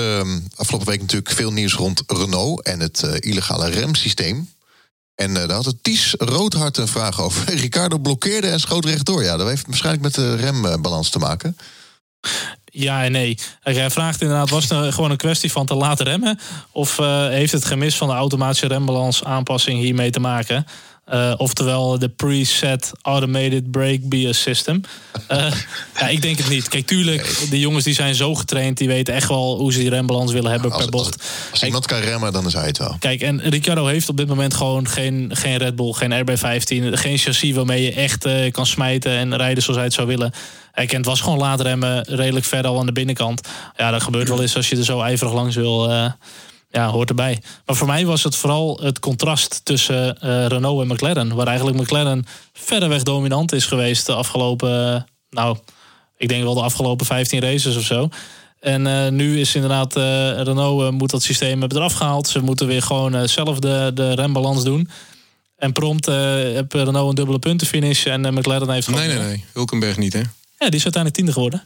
afgelopen 0.56 0.88
week 0.88 1.02
natuurlijk 1.02 1.32
veel 1.32 1.52
nieuws 1.52 1.74
rond 1.74 2.04
Renault 2.08 2.62
en 2.62 2.80
het 2.80 3.02
illegale 3.20 3.70
remsysteem. 3.70 4.50
En 5.16 5.34
daar 5.34 5.52
had 5.52 5.66
het 5.66 5.84
Ties 5.84 6.14
Roodhart 6.18 6.78
een 6.78 6.88
vraag 6.88 7.22
over. 7.22 7.50
Ricardo 7.66 7.98
blokkeerde 7.98 8.48
en 8.48 8.60
schoot 8.60 8.86
rechtdoor. 8.86 9.24
Ja, 9.24 9.38
dat 9.38 9.48
heeft 9.48 9.66
waarschijnlijk 9.68 10.04
met 10.04 10.14
de 10.14 10.36
rembalans 10.36 11.10
te 11.10 11.20
maken. 11.20 11.58
Ja 12.66 13.04
en 13.04 13.12
nee. 13.12 13.38
Hij 13.60 13.90
vraagt 13.90 14.22
inderdaad, 14.22 14.50
was 14.50 14.70
het 14.70 14.94
gewoon 14.94 15.12
een 15.12 15.18
kwestie 15.18 15.52
van 15.52 15.66
te 15.66 15.76
laten 15.76 16.06
remmen? 16.06 16.40
Of 16.72 17.00
uh, 17.00 17.28
heeft 17.28 17.52
het 17.52 17.66
gemis 17.66 17.98
van 17.98 18.08
de 18.08 18.14
automatische 18.14 18.68
rembalans 18.68 19.24
aanpassing 19.24 19.80
hiermee 19.80 20.12
te 20.12 20.20
maken? 20.20 20.66
Uh, 21.14 21.34
oftewel 21.38 22.00
de 22.00 22.10
preset 22.10 22.92
automated 23.02 23.72
brake 23.72 24.00
BIA 24.02 24.34
system. 24.34 24.82
Uh, 25.32 25.52
ja, 26.00 26.08
ik 26.08 26.22
denk 26.22 26.38
het 26.38 26.50
niet. 26.50 26.68
Kijk, 26.68 26.86
tuurlijk, 26.86 27.46
de 27.50 27.60
jongens 27.60 27.84
die 27.84 27.94
zijn 27.94 28.16
zo 28.16 28.36
getraind, 28.36 28.78
die 28.78 28.88
weten 28.88 29.14
echt 29.14 29.28
wel 29.28 29.58
hoe 29.58 29.74
ze 29.74 29.80
die 29.80 29.90
rembalans 29.90 30.32
willen 30.32 30.52
hebben 30.52 30.72
als, 30.72 30.82
per 30.82 30.92
bocht. 30.92 31.14
Als, 31.14 31.52
als 31.52 31.64
iemand 31.64 31.86
kan 31.86 32.00
remmen, 32.00 32.34
dan 32.34 32.46
is 32.46 32.54
hij 32.54 32.66
het 32.66 32.78
wel. 32.78 32.96
Kijk, 33.00 33.22
en 33.22 33.42
Ricciardo 33.42 33.86
heeft 33.86 34.10
op 34.10 34.18
dit 34.18 34.28
moment 34.28 34.54
gewoon 34.54 34.88
geen, 34.88 35.30
geen 35.34 35.58
Red 35.58 35.76
Bull, 35.76 35.92
geen 35.92 36.14
RB15, 36.14 36.94
geen 36.94 37.18
chassis 37.18 37.52
waarmee 37.52 37.84
je 37.84 37.94
echt 37.94 38.26
uh, 38.26 38.52
kan 38.52 38.66
smijten 38.66 39.12
en 39.12 39.36
rijden 39.36 39.64
zoals 39.64 39.78
hij 39.78 39.86
het 39.86 39.96
zou 39.96 40.08
willen. 40.08 40.34
Hij 40.72 40.86
kent 40.86 41.06
was 41.06 41.22
gewoon 41.22 41.38
laat 41.38 41.62
remmen, 41.62 42.04
redelijk 42.04 42.46
ver 42.46 42.68
al 42.68 42.80
aan 42.80 42.86
de 42.86 42.92
binnenkant. 42.92 43.48
Ja, 43.78 43.92
dat 43.92 44.04
gebeurt 44.04 44.30
wel 44.30 44.42
eens 44.42 44.56
als 44.56 44.70
je 44.70 44.78
er 44.78 44.84
zo 44.84 45.02
ijverig 45.02 45.34
langs 45.34 45.56
wil. 45.56 45.90
Ja, 46.76 46.90
hoort 46.90 47.10
erbij. 47.10 47.42
Maar 47.66 47.76
voor 47.76 47.88
mij 47.88 48.06
was 48.06 48.24
het 48.24 48.36
vooral 48.36 48.80
het 48.82 49.00
contrast 49.00 49.62
tussen 49.64 50.18
uh, 50.24 50.46
Renault 50.46 50.82
en 50.82 50.88
McLaren. 50.88 51.36
Waar 51.36 51.48
eigenlijk 51.48 51.78
McLaren 51.78 52.26
verreweg 52.54 53.04
dominant 53.04 53.52
is 53.52 53.66
geweest 53.66 54.06
de 54.06 54.14
afgelopen... 54.14 55.06
nou, 55.30 55.58
ik 56.18 56.28
denk 56.28 56.44
wel 56.44 56.54
de 56.54 56.62
afgelopen 56.62 57.06
15 57.06 57.40
races 57.40 57.76
of 57.76 57.84
zo. 57.84 58.10
En 58.60 58.86
uh, 58.86 59.08
nu 59.08 59.40
is 59.40 59.56
inderdaad, 59.56 59.96
Renault 60.48 60.92
moet 60.92 61.10
dat 61.10 61.24
systeem 61.24 61.60
hebben 61.60 61.78
eraf 61.78 61.94
gehaald. 61.94 62.28
Ze 62.28 62.40
moeten 62.40 62.68
weer 62.68 62.82
gewoon 62.82 63.30
zelf 63.30 63.60
de, 63.60 63.92
de 63.94 64.14
rembalans 64.14 64.64
doen. 64.64 64.90
En 65.58 65.74
prompt 65.74 66.06
heb 66.06 66.74
Renault 66.74 67.10
een 67.10 67.16
dubbele 67.16 67.40
puntenfinish. 67.40 68.06
En 68.06 68.34
McLaren 68.34 68.70
heeft. 68.70 68.90
Nee, 68.90 69.08
nee, 69.08 69.18
nee. 69.18 69.46
Hulkenberg 69.54 69.98
niet, 69.98 70.14
hè? 70.14 70.20
Ja, 70.20 70.70
die 70.70 70.80
is 70.80 70.84
uiteindelijk 70.84 71.14
tiende 71.16 71.32
geworden. 71.32 71.64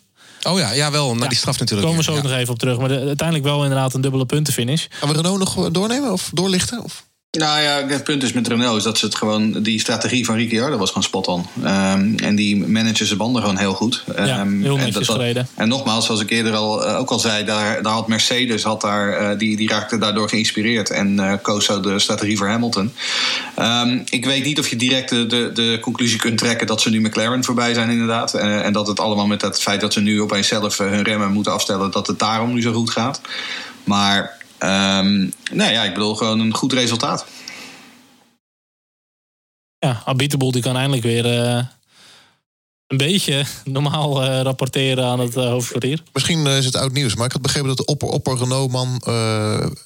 Oh 0.47 0.59
ja, 0.59 0.71
ja 0.71 0.91
wel. 0.91 1.15
Na 1.15 1.23
ja, 1.23 1.29
die 1.29 1.37
straf 1.37 1.59
natuurlijk. 1.59 1.87
Daar 1.87 1.97
komen 1.97 2.15
we 2.15 2.21
zo 2.21 2.27
ja. 2.27 2.33
nog 2.33 2.39
even 2.39 2.53
op 2.53 2.59
terug. 2.59 2.77
Maar 2.77 2.87
de, 2.87 2.99
uiteindelijk 2.99 3.47
wel 3.47 3.63
inderdaad 3.63 3.93
een 3.93 4.01
dubbele 4.01 4.25
puntenfinish. 4.25 4.85
Gaan 4.89 5.09
we 5.09 5.15
Renault 5.15 5.39
nog 5.39 5.71
doornemen 5.71 6.11
of 6.11 6.29
doorlichten? 6.33 6.83
Of? 6.83 7.08
Nou 7.37 7.61
ja, 7.61 7.87
het 7.87 8.03
punt 8.03 8.23
is 8.23 8.33
met 8.33 8.47
Renault 8.47 8.77
is 8.77 8.83
dat 8.83 8.97
ze 8.97 9.05
het 9.05 9.15
gewoon... 9.15 9.63
Die 9.63 9.79
strategie 9.79 10.25
van 10.25 10.35
Ricciardo 10.35 10.77
was 10.77 10.87
gewoon 10.87 11.03
spot 11.03 11.27
on. 11.27 11.45
Um, 11.57 12.17
en 12.17 12.35
die 12.35 12.67
managen 12.67 13.05
zijn 13.05 13.17
banden 13.17 13.41
gewoon 13.41 13.57
heel 13.57 13.73
goed. 13.73 14.03
Um, 14.17 14.25
ja, 14.25 14.45
heel 14.61 14.77
en, 14.77 15.05
gereden. 15.05 15.47
en 15.55 15.67
nogmaals, 15.67 16.05
zoals 16.05 16.21
ik 16.21 16.29
eerder 16.29 16.53
al, 16.53 16.87
uh, 16.87 16.97
ook 16.97 17.09
al 17.09 17.19
zei... 17.19 17.45
Daar, 17.45 17.83
daar 17.83 17.93
had 17.93 18.07
Mercedes, 18.07 18.63
had 18.63 18.81
daar, 18.81 19.21
uh, 19.21 19.37
die, 19.37 19.57
die 19.57 19.69
raakte 19.69 19.97
daardoor 19.97 20.29
geïnspireerd. 20.29 20.89
En 20.89 21.13
uh, 21.13 21.33
koos 21.41 21.65
zo 21.65 21.79
de 21.79 21.99
strategie 21.99 22.37
voor 22.37 22.47
Hamilton. 22.47 22.93
Um, 23.59 24.03
ik 24.09 24.25
weet 24.25 24.43
niet 24.43 24.59
of 24.59 24.67
je 24.67 24.75
direct 24.75 25.09
de, 25.09 25.25
de, 25.25 25.51
de, 25.53 25.77
conclusie 25.81 26.19
kunt 26.19 26.37
trekken... 26.37 26.67
dat 26.67 26.81
ze 26.81 26.89
nu 26.89 27.01
McLaren 27.01 27.43
voorbij 27.43 27.73
zijn 27.73 27.89
inderdaad. 27.89 28.33
En 28.33 28.73
dat 28.73 28.87
het 28.87 28.99
allemaal 28.99 29.27
met 29.27 29.41
het 29.41 29.61
feit 29.61 29.81
dat 29.81 29.93
ze 29.93 30.01
nu 30.01 30.21
opeens 30.21 30.47
zelf 30.47 30.77
hun 30.77 31.03
remmen 31.03 31.31
moeten 31.31 31.53
afstellen... 31.53 31.91
dat 31.91 32.07
het 32.07 32.19
daarom 32.19 32.53
nu 32.53 32.61
zo 32.61 32.73
goed 32.73 32.89
gaat. 32.89 33.21
Maar... 33.83 34.37
Um, 34.63 35.33
nou 35.51 35.71
ja, 35.71 35.83
ik 35.83 35.93
bedoel 35.93 36.15
gewoon 36.15 36.39
een 36.39 36.53
goed 36.53 36.73
resultaat. 36.73 37.25
Ja, 39.79 40.01
Abiteboel 40.05 40.51
die 40.51 40.61
kan 40.61 40.75
eindelijk 40.75 41.03
weer 41.03 41.25
uh, 41.25 41.63
een 42.87 42.97
beetje 42.97 43.45
normaal 43.63 44.23
uh, 44.23 44.41
rapporteren 44.41 45.05
aan 45.05 45.19
het 45.19 45.37
uh, 45.37 45.49
hoofdkwartier. 45.49 46.03
Misschien 46.13 46.45
is 46.47 46.65
het 46.65 46.75
oud 46.75 46.91
nieuws, 46.91 47.15
maar 47.15 47.25
ik 47.25 47.31
had 47.31 47.41
begrepen 47.41 47.67
dat 47.67 47.77
de 47.77 47.85
opper, 47.85 48.07
opper 48.07 48.37
Renault-man 48.37 49.01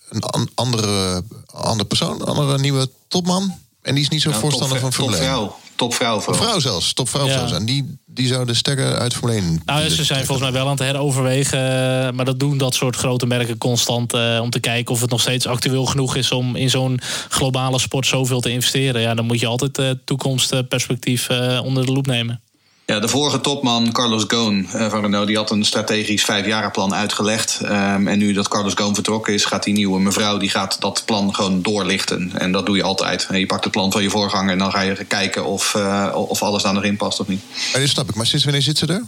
een 0.09 0.23
an 0.23 0.49
andere, 0.55 1.23
andere 1.45 1.85
persoon, 1.87 2.21
een 2.21 2.27
andere 2.27 2.59
nieuwe 2.59 2.89
topman. 3.07 3.61
En 3.81 3.95
die 3.95 4.03
is 4.03 4.09
niet 4.09 4.21
zo 4.21 4.29
ja, 4.29 4.35
voorstander 4.35 4.79
top, 4.79 4.93
van 4.93 5.15
1. 5.15 5.51
Topvrouw. 5.83 6.13
Topvrouw, 6.15 6.33
topvrouw 6.35 6.59
zelfs. 6.59 6.93
Topvrouw 6.93 7.25
Ja. 7.25 7.31
zelfs. 7.31 7.51
En 7.51 7.65
die, 7.65 7.97
die 8.05 8.27
zou 8.27 8.45
de 8.45 8.53
stekker 8.53 8.95
uit 8.95 9.13
Formule 9.13 9.39
1 9.41 9.61
Nou, 9.65 9.89
ze 9.89 10.03
zijn 10.03 10.25
volgens 10.25 10.47
mij 10.49 10.51
wel 10.57 10.65
aan 10.65 10.75
het 10.75 10.79
heroverwegen. 10.79 11.59
eh, 11.59 12.11
Maar 12.11 12.25
dat 12.25 12.39
doen 12.39 12.57
dat 12.57 12.73
soort 12.75 12.95
grote 12.95 13.25
merken 13.25 13.57
constant. 13.57 14.13
eh, 14.13 14.39
om 14.41 14.49
te 14.49 14.59
kijken 14.59 14.93
of 14.93 15.01
het 15.01 15.09
nog 15.09 15.21
steeds 15.21 15.47
actueel 15.47 15.85
genoeg 15.85 16.15
is 16.15 16.31
om 16.31 16.55
in 16.55 16.69
zo'n 16.69 16.99
globale 17.29 17.79
sport 17.79 18.07
zoveel 18.07 18.39
te 18.39 18.51
investeren. 18.51 19.01
Ja, 19.01 19.13
dan 19.13 19.25
moet 19.25 19.39
je 19.39 19.47
altijd 19.47 19.77
eh 19.77 19.89
toekomstperspectief 20.05 21.29
eh, 21.29 21.59
onder 21.63 21.85
de 21.85 21.91
loep 21.91 22.05
nemen. 22.07 22.41
Ja, 22.85 22.99
de 22.99 23.07
vorige 23.07 23.41
topman, 23.41 23.91
Carlos 23.91 24.23
Ghosn 24.27 24.67
uh, 24.75 24.89
van 24.89 25.01
Renault, 25.01 25.27
die 25.27 25.35
had 25.35 25.51
een 25.51 25.65
strategisch 25.65 26.23
vijfjarenplan 26.23 26.93
uitgelegd. 26.93 27.59
Um, 27.61 28.07
en 28.07 28.17
nu 28.17 28.33
dat 28.33 28.47
Carlos 28.47 28.73
Ghosn 28.73 28.93
vertrokken 28.93 29.33
is, 29.33 29.45
gaat 29.45 29.63
die 29.63 29.73
nieuwe 29.73 29.99
mevrouw 29.99 30.37
die 30.37 30.49
gaat 30.49 30.81
dat 30.81 31.03
plan 31.05 31.35
gewoon 31.35 31.61
doorlichten. 31.61 32.31
En 32.39 32.51
dat 32.51 32.65
doe 32.65 32.75
je 32.75 32.83
altijd. 32.83 33.27
Je 33.31 33.45
pakt 33.45 33.63
het 33.63 33.73
plan 33.73 33.91
van 33.91 34.03
je 34.03 34.09
voorganger 34.09 34.51
en 34.51 34.57
dan 34.57 34.71
ga 34.71 34.81
je 34.81 35.05
kijken 35.05 35.45
of, 35.45 35.73
uh, 35.73 36.13
of 36.15 36.41
alles 36.41 36.63
daar 36.63 36.73
nog 36.73 36.83
in 36.83 36.97
past 36.97 37.19
of 37.19 37.27
niet. 37.27 37.41
Ja, 37.73 37.79
dat 37.79 37.87
snap 37.87 38.09
ik. 38.09 38.15
Maar 38.15 38.25
sinds 38.25 38.43
wanneer 38.43 38.63
zit 38.63 38.77
ze 38.77 38.85
er? 38.85 39.03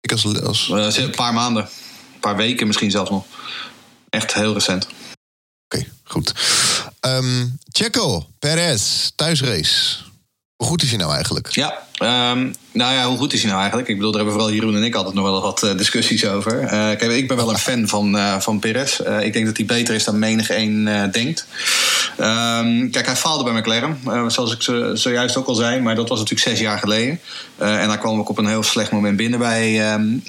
Ik 0.00 0.12
als, 0.12 0.42
als... 0.42 0.68
Uh, 0.68 0.96
een 0.96 1.10
paar 1.10 1.34
maanden. 1.34 1.62
Een 1.62 2.20
paar 2.20 2.36
weken 2.36 2.66
misschien 2.66 2.90
zelfs 2.90 3.10
nog. 3.10 3.24
Echt 4.10 4.34
heel 4.34 4.52
recent. 4.52 4.84
Oké, 4.84 4.94
okay, 5.68 5.88
goed. 6.04 6.34
Um, 7.00 7.58
Checo, 7.72 8.26
Perez, 8.38 9.10
thuisrace. 9.14 9.96
Hoe 10.56 10.66
goed 10.66 10.82
is 10.82 10.88
hij 10.88 10.98
nou 10.98 11.12
eigenlijk? 11.12 11.48
Ja, 11.48 11.72
um, 12.32 12.54
nou 12.72 12.94
ja, 12.94 13.06
hoe 13.06 13.18
goed 13.18 13.32
is 13.32 13.38
hij 13.40 13.48
nou 13.48 13.60
eigenlijk? 13.60 13.88
Ik 13.88 13.96
bedoel, 13.96 14.12
daar 14.12 14.20
hebben 14.20 14.40
vooral 14.40 14.56
Jeroen 14.56 14.76
en 14.76 14.82
ik 14.82 14.94
altijd 14.94 15.14
nog 15.14 15.24
wel 15.24 15.40
wat 15.40 15.62
uh, 15.62 15.76
discussies 15.76 16.26
over. 16.26 16.62
Uh, 16.62 16.68
kijk, 16.70 17.02
ik 17.02 17.28
ben 17.28 17.36
wel 17.36 17.50
een 17.50 17.58
fan 17.58 17.88
van, 17.88 18.16
uh, 18.16 18.40
van 18.40 18.58
Perez. 18.58 19.00
ik 19.00 19.32
denk 19.32 19.46
dat 19.46 19.56
hij 19.56 19.66
beter 19.66 19.94
is 19.94 20.04
dan 20.04 20.18
menig 20.18 20.50
één 20.50 21.10
denkt. 21.12 21.46
Ehm, 22.16 22.90
kijk, 22.90 23.06
hij 23.06 23.16
faalde 23.16 23.44
bij 23.44 23.52
McLaren, 23.52 23.98
zoals 24.30 24.52
ik 24.52 24.62
zojuist 24.98 25.36
ook 25.36 25.46
al 25.46 25.54
zei. 25.54 25.80
Maar 25.80 25.94
dat 25.94 26.08
was 26.08 26.18
natuurlijk 26.18 26.48
zes 26.48 26.60
jaar 26.60 26.78
geleden. 26.78 27.20
En 27.56 27.88
daar 27.88 27.98
kwam 27.98 28.20
ik 28.20 28.28
op 28.28 28.38
een 28.38 28.46
heel 28.46 28.62
slecht 28.62 28.90
moment 28.90 29.16
binnen 29.16 29.38
bij, 29.38 29.92
um, 29.92 30.22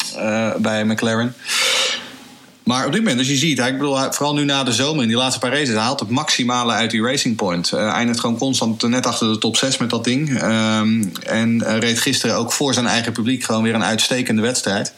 bij 0.57 0.85
McLaren. 0.85 1.35
Maar 2.67 2.86
op 2.86 2.91
dit 2.91 3.01
moment, 3.01 3.19
als 3.19 3.27
je 3.27 3.36
ziet, 3.36 3.60
ik 3.60 3.77
bedoel, 3.77 3.97
vooral 4.12 4.34
nu 4.34 4.43
na 4.43 4.63
de 4.63 4.73
zomer 4.73 5.01
in 5.01 5.08
die 5.08 5.17
laatste 5.17 5.39
paar 5.39 5.51
races, 5.51 5.67
hij 5.67 5.77
haalt 5.77 5.99
het 5.99 6.10
maximale 6.10 6.71
uit 6.71 6.91
die 6.91 7.01
Racing 7.01 7.36
Point. 7.36 7.71
Uh, 7.71 7.89
eindigt 7.89 8.19
gewoon 8.19 8.38
constant 8.38 8.88
net 8.88 9.06
achter 9.06 9.32
de 9.32 9.38
top 9.38 9.58
6 9.58 9.77
met 9.77 9.89
dat 9.89 10.03
ding. 10.03 10.43
Um, 10.43 11.12
en 11.23 11.63
uh, 11.63 11.77
reed 11.77 11.99
gisteren 11.99 12.36
ook 12.36 12.51
voor 12.51 12.73
zijn 12.73 12.86
eigen 12.86 13.12
publiek 13.12 13.43
gewoon 13.43 13.63
weer 13.63 13.73
een 13.75 13.84
uitstekende 13.84 14.41
wedstrijd. 14.41 14.93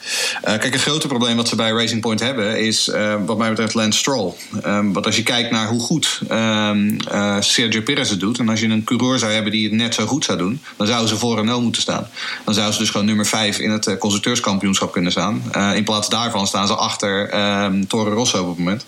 Uh, 0.47 0.57
kijk, 0.57 0.73
een 0.73 0.79
grote 0.79 1.07
probleem 1.07 1.35
wat 1.35 1.47
ze 1.47 1.55
bij 1.55 1.71
Racing 1.71 2.01
Point 2.01 2.19
hebben 2.19 2.59
is, 2.59 2.91
wat 3.25 3.37
mij 3.37 3.49
betreft, 3.49 3.73
Lance 3.73 3.99
Stroll. 3.99 4.33
Um, 4.65 4.93
want 4.93 5.05
als 5.05 5.15
je 5.15 5.23
kijkt 5.23 5.51
naar 5.51 5.67
hoe 5.67 5.81
goed 5.81 6.21
um, 6.31 6.97
Sergio 7.39 7.81
Perez 7.81 8.09
het 8.09 8.19
doet, 8.19 8.39
en 8.39 8.49
als 8.49 8.59
je 8.59 8.67
een 8.67 8.83
coureur 8.83 9.19
zou 9.19 9.31
hebben 9.31 9.51
die 9.51 9.63
het 9.63 9.73
net 9.73 9.93
zo 9.93 10.05
goed 10.05 10.25
zou 10.25 10.37
doen, 10.37 10.61
dan 10.77 10.87
zouden 10.87 11.09
ze 11.09 11.17
voor 11.17 11.35
Renault 11.35 11.63
moeten 11.63 11.81
staan. 11.81 12.07
Dan 12.45 12.53
zouden 12.53 12.75
ze 12.75 12.81
dus 12.81 12.89
gewoon 12.89 13.05
nummer 13.05 13.25
5 13.25 13.59
in 13.59 13.71
het 13.71 13.97
constructeurskampioenschap 13.97 14.91
kunnen 14.91 15.11
staan. 15.11 15.41
in 15.75 15.83
plaats 15.83 16.09
daarvan 16.09 16.47
staan 16.47 16.67
ze 16.67 16.75
achter 16.75 17.29
um, 17.63 17.87
Toro 17.87 18.13
Rosso 18.13 18.41
op 18.41 18.47
het 18.47 18.57
moment. 18.57 18.85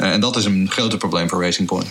Uh, 0.00 0.12
en 0.12 0.20
dat 0.20 0.36
is 0.36 0.44
een 0.44 0.70
groter 0.70 0.98
probleem 0.98 1.28
voor 1.28 1.42
Racing 1.42 1.68
Point. 1.68 1.88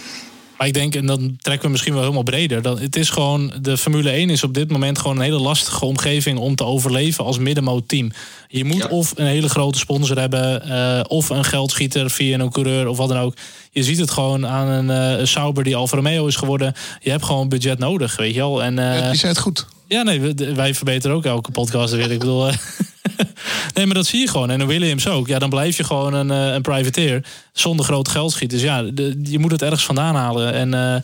Maar 0.61 0.69
ik 0.69 0.75
denk, 0.75 0.95
en 0.95 1.05
dan 1.05 1.37
trekken 1.41 1.65
we 1.65 1.71
misschien 1.71 1.93
wel 1.93 2.01
helemaal 2.01 2.23
breder. 2.23 2.61
Dat 2.61 2.79
het 2.79 2.95
is 2.95 3.09
gewoon, 3.09 3.53
de 3.61 3.77
Formule 3.77 4.09
1 4.09 4.29
is 4.29 4.43
op 4.43 4.53
dit 4.53 4.71
moment 4.71 4.99
gewoon 4.99 5.15
een 5.15 5.23
hele 5.23 5.39
lastige 5.39 5.85
omgeving 5.85 6.39
om 6.39 6.55
te 6.55 6.63
overleven 6.63 7.23
als 7.23 7.37
middenmoot 7.37 7.87
team. 7.87 8.11
Je 8.47 8.65
moet 8.65 8.77
ja. 8.77 8.87
of 8.87 9.13
een 9.15 9.25
hele 9.25 9.49
grote 9.49 9.79
sponsor 9.79 10.19
hebben, 10.19 10.67
uh, 10.67 10.99
of 11.07 11.29
een 11.29 11.43
geldschieter 11.43 12.09
via 12.09 12.39
een 12.39 12.51
coureur 12.51 12.87
of 12.87 12.97
wat 12.97 13.09
dan 13.09 13.17
ook. 13.17 13.33
Je 13.71 13.83
ziet 13.83 13.97
het 13.97 14.11
gewoon 14.11 14.47
aan 14.47 14.67
een 14.67 15.19
uh, 15.19 15.25
Sauber 15.25 15.63
die 15.63 15.75
Alfa 15.75 15.95
Romeo 15.95 16.27
is 16.27 16.35
geworden. 16.35 16.73
Je 16.99 17.09
hebt 17.09 17.25
gewoon 17.25 17.49
budget 17.49 17.79
nodig, 17.79 18.15
weet 18.15 18.33
je 18.33 18.39
wel. 18.39 18.63
En, 18.63 18.77
uh, 18.77 18.99
ja, 18.99 19.13
zei 19.13 19.31
het 19.31 19.41
goed. 19.41 19.65
Ja, 19.91 20.03
nee, 20.03 20.33
wij 20.55 20.75
verbeteren 20.75 21.15
ook 21.15 21.25
elke 21.25 21.51
podcast 21.51 21.93
weer. 21.93 22.11
Ik 22.11 22.19
bedoel, 22.19 22.45
nee, 23.73 23.85
maar 23.85 23.95
dat 23.95 24.05
zie 24.05 24.19
je 24.19 24.27
gewoon. 24.27 24.49
En 24.49 24.67
Williams 24.67 25.07
ook. 25.07 25.27
Ja, 25.27 25.39
dan 25.39 25.49
blijf 25.49 25.77
je 25.77 25.83
gewoon 25.83 26.13
een, 26.13 26.29
een 26.29 26.61
privateer 26.61 27.25
zonder 27.53 27.85
groot 27.85 28.07
geldschiet. 28.07 28.49
Dus 28.49 28.61
ja, 28.61 28.77
je 29.23 29.39
moet 29.39 29.51
het 29.51 29.61
ergens 29.61 29.85
vandaan 29.85 30.15
halen. 30.15 30.53
En 30.53 30.73
uh, 30.73 30.95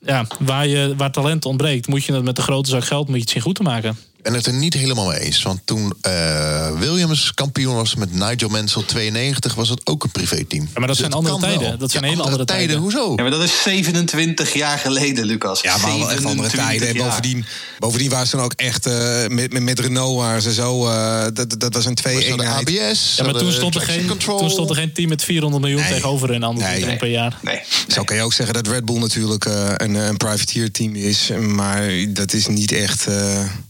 ja, 0.00 0.26
waar, 0.38 0.66
je, 0.66 0.94
waar 0.96 1.10
talent 1.10 1.44
ontbreekt, 1.44 1.86
moet 1.86 2.04
je 2.04 2.12
het 2.12 2.24
met 2.24 2.36
de 2.36 2.42
grote 2.42 2.70
zak 2.70 2.84
geld 2.84 3.06
moet 3.06 3.16
je 3.16 3.22
het 3.22 3.30
zien 3.30 3.42
goed 3.42 3.54
te 3.54 3.62
maken 3.62 3.96
ben 4.26 4.34
het 4.34 4.46
er 4.46 4.52
niet 4.52 4.74
helemaal 4.74 5.06
mee 5.06 5.20
eens. 5.20 5.42
Want 5.42 5.60
toen 5.64 5.92
uh, 6.06 6.78
Williams 6.78 7.34
kampioen 7.34 7.74
was 7.74 7.94
met 7.94 8.12
Nigel 8.12 8.48
Mansell 8.48 8.82
92, 8.82 9.54
was 9.54 9.68
het 9.68 9.86
ook 9.86 10.04
een 10.04 10.10
privéteam. 10.10 10.62
Ja, 10.62 10.68
maar 10.74 10.86
dat 10.86 10.96
dus 10.96 10.98
zijn 10.98 11.12
andere 11.12 11.38
tijden. 11.38 11.60
Wel. 11.60 11.78
Dat 11.78 11.90
zijn 11.90 12.02
ja, 12.02 12.08
hele 12.08 12.22
andere, 12.22 12.42
andere 12.42 12.58
tijden. 12.58 12.76
Hoezo? 12.76 13.12
Ja, 13.16 13.22
maar 13.22 13.30
dat 13.30 13.42
is 13.42 13.62
27 13.62 14.54
jaar 14.54 14.78
geleden, 14.78 15.24
Lucas. 15.24 15.60
Ja, 15.60 15.76
maar 15.76 15.98
wel 15.98 16.10
echt 16.10 16.24
andere 16.24 16.48
tijden. 16.48 16.88
En 16.88 16.96
bovendien, 16.96 17.44
bovendien 17.78 18.10
waren 18.10 18.26
ze 18.26 18.36
dan 18.36 18.44
ook 18.44 18.52
echt 18.52 18.86
uh, 18.86 19.26
met, 19.26 19.52
met, 19.52 19.62
met, 19.62 19.78
Renault 19.78 20.18
waren 20.18 20.42
ze 20.42 20.52
zo. 20.52 20.86
Uh, 20.86 21.24
dat, 21.34 21.60
dat 21.60 21.74
was 21.74 21.84
een 21.84 21.94
twee 21.94 22.24
eenheid. 22.24 22.68
ABS. 22.68 23.14
Ja, 23.16 23.24
maar 23.24 23.34
toen 23.34 23.52
stond, 23.52 23.74
er 23.74 23.80
geen, 23.80 24.06
toen 24.18 24.50
stond 24.50 24.70
er 24.70 24.76
geen 24.76 24.92
team 24.92 25.08
met 25.08 25.24
400 25.24 25.62
miljoen 25.62 25.82
nee. 25.82 25.92
tegenover 25.92 26.30
een 26.30 26.42
ander 26.42 26.68
nee, 26.68 26.84
nee. 26.84 26.96
per 26.96 27.08
jaar. 27.08 27.38
Nee. 27.42 27.60
Zo 27.88 28.04
kan 28.04 28.16
je 28.16 28.22
ook 28.22 28.32
zeggen 28.32 28.54
dat 28.54 28.68
Red 28.68 28.84
Bull 28.84 28.98
natuurlijk 28.98 29.44
een, 29.76 29.94
een 29.94 30.16
privateer 30.16 30.70
team 30.70 30.94
is. 30.94 31.30
Maar 31.40 31.90
dat 32.08 32.32
is 32.32 32.46
niet 32.46 32.72
echt 32.72 33.06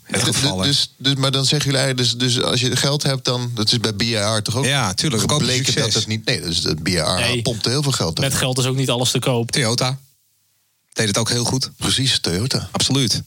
het 0.06 0.22
geval. 0.22 0.56
Dus, 0.56 0.92
dus, 0.96 1.14
maar 1.14 1.30
dan 1.30 1.44
zeggen 1.44 1.70
jullie 1.70 1.86
eigenlijk, 1.86 2.18
dus, 2.20 2.34
dus 2.34 2.44
als 2.44 2.60
je 2.60 2.76
geld 2.76 3.02
hebt, 3.02 3.24
dan. 3.24 3.50
Dat 3.54 3.72
is 3.72 3.80
bij 3.80 3.94
BAR 3.94 4.42
toch 4.42 4.56
ook? 4.56 4.64
Ja, 4.64 4.94
tuurlijk. 4.94 5.32
Gebleken 5.32 5.74
dat 5.74 5.92
het 5.92 6.06
niet. 6.06 6.24
Nee, 6.24 6.40
dus 6.40 6.62
het 6.62 6.82
BAR 6.82 7.20
nee, 7.20 7.42
pompte 7.42 7.68
heel 7.68 7.82
veel 7.82 7.92
geld. 7.92 8.18
Met 8.18 8.34
geld 8.34 8.58
is 8.58 8.66
ook 8.66 8.76
niet 8.76 8.90
alles 8.90 9.10
te 9.10 9.18
koop. 9.18 9.50
Toyota 9.50 9.98
deed 10.96 11.08
het 11.08 11.18
ook 11.18 11.30
heel 11.30 11.44
goed. 11.44 11.70
Precies, 11.76 12.20
Toyota. 12.20 12.68
Absoluut. 12.72 13.22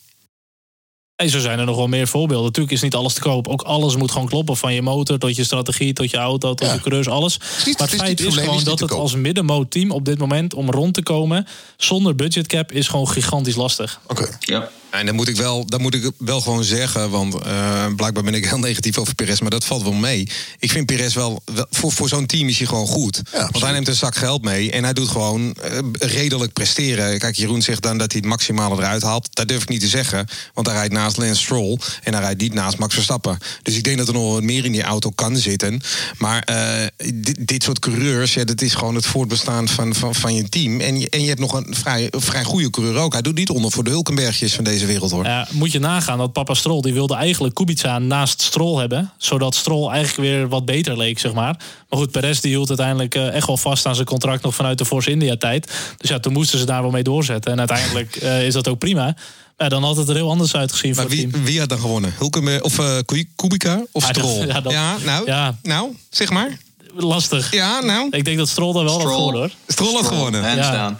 En 1.15 1.29
zo 1.29 1.39
zijn 1.39 1.59
er 1.59 1.65
nog 1.65 1.75
wel 1.75 1.87
meer 1.87 2.07
voorbeelden. 2.07 2.45
Natuurlijk 2.45 2.75
is 2.75 2.81
niet 2.81 2.95
alles 2.95 3.13
te 3.13 3.19
koop. 3.19 3.47
Ook 3.47 3.61
alles 3.61 3.95
moet 3.95 4.11
gewoon 4.11 4.27
kloppen. 4.27 4.57
Van 4.57 4.73
je 4.73 4.81
motor 4.81 5.17
tot 5.17 5.35
je 5.35 5.43
strategie, 5.43 5.93
tot 5.93 6.11
je 6.11 6.17
auto, 6.17 6.53
tot 6.53 6.67
ja. 6.67 6.73
je 6.73 6.79
coureurs, 6.79 7.07
alles. 7.07 7.39
Niet, 7.65 7.79
maar 7.79 7.89
het 7.89 8.01
feit 8.01 8.19
is, 8.19 8.25
is 8.25 8.35
gewoon 8.35 8.63
dat 8.63 8.79
het 8.79 8.91
als 8.91 9.15
middenmoot 9.15 9.71
team 9.71 9.91
op 9.91 10.05
dit 10.05 10.17
moment 10.17 10.53
om 10.53 10.71
rond 10.71 10.93
te 10.93 11.03
komen 11.03 11.47
zonder 11.77 12.15
budgetcap 12.15 12.71
is 12.71 12.87
gewoon 12.87 13.09
gigantisch 13.09 13.55
lastig. 13.55 13.99
Oké. 14.07 14.21
Okay. 14.21 14.35
Ja. 14.39 14.69
En 14.89 15.05
dan 15.05 15.15
moet 15.15 15.27
ik 15.27 15.35
wel, 15.35 15.65
dat 15.65 15.79
moet 15.79 15.93
ik 15.93 16.11
wel 16.17 16.41
gewoon 16.41 16.63
zeggen, 16.63 17.09
want 17.09 17.35
uh, 17.35 17.85
blijkbaar 17.95 18.23
ben 18.23 18.33
ik 18.33 18.45
heel 18.45 18.59
negatief 18.69 18.97
over 18.97 19.15
Perez, 19.15 19.39
maar 19.39 19.49
dat 19.49 19.65
valt 19.65 19.83
wel 19.83 19.93
mee. 19.93 20.27
Ik 20.59 20.71
vind 20.71 20.85
Perez 20.85 21.13
wel, 21.13 21.41
wel 21.45 21.65
voor, 21.69 21.91
voor 21.91 22.09
zo'n 22.09 22.25
team 22.25 22.47
is 22.47 22.57
hij 22.57 22.67
gewoon 22.67 22.87
goed. 22.87 23.21
Ja, 23.31 23.49
want 23.51 23.63
hij 23.63 23.71
neemt 23.71 23.87
een 23.87 23.95
zak 23.95 24.15
geld 24.15 24.43
mee 24.43 24.71
en 24.71 24.83
hij 24.83 24.93
doet 24.93 25.07
gewoon 25.07 25.41
uh, 25.41 25.79
redelijk 25.93 26.53
presteren. 26.53 27.19
Kijk, 27.19 27.35
Jeroen 27.35 27.61
zegt 27.61 27.81
dan 27.81 27.97
dat 27.97 28.11
hij 28.11 28.21
het 28.21 28.29
maximale 28.29 28.75
eruit 28.75 29.01
haalt. 29.01 29.35
Dat 29.35 29.47
durf 29.47 29.61
ik 29.61 29.69
niet 29.69 29.79
te 29.81 29.87
zeggen, 29.87 30.27
want 30.53 30.67
hij 30.67 30.75
rijdt 30.75 30.93
naast 30.93 31.17
Lance 31.17 31.41
Stroll 31.41 31.77
en 32.03 32.13
hij 32.13 32.21
rijdt 32.21 32.41
niet 32.41 32.53
naast 32.53 32.77
Max 32.77 32.93
Verstappen. 32.93 33.37
Dus 33.63 33.75
ik 33.75 33.83
denk 33.83 33.97
dat 33.97 34.07
er 34.07 34.13
nog 34.13 34.33
wat 34.33 34.43
meer 34.43 34.65
in 34.65 34.71
die 34.71 34.83
auto 34.83 35.09
kan 35.09 35.37
zitten. 35.37 35.81
Maar 36.17 36.47
uh, 36.49 37.13
dit, 37.13 37.47
dit, 37.47 37.63
soort 37.63 37.79
coureurs, 37.79 38.33
ja, 38.33 38.43
dat 38.43 38.61
is 38.61 38.73
gewoon 38.73 38.95
het 38.95 39.05
voortbestaan 39.05 39.67
van, 39.67 39.95
van, 39.95 40.15
van 40.15 40.35
je 40.35 40.49
team. 40.49 40.79
En 40.79 40.99
je, 40.99 41.09
en 41.09 41.21
je 41.21 41.27
hebt 41.27 41.39
nog 41.39 41.53
een 41.53 41.75
vrij, 41.75 42.07
vrij 42.11 42.43
goede 42.43 42.69
coureur 42.69 42.95
ook. 42.95 43.13
Hij 43.13 43.21
doet 43.21 43.35
niet 43.35 43.49
onder 43.49 43.71
voor 43.71 43.83
de 43.83 43.89
Hulkenbergjes 43.89 44.53
van 44.53 44.63
deze 44.63 44.78
deze 44.79 44.91
wereld 44.91 45.11
hoor. 45.11 45.25
Ja, 45.25 45.47
moet 45.51 45.71
je 45.71 45.79
nagaan 45.79 46.17
dat 46.17 46.31
papa 46.33 46.53
Stroll 46.53 46.81
die 46.81 46.93
wilde 46.93 47.15
eigenlijk 47.15 47.55
Kubica 47.55 47.99
naast 47.99 48.41
Stroll 48.41 48.79
hebben, 48.79 49.11
zodat 49.17 49.55
Stroll 49.55 49.89
eigenlijk 49.91 50.29
weer 50.29 50.47
wat 50.47 50.65
beter 50.65 50.97
leek, 50.97 51.19
zeg 51.19 51.33
maar. 51.33 51.57
Maar 51.89 51.99
goed, 51.99 52.11
Perez 52.11 52.39
die 52.39 52.51
hield 52.51 52.67
uiteindelijk 52.67 53.15
uh, 53.15 53.33
echt 53.33 53.47
wel 53.47 53.57
vast 53.57 53.85
aan 53.85 53.95
zijn 53.95 54.07
contract 54.07 54.43
nog 54.43 54.55
vanuit 54.55 54.77
de 54.77 54.85
Force 54.85 55.11
India 55.11 55.35
tijd. 55.37 55.71
Dus 55.97 56.09
ja, 56.09 56.19
toen 56.19 56.33
moesten 56.33 56.59
ze 56.59 56.65
daar 56.65 56.81
wel 56.81 56.91
mee 56.91 57.03
doorzetten. 57.03 57.51
En 57.51 57.57
uiteindelijk 57.59 58.21
uh, 58.23 58.45
is 58.47 58.53
dat 58.53 58.67
ook 58.67 58.77
prima. 58.79 59.15
Ja, 59.57 59.69
dan 59.69 59.83
had 59.83 59.95
het 59.97 60.09
er 60.09 60.15
heel 60.15 60.29
anders 60.29 60.55
uitgezien 60.55 60.91
maar 60.95 61.01
voor 61.05 61.11
wie, 61.13 61.21
het 61.23 61.31
team. 61.33 61.43
wie 61.45 61.59
had 61.59 61.69
dan 61.69 61.79
gewonnen? 61.79 62.13
Hulkenberg 62.17 62.61
of 62.61 62.79
uh, 62.79 62.97
Kubica 63.35 63.83
of 63.91 64.03
Stroll? 64.03 64.47
ja, 64.47 64.61
dat- 64.61 64.71
ja, 64.71 64.97
nou, 65.05 65.25
Ja. 65.25 65.57
nou, 65.63 65.95
zeg 66.09 66.29
maar. 66.29 66.57
Lastig. 66.95 67.53
Ja, 67.53 67.79
nou. 67.79 68.07
Ik 68.11 68.25
denk 68.25 68.37
dat 68.37 68.49
Stroll 68.49 68.73
daar 68.73 68.83
wel 68.83 68.93
had 69.01 69.01
gewonnen 69.11 69.39
hoor. 69.39 69.49
Stroll 69.67 69.93
had 69.93 70.05
gewonnen. 70.05 70.43
Hands 70.43 70.67
Ja. 70.67 70.99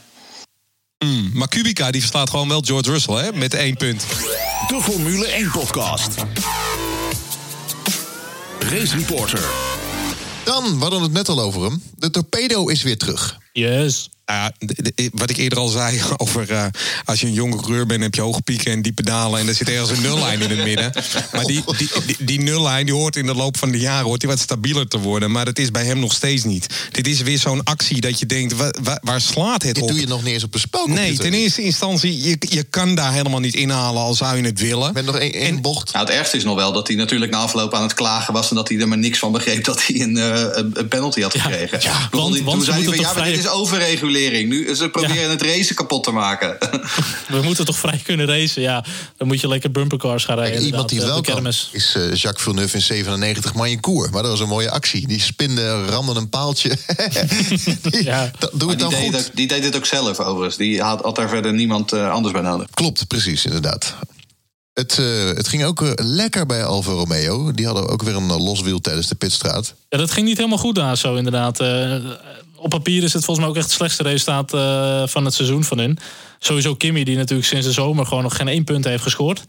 Mm, 1.05 1.29
maar 1.33 1.47
Kubica 1.47 1.91
die 1.91 2.01
verslaat 2.01 2.29
gewoon 2.29 2.47
wel 2.47 2.61
George 2.61 2.91
Russell 2.91 3.15
hè, 3.15 3.33
met 3.33 3.53
één 3.53 3.77
punt. 3.77 4.05
De 4.67 4.81
Formule 4.81 5.27
1 5.27 5.51
podcast. 5.51 6.15
Race 8.59 8.95
Reporter. 8.95 9.49
Dan, 10.43 10.75
we 10.75 10.81
hadden 10.81 11.01
het 11.01 11.11
net 11.11 11.29
al 11.29 11.41
over 11.41 11.61
hem. 11.61 11.83
De 11.95 12.09
torpedo 12.09 12.67
is 12.67 12.83
weer 12.83 12.97
terug. 12.97 13.37
Yes. 13.53 14.09
Nou 14.29 14.41
ja, 14.41 14.51
de- 14.67 14.91
de- 14.95 15.09
wat 15.13 15.29
ik 15.29 15.37
eerder 15.37 15.57
al 15.59 15.67
zei 15.67 16.01
over 16.17 16.51
eh, 16.51 16.65
als 17.05 17.19
je 17.19 17.27
een 17.27 17.33
jonge 17.33 17.55
coureur 17.55 17.85
bent, 17.85 18.01
heb 18.03 18.15
je 18.15 18.21
hoge 18.21 18.41
pieken 18.41 18.71
en 18.71 18.81
diepe 18.81 19.03
dalen. 19.03 19.39
En 19.39 19.47
er 19.47 19.53
zit 19.55 19.69
ergens 19.69 19.89
een 19.89 20.01
nullijn 20.01 20.41
in 20.41 20.49
het 20.49 20.63
midden. 20.63 20.91
Maar 21.33 21.45
die, 21.45 21.63
die, 21.77 21.89
die, 22.05 22.15
die 22.19 22.39
nullijn 22.41 22.85
die 22.85 22.95
hoort 22.95 23.15
in 23.15 23.25
de 23.25 23.33
loop 23.35 23.57
van 23.57 23.71
de 23.71 23.79
jaren 23.79 24.05
hoort 24.05 24.19
die 24.19 24.29
wat 24.29 24.39
stabieler 24.39 24.87
te 24.87 24.99
worden. 24.99 25.31
Maar 25.31 25.45
dat 25.45 25.59
is 25.59 25.71
bij 25.71 25.85
hem 25.85 25.99
nog 25.99 26.13
steeds 26.13 26.43
niet. 26.43 26.67
Dit 26.91 27.07
is 27.07 27.21
weer 27.21 27.39
zo'n 27.39 27.63
actie 27.63 28.01
dat 28.01 28.19
je 28.19 28.25
denkt, 28.25 28.55
wa- 28.55 28.73
wa- 28.83 28.99
waar 29.03 29.21
slaat 29.21 29.63
het 29.63 29.73
Dit 29.75 29.83
op? 29.83 29.89
doe 29.89 29.99
je 29.99 30.07
nog 30.07 30.23
niet 30.23 30.33
eens 30.33 30.43
op 30.43 30.53
een 30.53 30.59
spook. 30.59 30.87
Nee, 30.87 31.17
ten 31.17 31.33
eerste 31.33 31.61
instantie, 31.61 32.23
je, 32.23 32.37
je 32.39 32.63
kan 32.63 32.95
daar 32.95 33.13
helemaal 33.13 33.39
niet 33.39 33.55
inhalen 33.55 34.01
al 34.01 34.13
zou 34.13 34.37
je 34.37 34.43
het 34.43 34.59
willen. 34.59 34.93
Met 34.93 35.05
nog 35.05 35.17
één, 35.17 35.33
één 35.33 35.61
bocht. 35.61 35.93
Nou, 35.93 36.05
het 36.05 36.13
ergste 36.15 36.37
is 36.37 36.43
nog 36.43 36.55
wel 36.55 36.71
dat 36.71 36.87
hij 36.87 36.95
natuurlijk 36.95 37.31
na 37.31 37.37
afloop 37.37 37.73
aan 37.73 37.83
het 37.83 37.93
klagen 37.93 38.33
was... 38.33 38.49
en 38.49 38.55
dat 38.55 38.69
hij 38.69 38.79
er 38.79 38.87
maar 38.87 38.97
niks 38.97 39.19
van 39.19 39.31
begreep 39.31 39.63
dat 39.63 39.85
hij 39.87 40.01
een, 40.01 40.17
eh, 40.17 40.63
een 40.73 40.87
penalty 40.87 41.21
had 41.21 41.39
gekregen. 41.39 41.79
ja, 41.81 42.07
want- 42.11 42.33
die- 42.33 42.43
want 42.43 42.55
toen 42.55 42.65
ze 42.65 42.71
zei 42.71 42.83
hij 42.83 42.93
van, 42.93 42.99
ja, 42.99 43.07
toch 43.07 43.17
maar 43.17 43.25
dit 43.25 43.37
is 43.39 43.47
overregulering. 43.49 44.17
Nu, 44.27 44.75
ze 44.75 44.89
proberen 44.89 45.15
Ja. 45.23 45.29
het 45.29 45.41
racen 45.41 45.75
kapot 45.75 46.03
te 46.03 46.11
maken. 46.11 46.57
We 47.27 47.41
moeten 47.41 47.65
toch 47.65 47.77
vrij 47.77 48.01
kunnen 48.03 48.25
racen. 48.27 48.61
Ja, 48.61 48.85
dan 49.17 49.27
moet 49.27 49.41
je 49.41 49.47
lekker 49.47 49.71
bumpercars 49.71 50.25
gaan 50.25 50.35
rijden. 50.35 50.53
Kijk, 50.55 50.65
iemand 50.65 50.89
die 50.89 50.99
wel 50.99 51.09
eh, 51.09 51.15
de 51.15 51.21
kan, 51.21 51.33
kermis. 51.33 51.69
is 51.71 51.95
eh, 51.95 52.13
Jacques 52.13 52.43
Villeneuve 52.43 52.75
in 52.75 52.81
97 52.81 53.53
Mayencourt. 53.53 54.11
Maar 54.11 54.21
dat 54.21 54.31
was 54.31 54.39
een 54.39 54.47
mooie 54.47 54.71
actie. 54.71 55.07
Die 55.07 55.19
spinde, 55.21 55.85
ramde 55.85 56.15
een 56.15 56.29
paaltje. 56.29 56.69
Die- 57.81 58.03
Ja. 58.03 58.31
dat- 58.39 58.51
Doe 58.53 58.67
Maar 58.67 58.69
het 58.69 58.77
die, 58.77 58.77
dan 58.77 58.89
deed 58.89 58.99
goed. 58.99 59.13
het, 59.13 59.31
die 59.33 59.47
deed 59.47 59.63
het 59.63 59.75
ook 59.75 59.85
zelf 59.85 60.19
overigens. 60.19 60.57
Die 60.57 60.81
had, 60.81 61.01
had 61.01 61.15
daar 61.15 61.29
verder 61.29 61.53
niemand 61.53 61.93
eh, 61.93 62.11
anders 62.11 62.33
bij 62.33 62.41
nodig. 62.43 62.67
Klopt, 62.73 63.07
precies, 63.07 63.45
inderdaad. 63.45 63.95
Het, 64.73 64.97
eh, 64.99 65.25
het 65.25 65.47
ging 65.47 65.63
ook 65.63 65.83
lekker 65.95 66.45
bij 66.45 66.63
Alfa 66.65 66.91
Romeo. 66.91 67.51
Die 67.51 67.65
hadden 67.65 67.87
ook 67.89 68.03
weer 68.03 68.15
een 68.15 68.29
eh, 68.29 68.37
los 68.45 68.61
wiel 68.61 68.79
tijdens 68.81 69.07
de 69.07 69.15
pitstraat. 69.15 69.73
Ja, 69.89 69.97
dat 69.97 70.11
ging 70.11 70.27
niet 70.27 70.37
helemaal 70.37 70.57
goed 70.57 70.75
daar 70.75 70.97
zo 70.97 71.15
inderdaad. 71.15 71.59
Op 72.61 72.69
papier 72.69 73.03
is 73.03 73.13
het 73.13 73.25
volgens 73.25 73.39
mij 73.39 73.47
ook 73.47 73.55
echt 73.55 73.65
het 73.65 73.75
slechtste 73.75 74.03
resultaat 74.03 74.53
eh, 74.53 75.07
van 75.07 75.25
het 75.25 75.33
seizoen 75.33 75.63
van 75.63 75.77
hun. 75.77 75.97
Sowieso 76.39 76.75
Kimmy, 76.75 77.03
die 77.03 77.17
natuurlijk 77.17 77.47
sinds 77.47 77.65
de 77.65 77.71
zomer 77.71 78.05
gewoon 78.05 78.23
nog 78.23 78.35
geen 78.35 78.47
één 78.47 78.63
punt 78.63 78.85
heeft 78.85 79.03
gescoord. 79.03 79.43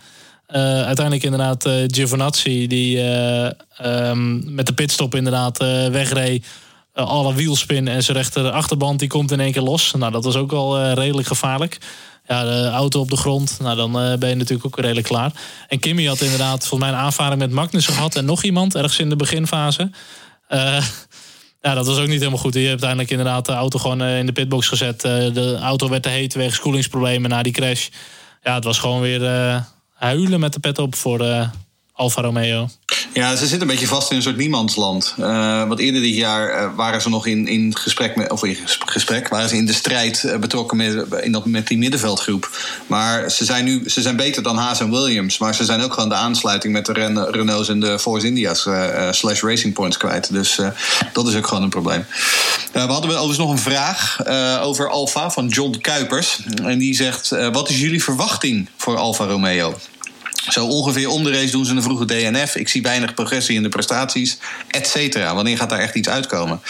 Eh, 0.51 0.62
uiteindelijk 0.62 1.25
inderdaad 1.25 1.64
eh 1.64 1.75
Giovinazzi, 1.87 2.66
die 2.66 3.01
eh, 3.01 3.51
ehm, 3.77 4.55
met 4.55 4.66
de 4.66 4.73
pitstop 4.73 5.14
inderdaad 5.14 5.59
wegreed. 5.90 6.46
Alle 6.94 7.35
wielspin 7.35 7.88
en 7.88 8.03
zijn 8.03 8.16
rechter 8.16 8.51
achterband 8.51 8.99
die 8.99 9.09
komt 9.09 9.31
in 9.31 9.40
één 9.40 9.53
keer 9.53 9.62
los. 9.62 9.92
Nou, 9.92 10.12
dat 10.12 10.25
was 10.25 10.37
ook 10.37 10.53
eh, 10.53 10.92
redelijk 10.94 11.29
gevaarlijk. 11.29 11.79
Ja, 12.27 12.44
de 12.44 12.68
auto 12.68 13.01
op 13.01 13.11
de 13.11 13.16
grond, 13.16 13.59
nou 13.61 13.77
dan 13.77 13.92
ben 14.18 14.29
je 14.29 14.35
natuurlijk 14.35 14.66
ook 14.66 14.79
redelijk 14.79 15.07
klaar. 15.07 15.33
En 15.68 15.79
Kimmy 15.79 16.05
had 16.05 16.20
inderdaad 16.20 16.66
volgens 16.66 16.90
mij 16.90 16.99
een 16.99 17.05
aanvaring 17.05 17.38
met 17.38 17.51
Magnussen 17.51 17.92
gehad 17.92 18.16
en 18.16 18.25
nog 18.25 18.42
iemand 18.42 18.75
ergens 18.75 18.99
in 18.99 19.09
de 19.09 19.16
beginfase. 19.16 19.90
Ja, 21.62 21.75
dat 21.75 21.87
was 21.87 21.99
ook 21.99 22.07
niet 22.07 22.18
helemaal 22.18 22.38
goed. 22.38 22.55
Je 22.55 22.59
hebt 22.61 22.70
uiteindelijk 22.70 23.11
inderdaad 23.11 23.46
de 23.46 23.53
auto 23.53 23.79
gewoon 23.79 24.03
eh, 24.03 24.18
in 24.18 24.27
de 24.27 24.33
pitbox 24.33 24.68
gezet. 24.68 25.05
Eh, 25.05 25.33
De 25.33 25.59
auto 25.62 25.88
werd 25.88 26.03
te 26.03 26.09
heet 26.09 26.35
wegens 26.35 26.61
koelingsproblemen 26.61 27.31
na 27.31 27.42
die 27.42 27.53
crash. 27.53 27.88
Ja, 28.42 28.54
het 28.54 28.65
was 28.65 28.79
gewoon 28.79 29.00
weer 29.00 29.25
eh, 29.25 29.63
huilen 29.94 30.40
met 30.40 30.52
de 30.52 30.61
pet 30.61 30.79
op 30.79 30.94
voor 30.94 31.19
Alfa 32.01 32.23
Romeo. 32.23 32.69
Ja, 33.13 33.31
ze 33.37 33.46
zitten 33.46 33.61
een 33.61 33.67
beetje 33.75 33.87
vast 33.87 34.11
in 34.11 34.17
een 34.17 34.23
soort 34.23 34.37
niemandsland. 34.37 35.15
Eh 35.19 35.67
want 35.69 35.81
eerder 35.81 36.01
dit 36.01 36.15
jaar 36.15 36.48
eh, 36.51 36.69
waren 36.77 37.03
ze 37.03 37.09
nog 37.09 37.27
in, 37.27 37.46
in 37.48 37.77
gesprek 37.77 38.17
met, 38.17 38.31
of 38.31 38.44
in 38.44 38.55
ges- 38.55 38.79
gesprek, 38.87 39.29
waren 39.29 39.48
ze 39.48 39.57
in 39.57 39.67
de 39.67 39.73
strijd 39.73 40.25
eh, 40.25 40.37
betrokken 40.38 40.77
met, 40.77 41.05
in 41.23 41.33
dat, 41.33 41.44
met 41.46 41.67
die 41.67 41.79
middenveldgroep. 41.79 42.51
Maar 42.87 43.31
ze 43.31 43.44
zijn 43.44 43.65
nu 43.65 43.88
ze 43.90 44.03
zijn 44.03 44.17
beter 44.17 44.42
dan 44.42 44.57
Haas 44.57 44.81
en 44.81 44.90
Williams. 44.90 45.38
Maar 45.38 45.55
ze 45.55 45.65
zijn 45.65 45.81
ook 45.83 45.92
gewoon 45.94 46.09
de 46.09 46.15
aansluiting 46.15 46.73
met 46.73 46.87
de 46.87 46.92
Ren- 46.92 47.31
Renaults 47.31 47.69
en 47.69 47.81
de 47.81 47.98
Force 47.98 48.27
India's 48.27 48.67
slash 49.11 49.40
Racing 49.42 49.75
Points 49.75 49.96
kwijt. 49.96 50.33
Dus 50.33 50.59
dat 51.13 51.29
is 51.29 51.35
ook 51.35 51.46
gewoon 51.46 51.63
een 51.63 51.69
probleem. 51.69 52.07
We 52.73 52.79
hadden 52.79 53.11
overigens 53.11 53.38
nog 53.38 53.51
een 53.51 53.59
vraag 53.59 54.27
over 54.63 54.88
Alfa 54.90 55.31
van 55.31 55.48
John 55.48 55.79
Kuipers. 55.81 56.38
En 56.65 56.79
die 56.79 56.94
zegt: 56.94 57.29
Wat 57.53 57.69
is 57.71 57.81
jullie 57.81 58.03
verwachting 58.03 58.69
voor 58.77 58.96
Alfa 58.96 59.25
Romeo? 59.25 59.79
Zo 60.48 60.66
ongeveer 60.66 61.08
om 61.08 61.24
de 61.24 61.30
race 61.30 61.50
doen 61.50 61.64
ze 61.64 61.74
een 61.74 61.82
vroege 61.82 62.04
DNF. 62.04 62.56
Ik 62.56 62.68
zie 62.68 62.82
weinig 62.82 63.14
progressie 63.14 63.56
in 63.56 63.62
de 63.62 63.68
prestaties, 63.68 64.38
et 64.68 64.86
cetera. 64.86 65.34
Wanneer 65.34 65.56
gaat 65.56 65.70
daar 65.70 65.78
echt 65.78 65.94
iets 65.94 66.08
uitkomen? 66.08 66.60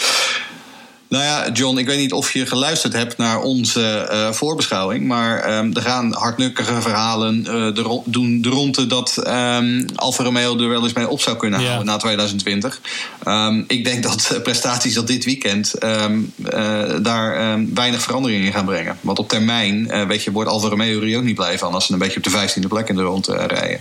Nou 1.11 1.23
ja, 1.23 1.49
John, 1.51 1.77
ik 1.77 1.85
weet 1.85 1.97
niet 1.97 2.13
of 2.13 2.33
je 2.33 2.45
geluisterd 2.45 2.93
hebt 2.93 3.17
naar 3.17 3.41
onze 3.41 3.97
eh, 3.97 4.31
voorbeschouwing. 4.31 5.07
Maar 5.07 5.39
ehm, 5.39 5.71
er 5.73 5.81
gaan 5.81 6.13
hardnukkige 6.13 6.81
verhalen 6.81 7.45
eh, 7.45 7.53
de 7.53 8.01
doen 8.05 8.41
de 8.41 8.49
ronde 8.49 8.87
dat 8.87 9.17
ehm, 9.17 9.85
Alfa 9.95 10.23
Romeo 10.23 10.59
er 10.59 10.69
wel 10.69 10.83
eens 10.83 10.93
mee 10.93 11.07
op 11.07 11.21
zou 11.21 11.37
kunnen 11.37 11.59
Ja. 11.59 11.65
houden 11.65 11.87
na 11.87 11.97
2020. 11.97 12.81
Ehm, 13.23 13.63
ik 13.67 13.83
denk 13.83 14.03
dat 14.03 14.39
prestaties 14.43 14.93
dat 14.93 15.07
dit 15.07 15.25
weekend 15.25 15.73
eh, 15.73 16.05
daar 17.01 17.59
weinig 17.73 18.01
verandering 18.01 18.45
in 18.45 18.51
gaan 18.51 18.65
brengen. 18.65 18.97
Want 19.01 19.19
op 19.19 19.29
termijn, 19.29 20.07
weet 20.07 20.23
je, 20.23 20.31
wordt 20.31 20.49
Alfa 20.49 20.67
Romeo 20.67 21.01
er 21.01 21.17
ook 21.17 21.23
niet 21.23 21.35
blij 21.35 21.57
van 21.57 21.73
als 21.73 21.85
ze 21.85 21.93
een 21.93 21.99
beetje 21.99 22.17
op 22.17 22.23
de 22.23 22.61
15e 22.63 22.67
plek 22.67 22.89
in 22.89 22.95
de 22.95 23.01
rond 23.01 23.27
eh, 23.27 23.45
rijden. 23.45 23.79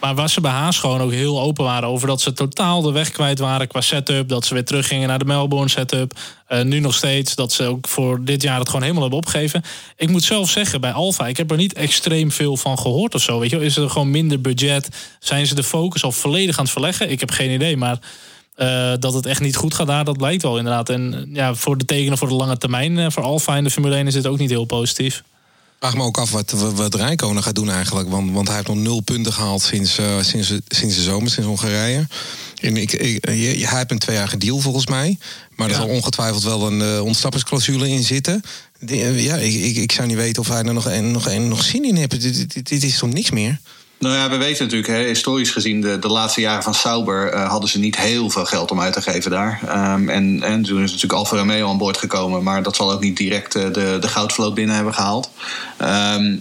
Maar 0.00 0.14
waar 0.14 0.30
ze 0.30 0.40
bij 0.40 0.50
Haas 0.50 0.78
gewoon 0.78 1.00
ook 1.00 1.12
heel 1.12 1.40
open 1.40 1.64
waren 1.64 1.88
over 1.88 2.08
dat 2.08 2.20
ze 2.20 2.32
totaal 2.32 2.82
de 2.82 2.92
weg 2.92 3.10
kwijt 3.10 3.38
waren 3.38 3.68
qua 3.68 3.80
setup. 3.80 4.28
Dat 4.28 4.44
ze 4.44 4.54
weer 4.54 4.64
teruggingen 4.64 5.08
naar 5.08 5.18
de 5.18 5.24
Melbourne 5.24 5.68
setup. 5.68 6.18
Eh, 6.46 6.62
nu 6.62 6.80
nog 6.80 6.94
steeds 6.94 7.34
dat 7.34 7.52
ze 7.52 7.64
ook 7.64 7.88
voor 7.88 8.24
dit 8.24 8.42
jaar 8.42 8.58
het 8.58 8.66
gewoon 8.66 8.82
helemaal 8.82 9.02
hebben 9.02 9.20
opgegeven. 9.20 9.62
Ik 9.96 10.08
moet 10.08 10.22
zelf 10.22 10.50
zeggen, 10.50 10.80
bij 10.80 10.92
Alfa, 10.92 11.26
ik 11.26 11.36
heb 11.36 11.50
er 11.50 11.56
niet 11.56 11.72
extreem 11.72 12.30
veel 12.30 12.56
van 12.56 12.78
gehoord 12.78 13.14
of 13.14 13.22
zo. 13.22 13.38
Weet 13.38 13.50
je, 13.50 13.64
is 13.64 13.76
er 13.76 13.90
gewoon 13.90 14.10
minder 14.10 14.40
budget? 14.40 14.88
Zijn 15.18 15.46
ze 15.46 15.54
de 15.54 15.62
focus 15.62 16.04
al 16.04 16.12
volledig 16.12 16.58
aan 16.58 16.64
het 16.64 16.72
verleggen? 16.72 17.10
Ik 17.10 17.20
heb 17.20 17.30
geen 17.30 17.50
idee, 17.50 17.76
maar 17.76 17.98
eh, 18.54 18.92
dat 18.98 19.14
het 19.14 19.26
echt 19.26 19.40
niet 19.40 19.56
goed 19.56 19.74
gaat 19.74 19.86
daar, 19.86 20.04
dat 20.04 20.16
blijkt 20.16 20.42
wel 20.42 20.58
inderdaad. 20.58 20.88
En 20.88 21.30
ja, 21.32 21.54
voor 21.54 21.78
de 21.78 21.84
tekenen 21.84 22.18
voor 22.18 22.28
de 22.28 22.34
lange 22.34 22.58
termijn 22.58 22.98
eh, 22.98 23.10
voor 23.10 23.22
Alfa 23.22 23.56
in 23.56 23.64
de 23.64 23.70
Formule 23.70 23.94
1 23.94 24.06
is 24.06 24.14
dit 24.14 24.26
ook 24.26 24.38
niet 24.38 24.50
heel 24.50 24.64
positief. 24.64 25.22
Vraag 25.80 25.96
me 25.96 26.02
ook 26.02 26.18
af 26.18 26.30
wat, 26.30 26.50
wat, 26.50 26.94
Rijkonen 26.94 27.42
gaat 27.42 27.54
doen 27.54 27.70
eigenlijk. 27.70 28.08
Want, 28.08 28.30
want 28.32 28.46
hij 28.46 28.56
heeft 28.56 28.68
nog 28.68 28.76
nul 28.76 29.00
punten 29.00 29.32
gehaald 29.32 29.62
sinds, 29.62 29.98
eh, 29.98 30.22
sinds, 30.22 30.52
sinds 30.68 30.94
de 30.94 31.02
zomer, 31.02 31.30
sinds 31.30 31.48
Hongarije. 31.48 32.06
En 32.60 32.76
ik, 32.76 32.92
ik, 32.92 33.28
je- 33.30 33.66
hij 33.66 33.78
heeft 33.78 33.90
een 33.90 33.98
tweejarige 33.98 34.36
deal 34.36 34.58
volgens 34.58 34.86
mij. 34.86 35.18
Maar 35.56 35.68
er 35.68 35.74
zal 35.74 35.88
ongetwijfeld 35.88 36.42
wel 36.42 36.66
een 36.66 36.82
eh, 36.82 37.04
ontsnappingsclausule 37.04 37.88
in 37.88 38.02
zitten. 38.04 38.42
Die, 38.80 39.02
eh, 39.04 39.24
ja, 39.24 39.36
ik, 39.36 39.54
ik, 39.54 39.76
ik 39.76 39.92
zou 39.92 40.06
niet 40.08 40.16
weten 40.16 40.42
of 40.42 40.48
hij 40.48 40.62
er 40.62 40.74
nog, 40.74 40.86
een, 40.86 41.10
nog, 41.10 41.26
een, 41.28 41.48
nog 41.48 41.62
zin 41.64 41.84
in 41.84 41.96
heeft. 41.96 42.10
Dit, 42.20 42.52
dit, 42.54 42.68
dit 42.68 42.82
is 42.82 42.98
toch 42.98 43.12
niks 43.12 43.30
meer? 43.30 43.60
Nou 44.00 44.14
ja, 44.14 44.30
we 44.30 44.36
weten 44.36 44.64
natuurlijk, 44.64 44.92
hè, 44.92 45.06
historisch 45.06 45.50
gezien, 45.50 45.80
de, 45.80 45.98
de 45.98 46.08
laatste 46.08 46.40
jaren 46.40 46.62
van 46.62 46.74
Sauber 46.74 47.32
eh, 47.32 47.48
hadden 47.48 47.68
ze 47.70 47.78
niet 47.78 47.96
heel 47.96 48.30
veel 48.30 48.44
geld 48.44 48.70
om 48.70 48.80
uit 48.80 48.92
te 48.92 49.02
geven 49.02 49.30
daar. 49.30 49.60
Ehm, 49.66 50.08
en, 50.08 50.42
en 50.42 50.62
toen 50.62 50.82
is 50.82 50.86
natuurlijk 50.90 51.18
Alfa 51.18 51.36
Romeo 51.36 51.68
aan 51.68 51.78
boord 51.78 51.98
gekomen, 51.98 52.42
maar 52.42 52.62
dat 52.62 52.76
zal 52.76 52.92
ook 52.92 53.00
niet 53.00 53.16
direct 53.16 53.54
eh, 53.54 53.62
de, 53.72 53.96
de 54.00 54.08
goudvloot 54.08 54.54
binnen 54.54 54.74
hebben 54.74 54.94
gehaald. 54.94 55.30
Ehm, 55.76 56.36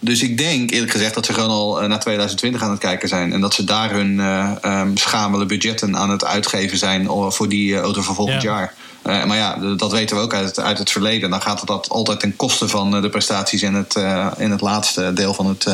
dus 0.00 0.22
ik 0.22 0.38
denk 0.38 0.70
eerlijk 0.70 0.92
gezegd 0.92 1.14
dat 1.14 1.26
ze 1.26 1.32
gewoon 1.32 1.50
al 1.50 1.80
eh, 1.82 1.88
naar 1.88 2.00
2020 2.00 2.62
aan 2.62 2.70
het 2.70 2.78
kijken 2.78 3.08
zijn. 3.08 3.32
En 3.32 3.40
dat 3.40 3.54
ze 3.54 3.64
daar 3.64 3.90
hun 3.90 4.20
eh 4.20 4.50
ehm, 4.60 4.96
schamele 4.96 5.46
budgetten 5.46 5.96
aan 5.96 6.10
het 6.10 6.24
uitgeven 6.24 6.78
zijn 6.78 7.06
voor 7.28 7.48
die 7.48 7.78
auto 7.78 8.02
van 8.02 8.14
volgend 8.14 8.42
Ja. 8.42 8.50
jaar. 8.50 9.26
Maar 9.26 9.36
ja, 9.36 9.74
dat 9.76 9.92
weten 9.92 10.16
we 10.16 10.22
ook 10.22 10.34
uit 10.34 10.46
het, 10.46 10.60
uit 10.60 10.78
het 10.78 10.90
verleden. 10.90 11.30
Dan 11.30 11.42
gaat 11.42 11.58
het 11.58 11.68
dat 11.68 11.88
altijd 11.88 12.20
ten 12.20 12.36
koste 12.36 12.68
van 12.68 13.00
de 13.02 13.08
prestaties 13.08 13.62
in 13.62 13.74
het, 13.74 13.94
in 14.36 14.50
het 14.50 14.60
laatste 14.60 15.12
deel 15.12 15.34
van 15.34 15.46
het 15.46 15.66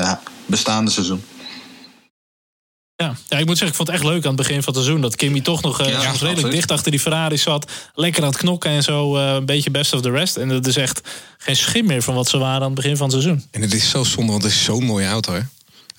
bestaande 0.50 0.90
seizoen. 0.90 1.22
Ja. 2.96 3.14
ja, 3.28 3.38
ik 3.38 3.46
moet 3.46 3.58
zeggen, 3.58 3.66
ik 3.68 3.74
vond 3.74 3.88
het 3.88 3.96
echt 3.96 4.06
leuk 4.06 4.22
aan 4.22 4.28
het 4.28 4.36
begin 4.36 4.62
van 4.62 4.72
het 4.74 4.82
seizoen. 4.82 5.00
Dat 5.02 5.16
Kimmy 5.16 5.40
toch 5.40 5.62
nog 5.62 5.80
eh, 5.80 5.86
Ja, 5.86 5.92
redelijk 5.92 6.22
absoluut. 6.22 6.52
dicht 6.52 6.70
achter 6.70 6.90
die 6.90 7.00
Ferrari 7.00 7.36
zat. 7.38 7.70
Lekker 7.94 8.22
aan 8.22 8.28
het 8.28 8.38
knokken 8.38 8.70
en 8.70 8.82
zo. 8.82 9.16
eh, 9.16 9.32
een 9.34 9.46
beetje 9.46 9.70
best 9.70 9.92
of 9.92 10.00
the 10.00 10.10
rest. 10.10 10.36
En 10.36 10.48
dat 10.48 10.66
is 10.66 10.76
echt 10.76 11.00
geen 11.38 11.56
schim 11.56 11.86
meer 11.86 12.02
van 12.02 12.14
wat 12.14 12.28
ze 12.28 12.38
waren 12.38 12.60
aan 12.60 12.66
het 12.66 12.74
begin 12.74 12.96
van 12.96 13.10
het 13.10 13.22
seizoen. 13.22 13.44
En 13.50 13.60
het 13.62 13.72
is 13.74 13.90
zo 13.90 14.04
zonde, 14.04 14.30
want 14.32 14.42
het 14.44 14.52
is 14.52 14.64
zo'n 14.64 14.84
mooie 14.84 15.06
auto, 15.06 15.32
hè? 15.34 15.40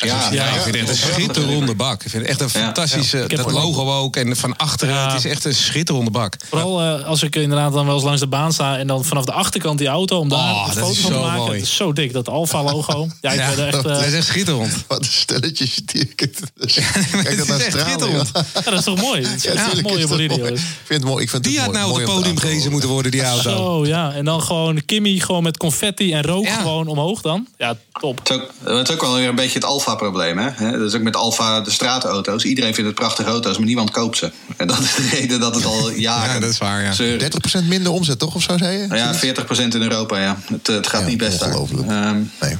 Ja, 0.01 0.29
Ja, 0.31 0.45
ik 0.55 0.61
vind 0.61 0.75
het 0.75 0.75
echt 0.75 0.89
een 0.89 0.95
schitterende 1.13 1.75
bak. 1.75 2.03
Ik 2.03 2.09
vind 2.09 2.21
het 2.21 2.31
echt 2.31 2.41
een 2.41 2.49
fantastische... 2.49 3.17
Ja. 3.17 3.23
Ik 3.23 3.31
heb 3.31 3.39
dat 3.43 3.51
logo 3.51 3.91
ook 3.99 4.15
en 4.15 4.35
van 4.35 4.57
achteren. 4.57 4.93
Ja. 4.95 5.07
Het 5.13 5.25
is 5.25 5.31
echt 5.31 5.45
een 5.45 5.55
schitterende 5.55 6.11
bak. 6.11 6.35
Vooral 6.49 6.81
eh, 6.81 7.05
als 7.05 7.23
ik 7.23 7.35
inderdaad 7.35 7.73
dan 7.73 7.85
wel 7.85 7.95
eens 7.95 8.03
langs 8.03 8.19
de 8.19 8.27
baan 8.27 8.53
sta... 8.53 8.77
en 8.77 8.87
dan 8.87 9.05
vanaf 9.05 9.25
de 9.25 9.31
achterkant 9.31 9.77
die 9.77 9.87
auto 9.87 10.17
om 10.19 10.29
daar 10.29 10.39
Oh, 10.53 10.67
een 10.67 10.73
foto 10.73 10.93
van 11.01 11.11
te 11.11 11.17
maken. 11.17 11.37
mooi. 11.37 11.51
Het 11.59 11.61
is 11.67 11.75
zo 11.75 11.93
dik, 11.93 12.13
dat 12.13 12.29
Alfa-logo. 12.29 13.07
Ja, 13.21 13.31
ik 13.31 13.39
Ja, 13.39 13.49
ben 13.49 13.59
er 13.59 13.67
echt... 13.67 13.77
eh, 13.77 13.83
dat 13.83 14.05
is 14.05 14.13
echt 14.13 14.25
schitterend. 14.27 14.73
Wat 14.87 14.99
een 14.99 15.05
stelletjes. 15.11 15.81
Kijk 16.15 17.37
dat 17.37 17.47
naar 17.47 17.59
stralen. 17.61 18.25
dat 18.63 18.73
is 18.73 18.83
toch 18.83 19.01
mooi? 19.01 19.21
Het 19.25 19.35
is 19.35 19.43
Ja, 19.43 19.51
echt 19.51 19.59
een 19.59 19.65
tuurlijk 19.65 19.87
mooie 19.87 19.97
is 20.03 20.07
dat 20.07 20.17
bolide. 20.17 20.37
mooi. 20.37 20.49
joh. 20.51 20.59
Ik 20.59 20.65
vind 20.83 20.99
het 21.01 21.09
mooi. 21.11 21.23
Ik 21.23 21.29
vind 21.29 21.45
het 21.45 21.53
Die 21.53 21.61
had 21.61 21.71
mooi- 21.73 21.79
nou 21.79 21.91
op 21.91 21.97
het 21.97 22.05
podium 22.05 22.37
gehezen 22.37 22.47
aanhoren. 22.49 22.71
moeten 22.71 22.89
worden, 22.89 23.11
die 23.11 23.23
auto. 23.23 23.41
Zo, 23.55 23.85
ja. 23.85 24.11
En 24.13 24.25
dan 24.25 24.41
gewoon 24.41 24.85
Kimmy 24.85 25.19
gewoon 25.19 25.43
met 25.43 25.57
confetti 25.57 26.13
en 26.13 26.21
rook 26.23 26.47
gewoon 26.49 26.87
omhoog 26.87 27.21
dan. 27.21 27.47
Ja, 27.57 27.77
top. 27.99 28.19
Het 28.19 28.29
is, 28.29 28.35
ook, 28.35 28.49
het 28.77 28.89
is 28.89 28.95
ook 28.95 29.01
wel 29.01 29.13
weer 29.15 29.27
een 29.29 29.35
beetje 29.35 29.53
het 29.59 29.63
Alfa-probleem. 29.91 30.37
Hè? 30.37 30.49
Hè, 30.53 30.71
Dat 30.77 30.87
is 30.87 30.95
ook 30.95 31.01
met 31.01 31.15
Alfa 31.15 31.61
de 31.61 31.71
straatauto's. 31.71 32.43
Iedereen 32.43 32.73
vindt 32.73 32.89
het 32.89 32.99
prachtige 32.99 33.29
auto's, 33.29 33.57
maar 33.57 33.65
niemand 33.67 33.91
koopt 33.91 34.17
ze. 34.17 34.31
En 34.57 34.67
dat 34.67 34.79
is 34.79 34.95
de 34.95 35.09
reden 35.17 35.39
dat 35.39 35.55
het 35.55 35.65
al 35.65 35.89
jaren... 36.09 36.33
Ja, 36.33 36.39
dat 36.39 36.49
is 36.49 36.57
waar, 36.57 36.81
ja. 36.83 36.91
zeuren. 36.93 37.31
30% 37.63 37.67
minder 37.67 37.91
omzet, 37.91 38.19
toch? 38.19 38.35
Of 38.35 38.41
zo 38.43 38.57
zei 38.57 38.77
je? 38.77 38.87
Ja, 38.95 39.15
40% 39.15 39.19
in 39.57 39.81
Europa, 39.81 40.17
ja. 40.19 40.37
Het, 40.51 40.67
het 40.67 40.87
gaat 40.87 41.01
Ja, 41.01 41.07
niet 41.07 41.17
best 41.17 41.39
daar. 41.39 41.47
ongelooflijk. 41.49 41.89
Ehm, 41.89 42.15
Nee. 42.41 42.55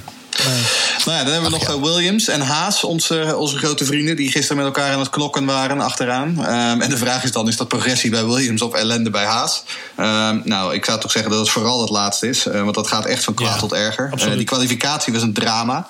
Nou 1.12 1.24
ja, 1.24 1.32
dan 1.32 1.42
hebben 1.42 1.60
we 1.60 1.66
nog 1.66 1.76
eh, 1.76 1.94
Williams 1.94 2.28
en 2.28 2.42
Haas, 2.42 2.84
onze, 2.84 3.36
onze 3.38 3.58
grote 3.58 3.86
vrienden... 3.86 4.16
die 4.16 4.32
gisteren 4.32 4.58
met 4.58 4.66
elkaar 4.66 4.94
aan 4.94 5.00
het 5.00 5.10
knokken 5.10 5.46
waren 5.46 5.82
achteraan. 5.82 6.46
Ehm, 6.46 6.82
en 6.82 6.90
de 6.90 6.98
vraag 6.98 7.24
is 7.24 7.32
dan, 7.32 7.48
is 7.48 7.58
dat 7.58 7.68
progressie 7.68 8.10
bij 8.10 8.26
Williams 8.26 8.62
of 8.62 8.74
ellende 8.74 9.10
bij 9.10 9.26
Haas? 9.26 9.64
Ehm, 9.96 10.40
nou, 10.44 10.74
ik 10.74 10.86
zou 10.86 11.00
toch 11.00 11.12
zeggen 11.12 11.32
dat 11.32 11.40
het 11.40 11.50
vooral 11.50 11.82
het 11.82 11.90
laatste 11.90 12.28
is. 12.28 12.46
eh, 12.46 12.62
want 12.62 12.76
dat 12.76 12.88
gaat 12.88 13.06
echt 13.06 13.24
van 13.24 13.34
kwaad 13.34 13.54
Ja, 13.54 13.60
tot 13.60 13.74
erger. 13.74 14.12
Eh, 14.16 14.32
die 14.32 14.44
kwalificatie 14.44 15.14
was 15.14 15.22
een 15.22 15.34
drama. 15.34 15.88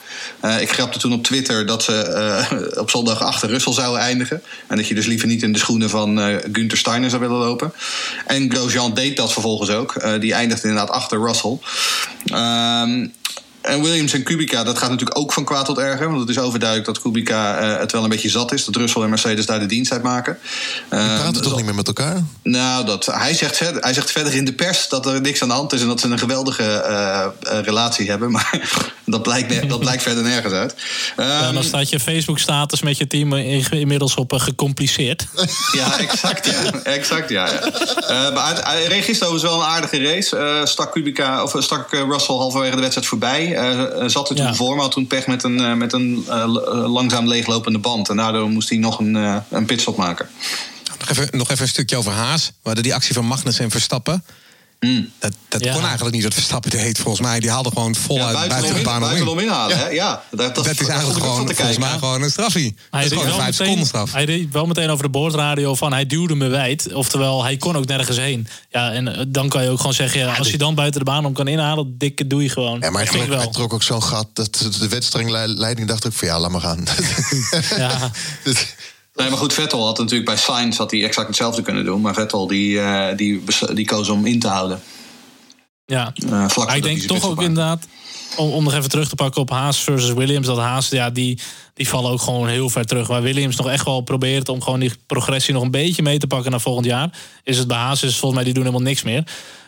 Ik 0.59 0.71
grapte 0.71 0.99
toen 0.99 1.13
op 1.13 1.23
Twitter 1.23 1.65
dat 1.65 1.83
ze 1.83 2.75
op 2.83 2.89
zondag 2.89 3.23
achter 3.23 3.49
Russell 3.49 3.73
zouden 3.73 4.01
eindigen. 4.01 4.41
En 4.67 4.77
dat 4.77 4.87
je 4.87 4.95
dus 4.95 5.05
liever 5.05 5.27
niet 5.27 5.43
in 5.43 5.53
de 5.53 5.59
schoenen 5.59 5.89
van 5.89 6.17
Günther 6.51 6.77
Steiner 6.77 7.09
zou 7.09 7.21
willen 7.21 7.37
lopen. 7.37 7.73
En 8.25 8.51
Grosjean 8.51 8.93
deed 8.93 9.17
dat 9.17 9.33
vervolgens 9.33 9.69
ook. 9.69 10.19
Die 10.19 10.33
eindigde 10.33 10.67
inderdaad 10.67 10.95
achter 10.95 11.19
Russell. 11.19 11.57
Ehm, 12.25 13.07
en 13.61 13.81
Williams 13.81 14.13
en 14.13 14.23
Kubica, 14.23 14.63
dat 14.63 14.77
gaat 14.77 14.89
natuurlijk 14.89 15.19
ook 15.19 15.33
van 15.33 15.43
kwaad 15.45 15.65
tot 15.65 15.77
erger. 15.77 16.07
Want 16.07 16.19
het 16.19 16.29
is 16.29 16.39
overduidelijk 16.39 16.87
dat 16.87 17.01
Kubica 17.01 17.57
eh, 17.57 17.79
het 17.79 17.91
wel 17.91 18.03
een 18.03 18.09
beetje 18.09 18.29
zat 18.29 18.53
is. 18.53 18.65
Dat 18.65 18.75
Russell 18.75 19.01
en 19.01 19.09
Mercedes 19.09 19.45
daar 19.45 19.59
de 19.59 19.65
dienst 19.65 19.91
uit 19.91 20.03
maken. 20.03 20.37
Die 20.89 20.99
Ehm, 20.99 21.15
praten 21.15 21.33
dat- 21.33 21.43
toch 21.43 21.55
niet 21.55 21.65
meer 21.65 21.75
met 21.75 21.87
elkaar? 21.87 22.23
nou, 22.43 22.85
dat, 22.85 23.05
hij, 23.05 23.33
zegt 23.33 23.57
verder, 23.57 23.81
hij 23.81 23.93
zegt 23.93 24.11
verder 24.11 24.33
in 24.35 24.45
de 24.45 24.53
pers 24.53 24.89
dat 24.89 25.05
er 25.05 25.21
niks 25.21 25.41
aan 25.41 25.47
de 25.47 25.53
hand 25.53 25.73
is 25.73 25.81
en 25.81 25.87
dat 25.87 25.99
ze 25.99 26.07
een 26.07 26.19
geweldige 26.19 26.63
eh, 26.63 27.23
eh, 27.23 27.63
relatie 27.63 28.09
hebben. 28.09 28.31
Maar 28.41 28.59
dat 29.05 29.23
blijkt, 29.23 29.69
dat 29.69 29.79
blijkt 29.79 30.03
verder 30.03 30.23
nergens 30.23 30.53
uit. 30.53 30.75
Ja, 31.17 31.23
Ehm, 31.39 31.47
en 31.47 31.53
dan 31.53 31.63
staat 31.63 31.89
je 31.89 31.99
Facebook-status 31.99 32.81
met 32.81 32.97
je 32.97 33.07
team 33.07 33.33
in- 33.33 33.69
inmiddels 33.71 34.15
op 34.15 34.33
gecompliceerd. 34.33 35.27
ja, 35.77 35.99
exact 35.99 36.45
ja. 36.45 36.81
exact, 36.83 37.29
ja, 37.29 37.45
ja. 37.51 37.59
Eh, 37.61 38.33
maar 38.33 38.45
wel 39.41 39.53
een 39.61 39.67
aardige 39.67 40.03
race. 40.03 40.37
Eh, 40.37 40.65
stak, 40.65 40.91
Kubica, 40.91 41.43
of, 41.43 41.55
stak 41.59 41.91
Russell 41.91 42.35
halverwege 42.35 42.75
de 42.75 42.81
wedstrijd 42.81 43.07
voorbij. 43.07 43.50
Eh, 43.55 44.07
zat 44.07 44.29
er 44.29 44.35
toen 44.35 44.45
Ja. 44.45 44.53
voor, 44.53 44.73
maar 44.73 44.83
had 44.83 44.91
toen 44.91 45.07
pech 45.07 45.27
met 45.27 45.43
een, 45.43 45.59
eh, 45.59 45.73
met 45.73 45.93
een 45.93 46.23
eh, 46.27 46.45
langzaam 46.91 47.27
leeglopende 47.27 47.79
band. 47.79 48.09
En 48.09 48.17
daardoor 48.17 48.49
moest 48.49 48.69
hij 48.69 48.77
nog 48.77 48.99
een, 48.99 49.43
een 49.49 49.65
pitstop 49.65 49.97
maken. 49.97 50.29
Nog 50.99 51.09
even, 51.09 51.27
nog 51.31 51.49
even 51.49 51.61
een 51.61 51.67
stukje 51.69 51.97
over 51.97 52.11
Haas. 52.11 52.45
We 52.47 52.53
hadden 52.63 52.83
die 52.83 52.93
actie 52.93 53.13
van 53.13 53.25
Magnus 53.25 53.59
en 53.59 53.71
Verstappen. 53.71 54.23
Mm. 54.85 55.09
Dat, 55.19 55.33
dat 55.49 55.63
Ja. 55.63 55.73
kon 55.73 55.83
eigenlijk 55.83 56.13
niet 56.15 56.23
dat 56.23 56.33
Verstappen 56.33 56.69
deed, 56.71 56.97
volgens 56.99 57.27
mij. 57.27 57.39
Die 57.39 57.49
haalde 57.49 57.69
gewoon 57.69 57.95
voluit 57.95 58.37
Ja, 58.37 58.47
buiten, 58.47 58.75
de 58.75 58.81
baan 58.81 59.03
om 59.27 59.37
in. 59.39 59.43
inhalen, 59.43 59.77
hè? 59.77 59.87
Ja, 59.87 60.23
dat, 60.31 60.55
dat, 60.55 60.65
Dat 60.65 60.81
is 60.81 60.87
eigenlijk 60.87 61.19
gewoon, 61.19 61.55
volgens 61.55 61.77
mij 61.77 61.89
gewoon 61.89 62.21
een 62.21 62.29
straffie. 62.31 62.73
Dat 62.75 62.83
Hij 62.91 63.03
is 63.03 63.09
reed, 63.09 63.19
gewoon 63.19 63.25
een 63.25 63.31
wel 63.35 63.41
vijf 63.41 63.55
seconden 63.55 63.75
meteen, 63.83 63.87
straf. 63.87 64.11
hij 64.13 64.23
reed 64.25 64.51
wel 64.51 64.65
meteen 64.65 64.89
over 64.89 65.03
de 65.03 65.09
boordradio 65.09 65.75
van 65.75 65.93
hij 65.93 66.05
duwde 66.05 66.35
me 66.35 66.47
wijd. 66.47 66.93
Oftewel, 66.93 67.43
hij 67.43 67.57
kon 67.57 67.75
ook 67.77 67.85
nergens 67.85 68.17
heen. 68.17 68.47
Ja, 68.69 68.91
en 68.91 69.07
eh, 69.15 69.25
dan 69.27 69.49
kan 69.49 69.63
je 69.63 69.69
ook 69.69 69.77
gewoon 69.77 69.93
zeggen, 69.93 70.19
ja, 70.19 70.33
als 70.35 70.49
je 70.51 70.57
dan 70.57 70.75
buiten 70.75 70.99
de 70.99 71.05
baan 71.05 71.25
om 71.25 71.33
kan 71.33 71.47
inhalen, 71.47 71.97
dikke 71.97 72.27
doe 72.27 72.43
je 72.43 72.49
gewoon. 72.49 72.79
Ja, 72.79 72.89
maar 72.89 73.03
hij 73.09 73.11
trok, 73.25 73.37
hij 73.37 73.47
trok 73.51 73.73
ook 73.73 73.83
zo'n 73.83 74.03
gat 74.03 74.27
dat 74.33 74.67
de 74.79 74.87
wedstrijdleiding 74.87 75.87
dacht 75.87 76.05
ook 76.05 76.13
van 76.13 76.27
ja, 76.27 76.39
laat 76.39 76.51
maar 76.51 76.61
gaan. 76.61 76.83
Ja. 77.77 78.11
Nee, 79.13 79.29
maar 79.29 79.37
goed, 79.37 79.53
Vettel 79.53 79.85
had 79.85 79.97
natuurlijk 79.97 80.25
bij 80.25 80.37
Sainz 80.37 80.77
had 80.77 80.91
hij 80.91 81.03
exact 81.03 81.27
hetzelfde 81.27 81.61
kunnen 81.61 81.85
doen. 81.85 82.01
Maar 82.01 82.13
Vettel 82.13 82.47
die, 82.47 82.79
eh, 82.79 83.17
die, 83.17 83.43
die 83.73 83.85
koos 83.85 84.09
om 84.09 84.25
in 84.25 84.39
te 84.39 84.47
houden. 84.47 84.81
Ja. 85.85 86.13
Maar 86.29 86.51
voordat 86.51 86.75
ik 86.75 86.83
denk 86.83 87.01
toch 87.01 87.25
ook 87.25 87.41
inderdaad, 87.41 87.87
om, 88.37 88.51
om 88.51 88.63
nog 88.63 88.73
even 88.73 88.89
terug 88.89 89.09
te 89.09 89.15
pakken 89.15 89.41
op 89.41 89.49
Haas 89.49 89.77
versus 89.77 90.13
Williams, 90.13 90.47
dat 90.47 90.57
Haas, 90.57 90.89
ja, 90.89 91.09
die, 91.09 91.39
die 91.73 91.87
vallen 91.87 92.11
ook 92.11 92.21
gewoon 92.21 92.47
heel 92.47 92.69
ver 92.69 92.85
terug. 92.85 93.07
Waar 93.07 93.21
Williams 93.21 93.55
nog 93.55 93.69
echt 93.69 93.85
wel 93.85 94.01
probeert 94.01 94.49
om 94.49 94.61
gewoon 94.61 94.79
die 94.79 94.91
progressie 95.07 95.53
nog 95.53 95.63
een 95.63 95.71
beetje 95.71 96.01
mee 96.01 96.17
te 96.17 96.27
pakken 96.27 96.51
naar 96.51 96.61
volgend 96.61 96.85
jaar, 96.85 97.09
is 97.43 97.57
het 97.57 97.67
bij 97.67 97.77
Haas, 97.77 98.03
is 98.03 98.17
volgens 98.17 98.33
mij, 98.33 98.43
die 98.43 98.53
doen 98.53 98.63
helemaal 98.63 98.87
niks 98.87 99.03
meer. 99.03 99.23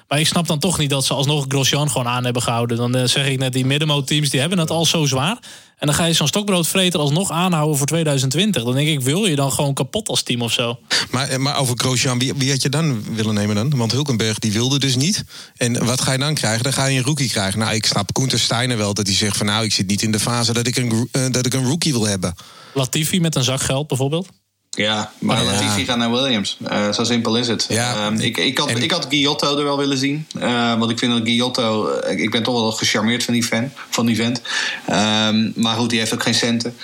Maar 0.08 0.20
ik 0.20 0.28
snap 0.28 0.48
dan 0.48 0.60
toch 0.60 0.78
niet 0.78 0.90
dat 0.90 1.06
ze 1.06 1.14
alsnog 1.14 1.46
Grosjean 1.48 1.92
gewoon 1.92 2.08
aan 2.08 2.24
hebben 2.24 2.42
gehouden. 2.42 2.78
Dan 2.78 2.96
eh, 2.96 3.08
zeg 3.08 3.28
ik 3.28 3.40
net, 3.40 3.54
die 3.54 3.66
middenmoot-teams, 3.66 4.30
die 4.30 4.40
hebben 4.40 4.58
het 4.58 4.70
al 4.70 4.86
zo 4.86 5.06
zwaar. 5.06 5.38
En 5.78 5.90
dan 5.90 5.98
ga 5.98 6.06
je 6.06 6.14
zo'n 6.14 6.28
stokbroodvreter 6.28 7.00
alsnog 7.00 7.32
aanhouden 7.32 7.78
voor 7.78 7.88
2020. 7.88 8.64
Dan 8.64 8.74
denk 8.74 8.88
ik, 8.88 9.02
wil 9.02 9.26
je 9.26 9.36
dan 9.36 9.52
gewoon 9.52 9.74
kapot 9.74 10.08
als 10.08 10.24
team 10.24 10.42
of 10.42 10.52
zo? 10.52 10.80
Maar, 11.12 11.42
maar 11.42 11.58
over 11.58 11.78
Grosjean, 11.78 12.20
wie, 12.20 12.34
wie 12.34 12.52
had 12.52 12.62
je 12.62 12.70
dan 12.70 13.16
willen 13.16 13.34
nemen 13.34 13.56
dan? 13.56 13.78
Want 13.78 13.92
Hulkenberg 13.92 14.40
die 14.40 14.52
wilde 14.52 14.80
dus 14.80 14.96
niet. 14.96 15.24
En 15.58 15.86
wat 15.86 16.02
ga 16.02 16.12
je 16.12 16.18
dan 16.18 16.34
krijgen? 16.34 16.64
Dan 16.64 16.74
ga 16.74 16.86
je 16.86 16.98
een 16.98 17.06
rookie 17.06 17.30
krijgen. 17.30 17.60
Nou, 17.60 17.74
ik 17.76 17.86
snap 17.86 18.14
Koenter 18.14 18.40
Steiner 18.40 18.78
wel 18.78 18.94
dat 18.94 19.08
hij 19.08 19.16
zegt 19.16 19.38
van... 19.38 19.46
nou, 19.46 19.66
ik 19.66 19.74
zit 19.74 19.88
niet 19.88 20.02
in 20.02 20.12
de 20.12 20.20
fase 20.20 20.54
dat 20.54 20.68
ik 20.68 20.76
een, 20.76 21.10
eh, 21.12 21.26
dat 21.32 21.46
ik 21.46 21.54
een 21.54 21.66
rookie 21.66 21.92
wil 21.92 22.08
hebben. 22.08 22.36
Latifi 22.74 23.20
met 23.20 23.36
een 23.36 23.44
zak 23.44 23.62
geld 23.62 23.88
bijvoorbeeld. 23.88 24.28
Ja, 24.76 25.12
maar 25.20 25.44
Ja. 25.44 25.52
Latifi 25.52 25.86
gaat 25.86 25.98
naar 25.98 26.12
Williams. 26.12 26.58
Eh, 26.68 26.92
zo 26.92 27.04
simpel 27.04 27.36
is 27.38 27.48
het. 27.48 27.66
Ja. 27.70 27.94
Ehm, 27.96 28.20
ik, 28.20 28.38
ik, 28.38 28.58
had, 28.58 28.70
En- 28.70 28.84
ik 28.84 28.92
had 28.92 29.06
Giotto 29.10 29.58
er 29.58 29.64
wel 29.64 29.78
willen 29.78 29.98
zien. 29.98 30.28
Eh, 30.40 30.78
want 30.80 30.92
ik 30.92 30.98
vind 31.00 31.12
dat 31.12 31.22
Giotto... 31.24 31.88
eh, 31.90 32.20
ik 32.20 32.32
ben 32.32 32.44
toch 32.44 32.54
wel 32.54 32.72
gecharmeerd 32.72 33.24
van 33.24 33.34
die, 33.34 33.44
fan, 33.44 33.72
van 33.90 34.06
die 34.06 34.16
vent. 34.16 34.42
Ehm, 34.88 35.52
maar 35.56 35.76
goed, 35.76 35.90
die 35.90 36.00
heeft 36.00 36.14
ook 36.14 36.24
geen 36.24 36.34
centen. 36.36 36.76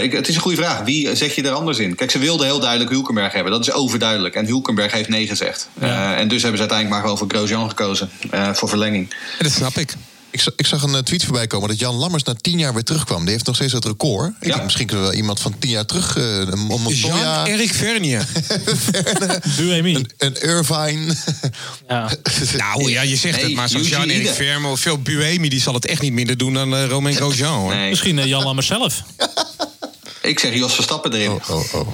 Ik, 0.00 0.12
het 0.12 0.28
is 0.28 0.34
een 0.34 0.40
goede 0.40 0.56
vraag. 0.56 0.80
Wie 0.80 1.16
zet 1.16 1.34
je 1.34 1.42
er 1.42 1.50
anders 1.52 1.78
in? 1.78 1.94
Kijk, 1.94 2.10
ze 2.10 2.18
wilden 2.18 2.46
heel 2.46 2.60
duidelijk 2.60 2.90
Hulkenberg 2.90 3.32
hebben. 3.32 3.52
Dat 3.52 3.60
is 3.60 3.72
overduidelijk. 3.72 4.34
En 4.34 4.46
Hulkenberg 4.46 4.92
heeft 4.92 5.08
nee 5.08 5.26
gezegd. 5.26 5.68
Ja. 5.80 6.14
En 6.16 6.28
dus 6.28 6.42
hebben 6.42 6.60
ze 6.60 6.68
uiteindelijk 6.68 6.88
maar 6.90 7.00
gewoon 7.00 7.18
voor 7.18 7.28
Grosjean 7.28 7.68
gekozen. 7.68 8.10
voor 8.52 8.68
verlenging. 8.68 9.10
En 9.38 9.44
dat 9.44 9.52
snap 9.52 9.74
ik. 9.76 9.94
Ik, 10.46 10.52
ik 10.56 10.66
zag 10.66 10.82
een 10.82 10.94
eh, 10.94 11.00
tweet 11.00 11.24
voorbij 11.24 11.46
komen 11.46 11.68
dat 11.68 11.78
Jan 11.78 11.94
Lammers 11.94 12.22
na 12.22 12.34
tien 12.34 12.58
jaar 12.58 12.74
weer 12.74 12.82
terugkwam. 12.84 13.20
Die 13.22 13.30
heeft 13.32 13.46
nog 13.46 13.54
steeds 13.54 13.72
het 13.72 13.84
record. 13.84 14.32
Ik 14.40 14.46
Ja. 14.46 14.52
denk, 14.52 14.62
misschien 14.64 14.86
kunnen 14.86 15.04
we 15.04 15.10
wel 15.10 15.20
iemand 15.20 15.40
van 15.40 15.58
tien 15.58 15.70
jaar 15.70 15.86
terug... 15.86 16.16
eh, 16.16 16.38
een 16.38 16.58
Montoya, 16.58 16.94
Jean-Eric 17.44 17.72
Vernier. 17.74 18.26
Buemi. 19.56 19.94
een, 19.94 20.10
een 20.18 20.40
Irvine. 20.42 21.14
Ja. 21.88 22.10
nou 22.56 22.90
ja, 22.90 23.02
je 23.02 23.16
zegt 23.16 23.36
Nee, 23.36 23.44
het, 23.44 23.54
maar 23.54 23.68
zo'n 23.68 23.80
Ide. 23.80 24.32
Vernier 24.34 24.66
of 24.70 24.80
veel 24.80 24.98
Buemi... 25.02 25.48
die 25.48 25.60
zal 25.60 25.74
het 25.74 25.86
echt 25.86 26.02
niet 26.02 26.12
minder 26.12 26.36
doen 26.36 26.54
dan 26.54 26.74
eh, 26.74 26.86
Romain 26.86 27.16
Grosjean, 27.16 27.58
hoor. 27.60 27.74
Nee. 27.74 27.88
Misschien 27.90 28.26
Jan 28.28 28.42
Lammers 28.44 28.66
zelf. 28.66 29.02
Ik 30.22 30.38
zeg 30.38 30.54
Jos 30.54 30.74
Verstappen 30.74 31.12
erin. 31.12 31.30
Oh, 31.30 31.50
oh, 31.50 31.74
oh. 31.74 31.88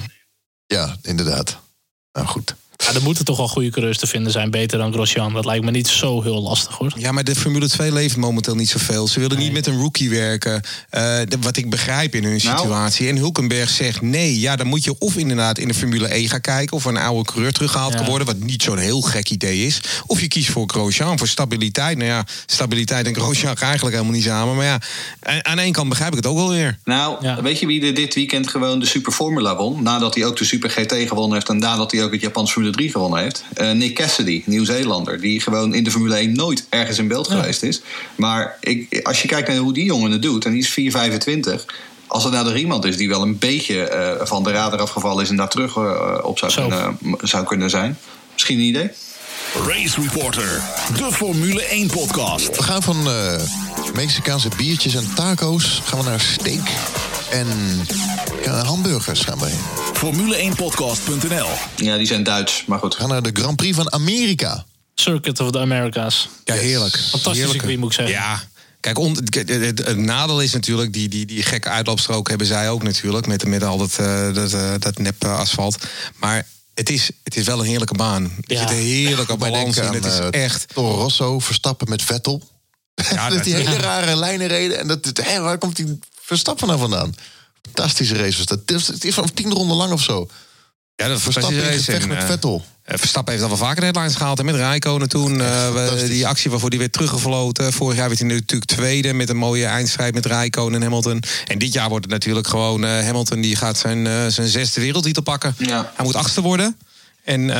Ja, 0.65 0.95
inderdaad. 1.01 1.57
Nou 2.13 2.27
goed. 2.27 2.55
Ja, 2.77 2.93
er 2.93 3.01
moeten 3.01 3.25
toch 3.25 3.37
wel 3.37 3.47
goede 3.47 3.69
coureurs 3.69 3.97
te 3.97 4.07
vinden 4.07 4.31
zijn, 4.31 4.51
beter 4.51 4.77
dan 4.77 4.93
Grosjean. 4.93 5.33
Dat 5.33 5.45
lijkt 5.45 5.65
me 5.65 5.71
niet 5.71 5.87
zo 5.87 6.21
heel 6.21 6.41
lastig 6.41 6.75
hoor. 6.77 6.93
Ja, 6.97 7.11
maar 7.11 7.23
de 7.23 7.35
Formule 7.35 7.69
2 7.69 7.93
leeft 7.93 8.17
momenteel 8.17 8.55
niet 8.55 8.69
zoveel. 8.69 9.07
Ze 9.07 9.19
willen 9.19 9.37
niet 9.37 9.51
met 9.51 9.67
een 9.67 9.77
rookie 9.79 10.09
werken. 10.09 10.61
Eh, 10.89 11.01
de- 11.27 11.37
wat 11.41 11.57
ik 11.57 11.69
begrijp 11.69 12.15
in 12.15 12.23
hun 12.23 12.39
Nou. 12.43 12.57
situatie. 12.57 13.07
En 13.07 13.15
Hulkenberg 13.17 13.69
zegt 13.69 14.01
nee. 14.01 14.39
Ja, 14.39 14.55
dan 14.55 14.67
moet 14.67 14.83
je 14.83 14.97
of 14.99 15.15
inderdaad 15.17 15.57
in 15.57 15.67
de 15.67 15.73
Formule 15.73 16.15
E 16.15 16.27
gaan 16.27 16.41
kijken... 16.41 16.75
of 16.77 16.85
een 16.85 16.97
oude 16.97 17.31
coureur 17.31 17.51
teruggehaald 17.53 17.91
Ja. 17.91 17.97
kan 17.99 18.07
worden... 18.07 18.27
wat 18.27 18.39
niet 18.39 18.63
zo'n 18.63 18.77
heel 18.77 19.01
gek 19.01 19.29
idee 19.29 19.65
is. 19.65 19.79
Of 20.05 20.21
je 20.21 20.27
kiest 20.27 20.49
voor 20.49 20.63
Grosjean, 20.67 21.17
voor 21.17 21.27
stabiliteit. 21.27 21.97
Nou 21.97 22.09
ja, 22.09 22.25
stabiliteit 22.45 23.07
en 23.07 23.15
Grosjean 23.15 23.57
gaan 23.57 23.67
eigenlijk 23.67 23.95
helemaal 23.95 24.15
niet 24.17 24.25
samen. 24.27 24.55
Maar 24.55 24.65
ja, 24.65 24.81
aan- 25.41 25.59
één 25.59 25.71
kant 25.73 25.89
begrijp 25.89 26.11
ik 26.11 26.17
het 26.17 26.27
ook 26.27 26.37
wel 26.37 26.49
weer. 26.49 26.77
Nou, 26.83 27.17
Ja. 27.25 27.41
weet 27.41 27.59
je 27.59 27.65
wie 27.65 27.85
er 27.85 27.93
dit 27.93 28.13
weekend 28.15 28.49
gewoon 28.49 28.79
de 28.79 28.85
Super 28.85 29.11
Formula 29.11 29.55
won? 29.55 29.83
Nadat 29.83 30.15
hij 30.15 30.25
ook 30.25 30.37
de 30.37 30.45
Super 30.45 30.69
GT 30.69 30.93
gewonnen 31.07 31.33
heeft 31.33 31.49
en 31.49 31.57
nadat 31.57 31.91
hij 31.91 32.03
ook 32.03 32.11
het 32.11 32.21
Japans 32.21 32.51
Formule 32.65 32.71
3 32.71 32.91
gewonnen 32.91 33.19
heeft. 33.19 33.43
Eh, 33.53 33.71
Nick 33.71 33.95
Cassidy, 33.95 34.43
Nieuw-Zeelander, 34.45 35.21
die 35.21 35.41
gewoon 35.41 35.73
in 35.73 35.83
de 35.83 35.91
Formule 35.91 36.15
1 36.15 36.35
nooit 36.35 36.65
ergens 36.69 36.97
in 36.97 37.07
beeld 37.07 37.27
geweest 37.27 37.63
is. 37.63 37.81
Maar 38.15 38.57
ik, 38.59 38.99
als 39.03 39.21
je 39.21 39.27
kijkt 39.27 39.47
naar 39.47 39.57
hoe 39.57 39.73
die 39.73 39.83
jongen 39.83 40.11
het 40.11 40.21
doet, 40.21 40.45
en 40.45 40.51
die 40.51 40.61
is 40.61 40.69
4,25. 40.69 41.65
Als 42.07 42.25
er 42.25 42.31
nou 42.31 42.49
er 42.49 42.57
iemand 42.57 42.85
is 42.85 42.97
die 42.97 43.09
wel 43.09 43.21
een 43.21 43.37
beetje 43.37 43.81
eh, 43.81 44.25
van 44.25 44.43
de 44.43 44.51
radar 44.51 44.79
afgevallen 44.79 45.23
is 45.23 45.29
en 45.29 45.35
daar 45.35 45.49
terug 45.49 45.75
eh, 45.75 46.19
op 46.23 46.37
zou 46.37 46.51
Zo. 46.51 46.67
kunnen, 46.67 46.97
zou 47.21 47.45
kunnen 47.45 47.69
zijn. 47.69 47.97
Misschien 48.33 48.57
een 48.57 48.65
idee? 48.65 48.89
Race 49.67 50.01
Reporter, 50.01 50.61
de 50.97 51.11
Formule 51.11 51.63
1 51.63 51.87
podcast. 51.87 52.55
We 52.55 52.63
gaan 52.63 52.83
van 52.83 53.07
eh, 53.07 53.41
Mexicaanse 53.93 54.49
biertjes 54.57 54.95
en 54.95 55.09
taco's 55.15 55.81
gaan 55.85 55.99
we 55.99 56.05
naar 56.05 56.19
steak 56.19 56.69
en 57.35 57.47
ja, 58.43 58.63
hamburgers 58.63 59.19
gaan 59.21 59.39
we 59.39 59.45
heen. 59.45 59.59
Formule1podcast.nl 59.97 61.47
Ja, 61.75 61.97
die 61.97 62.07
zijn 62.07 62.23
Duits, 62.23 62.63
maar 62.67 62.79
goed. 62.79 62.93
We 62.93 62.99
gaan 62.99 63.09
naar 63.09 63.21
de 63.21 63.29
Grand 63.33 63.55
Prix 63.55 63.75
van 63.75 63.91
Amerika. 63.93 64.65
Circuit 64.95 65.39
of 65.39 65.51
the 65.51 65.59
Americas. 65.59 66.29
Ja, 66.43 66.53
heerlijk. 66.53 66.93
Fantastische 66.93 67.29
Heerlijke. 67.31 67.51
circuit, 67.59 67.79
moet 67.79 67.89
ik 67.89 67.95
zeggen. 67.95 68.15
Ja. 68.15 68.43
Kijk, 68.79 68.97
on- 68.99 69.17
het, 69.29 69.97
nadeel 69.97 70.41
is 70.41 70.53
natuurlijk, 70.53 70.93
die, 70.93 71.09
die, 71.09 71.25
die 71.25 71.43
gekke 71.43 71.69
uitloopstrook 71.69 72.29
hebben 72.29 72.47
zij 72.47 72.69
ook 72.69 72.83
natuurlijk. 72.83 73.27
Met, 73.27 73.45
met 73.45 73.63
al 73.63 73.77
dat, 73.77 73.95
eh, 73.99 74.33
dat, 74.33 74.53
eh, 74.53 74.73
dat 74.79 74.97
nep 74.97 75.23
eh, 75.23 75.37
asfalt. 75.39 75.77
Maar 76.19 76.47
het 76.73 76.89
is, 76.89 77.09
het 77.23 77.35
is 77.37 77.45
wel 77.45 77.59
een 77.59 77.65
heerlijke 77.65 77.93
baan. 77.95 78.23
Er 78.23 78.53
Ja. 78.53 78.59
zit 78.59 78.69
een 78.69 78.75
heerlijke 78.83 79.37
Wij 79.37 79.49
balans 79.51 79.75
in. 79.77 79.81
denken 79.81 80.03
Het 80.03 80.13
is 80.13 80.19
aan, 80.19 80.31
eh, 80.31 80.43
echt... 80.43 80.65
Toro 80.73 80.95
Rosso, 80.95 81.39
Verstappen 81.39 81.89
met 81.89 82.01
Vettel. 82.03 82.41
Ja, 83.11 83.29
dat 83.33 83.43
die 83.43 83.55
hele 83.55 83.77
rare 83.77 84.15
lijnen 84.15 84.47
reden. 84.47 84.79
En 84.79 84.87
dat, 84.87 85.11
hé, 85.23 85.39
waar 85.41 85.57
komt 85.57 85.75
die 85.75 85.99
Verstappen 86.25 86.67
nou 86.67 86.79
vandaan? 86.79 87.15
Fantastische 87.61 88.15
race 88.15 88.37
was 88.37 88.45
dat. 88.45 88.59
Het 88.65 88.71
is- 88.71 88.87
Het 88.87 89.05
is 89.05 89.13
van 89.13 89.33
tien 89.33 89.51
ronden 89.51 89.77
lang 89.77 89.91
of 89.91 90.01
zo. 90.01 90.27
Ja, 90.95 91.07
dat 91.07 91.21
Verstappen 91.21 91.53
in 91.53 91.59
fantastische 91.61 91.91
race. 91.91 92.01
gevecht 92.01 92.01
En, 92.03 92.09
met 92.09 92.17
eh, 92.17 92.25
Vettel. 92.29 92.65
Verstappen 92.85 93.33
heeft 93.33 93.45
al 93.45 93.49
wel 93.57 93.67
vaker 93.67 93.83
headlines 93.83 94.15
gehaald. 94.15 94.39
En 94.39 94.45
met 94.45 94.55
Rijkonen 94.55 95.09
toen. 95.09 95.41
eh, 95.41 96.05
die 96.07 96.27
actie 96.27 96.51
waarvoor 96.51 96.69
hij 96.69 96.77
werd 96.77 96.91
teruggefloten. 96.93 97.73
Vorig 97.73 97.97
jaar 97.97 98.07
werd 98.07 98.19
hij 98.19 98.29
natuurlijk 98.29 98.69
tweede. 98.71 99.13
Met 99.13 99.29
een 99.29 99.37
mooie 99.37 99.65
eindstrijd 99.65 100.13
met 100.13 100.25
Rijkonen 100.25 100.75
en 100.75 100.81
Hamilton. 100.81 101.23
En 101.45 101.57
dit 101.57 101.73
jaar 101.73 101.89
wordt 101.89 102.05
het 102.05 102.13
natuurlijk 102.13 102.47
gewoon... 102.47 102.85
eh, 102.85 102.91
Hamilton 103.05 103.41
die 103.41 103.55
gaat 103.55 103.77
zijn, 103.77 104.07
eh, 104.07 104.27
zijn 104.27 104.47
zesde 104.47 104.81
wereldtitel 104.81 105.21
pakken. 105.23 105.55
Ja. 105.57 105.91
Hij 105.95 106.05
moet 106.05 106.15
achtste 106.15 106.41
worden. 106.41 106.77
En 107.23 107.49
eh, 107.49 107.55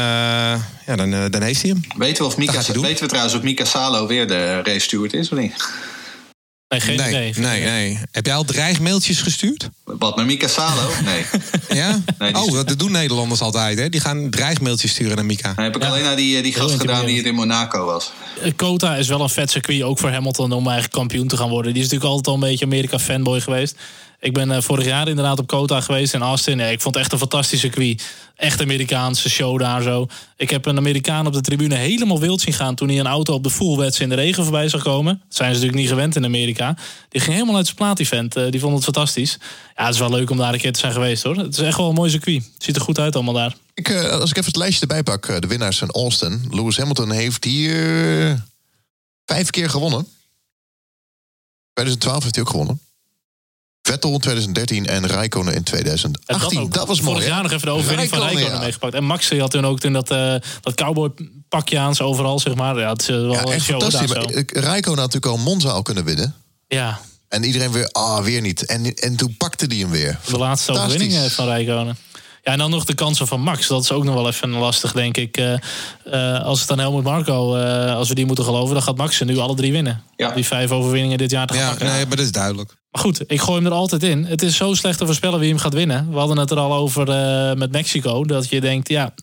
ja, 0.85 0.95
dan, 0.95 1.13
eh, 1.13 1.25
dan 1.29 1.41
heeft 1.41 1.61
hij 1.61 1.69
hem. 1.71 1.81
Weten 1.97 2.23
we, 2.23 2.29
of 2.29 2.37
Mika, 2.37 2.61
weten 2.81 3.03
we 3.03 3.07
trouwens 3.07 3.35
of 3.35 3.41
Mika 3.41 3.65
Salo 3.65 4.07
weer 4.07 4.27
de 4.27 4.61
race 4.63 4.79
steward 4.79 5.13
is 5.13 5.29
of 5.29 5.37
niet? 5.37 5.53
Nee, 6.75 6.97
geen 6.97 7.11
nee, 7.11 7.29
idee. 7.29 7.43
nee, 7.43 7.63
nee. 7.63 7.99
Heb 8.11 8.25
jij 8.25 8.35
al 8.35 8.43
dreigmailtjes 8.43 9.21
gestuurd? 9.21 9.69
Wat, 9.83 10.15
naar 10.15 10.25
Mika 10.25 10.47
Salo? 10.47 10.89
Nee. 11.03 11.25
Ja? 11.69 11.99
Nee, 12.19 12.35
oh, 12.35 12.51
dat 12.51 12.79
doen 12.79 12.91
Nederlanders 12.91 13.41
altijd. 13.41 13.77
Hè? 13.77 13.89
Die 13.89 13.99
gaan 13.99 14.29
dreigmailtjes 14.29 14.91
sturen 14.91 15.15
naar 15.15 15.25
Mika. 15.25 15.53
Dan 15.53 15.63
heb 15.63 15.75
ik 15.75 15.83
alleen 15.83 16.03
naar 16.03 16.15
die, 16.15 16.37
eh, 16.37 16.43
die 16.43 16.53
gast 16.53 16.79
gedaan 16.79 17.05
die 17.05 17.17
het 17.17 17.25
in 17.25 17.35
Monaco 17.35 17.85
was. 17.85 18.11
Eh, 18.41 18.51
Kota 18.55 18.95
is 18.95 19.07
wel 19.07 19.21
een 19.21 19.29
vet 19.29 19.51
circuit, 19.51 19.81
ook 19.81 19.99
voor 19.99 20.09
Hamilton, 20.09 20.51
om 20.51 20.63
eigenlijk 20.63 20.93
kampioen 20.93 21.27
te 21.27 21.37
gaan 21.37 21.49
worden. 21.49 21.73
Die 21.73 21.83
is 21.83 21.89
natuurlijk 21.89 22.15
altijd 22.15 22.35
al 22.35 22.43
een 22.43 22.49
beetje 22.49 22.65
Amerika-fanboy 22.65 23.41
geweest. 23.41 23.75
Ik 24.25 24.33
ben 24.33 24.51
eh, 24.51 24.61
vorig 24.61 24.85
jaar 24.85 25.07
inderdaad 25.07 25.39
op 25.39 25.47
Kota 25.47 25.81
geweest 25.81 26.13
in 26.13 26.21
Austin. 26.21 26.59
Ik 26.59 26.81
vond 26.81 26.95
het 26.95 27.03
echt 27.03 27.13
een 27.13 27.19
fantastisch 27.19 27.59
circuit. 27.59 28.05
Echt 28.35 28.61
Amerikaanse 28.61 29.29
show 29.29 29.59
daar 29.59 29.81
zo. 29.81 30.07
Ik 30.37 30.49
heb 30.49 30.65
een 30.65 30.77
Amerikaan 30.77 31.27
op 31.27 31.33
de 31.33 31.41
tribune 31.41 31.75
helemaal 31.75 32.19
wild 32.19 32.41
zien 32.41 32.53
gaan... 32.53 32.75
toen 32.75 32.87
hij 32.87 32.99
een 32.99 33.07
auto 33.07 33.33
op 33.33 33.43
de 33.43 33.49
fullwets 33.49 33.99
in 33.99 34.09
de 34.09 34.15
regen 34.15 34.43
voorbij 34.43 34.69
zag 34.69 34.83
komen. 34.83 35.21
Dat 35.27 35.35
zijn 35.35 35.49
ze 35.49 35.53
natuurlijk 35.53 35.81
niet 35.81 35.89
gewend 35.89 36.15
in 36.15 36.25
Amerika. 36.25 36.77
Die 37.09 37.21
ging 37.21 37.33
helemaal 37.33 37.55
uit 37.55 37.65
zijn 37.65 37.77
plaat, 37.77 37.97
die 37.97 38.07
vent. 38.07 38.35
Eh, 38.35 38.51
die 38.51 38.59
vond 38.59 38.73
het 38.73 38.83
fantastisch. 38.83 39.37
Ja, 39.75 39.85
het 39.85 39.93
is 39.93 39.99
wel 39.99 40.09
leuk 40.09 40.29
om 40.29 40.37
daar 40.37 40.53
een 40.53 40.59
keer 40.59 40.73
te 40.73 40.79
zijn 40.79 40.91
geweest, 40.91 41.23
hoor. 41.23 41.35
Het 41.35 41.57
is 41.57 41.59
echt 41.59 41.77
wel 41.77 41.89
een 41.89 41.95
mooi 41.95 42.09
circuit. 42.09 42.43
Het 42.53 42.63
ziet 42.63 42.75
er 42.75 42.81
goed 42.81 42.99
uit 42.99 43.15
allemaal 43.15 43.33
daar. 43.33 43.55
Ik, 43.73 43.89
eh, 43.89 44.09
als 44.09 44.29
ik 44.29 44.37
even 44.37 44.51
het 44.51 44.55
lijstje 44.55 44.81
erbij 44.81 45.03
pak, 45.03 45.41
de 45.41 45.47
winnaars 45.47 45.77
zijn 45.77 45.91
Austin. 45.91 46.47
Lewis 46.49 46.77
Hamilton 46.77 47.11
heeft 47.11 47.43
hier 47.43 48.43
vijf 49.25 49.49
keer 49.49 49.69
gewonnen. 49.69 50.07
2012 51.73 52.23
heeft 52.23 52.35
hij 52.35 52.43
ook 52.43 52.49
gewonnen. 52.49 52.79
Vettel 53.87 54.13
in 54.13 54.19
2013 54.19 54.85
en 54.85 55.05
Rijkonen 55.07 55.53
in 55.53 55.63
2018. 55.63 56.59
ook. 56.59 56.73
dat, 56.73 56.87
was 56.87 57.01
mooi. 57.01 57.15
Vorig 57.15 57.29
jaar 57.33 57.43
nog 57.43 57.51
even 57.51 57.65
de 57.67 57.73
overwinning 57.73 58.09
van 58.09 58.17
Räikkönen, 58.19 58.41
Rijkonen 58.43 58.59
ja. 58.59 58.65
meegepakt. 58.65 58.93
En 58.93 59.03
Max 59.03 59.29
die 59.29 59.39
had 59.39 59.51
toen 59.51 59.65
ook 59.65 59.79
toen 59.79 59.93
dat, 59.93 60.11
eh 60.11 60.35
dat 60.61 60.73
cowboy 60.73 61.09
pakje 61.49 61.79
aan, 61.79 61.95
zo 61.95 62.03
overal, 62.03 62.39
zeg 62.39 62.55
maar. 62.55 62.79
Ja, 62.79 62.89
het 62.89 63.01
is 63.01 63.07
eh, 63.07 63.15
wel 63.15 63.31
Ja, 63.31 63.41
een 63.41 63.51
echt 63.51 63.63
show 63.65 63.81
fantastisch. 63.81 64.11
daar 64.11 64.21
zo. 64.23 64.29
eh, 64.29 64.43
Rijkonen 64.63 64.99
had 64.99 65.13
natuurlijk 65.13 65.25
al 65.25 65.37
Monza 65.37 65.69
al 65.69 65.81
kunnen 65.81 66.03
winnen. 66.03 66.35
Ja, 66.67 66.99
En 67.27 67.43
iedereen 67.43 67.71
weer, 67.71 67.89
ah, 67.91 68.23
weer 68.23 68.41
niet. 68.41 68.65
En, 68.65 68.93
en 68.93 69.15
toen 69.15 69.35
pakte 69.37 69.65
hij 69.65 69.77
hem 69.77 69.89
weer. 69.89 70.19
de 70.29 70.37
laatste 70.37 70.71
overwinning 70.71 71.31
van 71.31 71.45
Rijkonen. 71.45 71.97
Ja, 72.43 72.51
en 72.51 72.57
dan 72.57 72.69
nog 72.69 72.85
de 72.85 72.93
kansen 72.93 73.27
van 73.27 73.41
Max. 73.41 73.67
Dat 73.67 73.83
is 73.83 73.91
ook 73.91 74.03
nog 74.03 74.13
wel 74.15 74.27
even 74.27 74.49
lastig, 74.49 74.91
denk 74.91 75.17
ik. 75.17 75.37
Eh, 75.37 75.53
eh, 76.03 76.43
als 76.43 76.61
het 76.61 76.71
aan 76.71 76.79
Helmut 76.79 77.03
Marco, 77.03 77.55
eh, 77.55 77.95
als 77.95 78.09
we 78.09 78.15
die 78.15 78.25
moeten 78.25 78.43
geloven... 78.45 78.73
dan 78.73 78.83
gaat 78.83 78.97
Max 78.97 79.19
nu 79.21 79.37
alle 79.37 79.55
drie 79.55 79.71
winnen. 79.71 80.03
Ja. 80.15 80.31
Die 80.31 80.45
vijf 80.45 80.71
overwinningen 80.71 81.17
dit 81.17 81.31
jaar 81.31 81.47
te 81.47 81.53
gaan 81.53 81.63
Ja, 81.63 81.69
pakken. 81.69 81.87
nee, 81.87 82.05
maar 82.05 82.15
dat 82.15 82.25
is 82.25 82.31
duidelijk. 82.31 82.75
Goed, 82.97 83.23
ik 83.27 83.41
gooi 83.41 83.57
hem 83.57 83.65
er 83.65 83.77
altijd 83.77 84.03
in. 84.03 84.25
Het 84.25 84.41
is 84.41 84.55
zo 84.55 84.73
slecht 84.73 84.97
te 84.97 85.05
voorspellen 85.05 85.39
wie 85.39 85.49
hem 85.49 85.57
gaat 85.57 85.73
winnen. 85.73 86.11
We 86.11 86.17
hadden 86.17 86.37
het 86.37 86.51
er 86.51 86.57
al 86.57 86.73
over 86.73 87.09
eh, 87.09 87.53
met 87.53 87.71
Mexico. 87.71 88.23
Dat 88.23 88.49
je 88.49 88.61
denkt, 88.61 88.89
ja, 88.89 89.13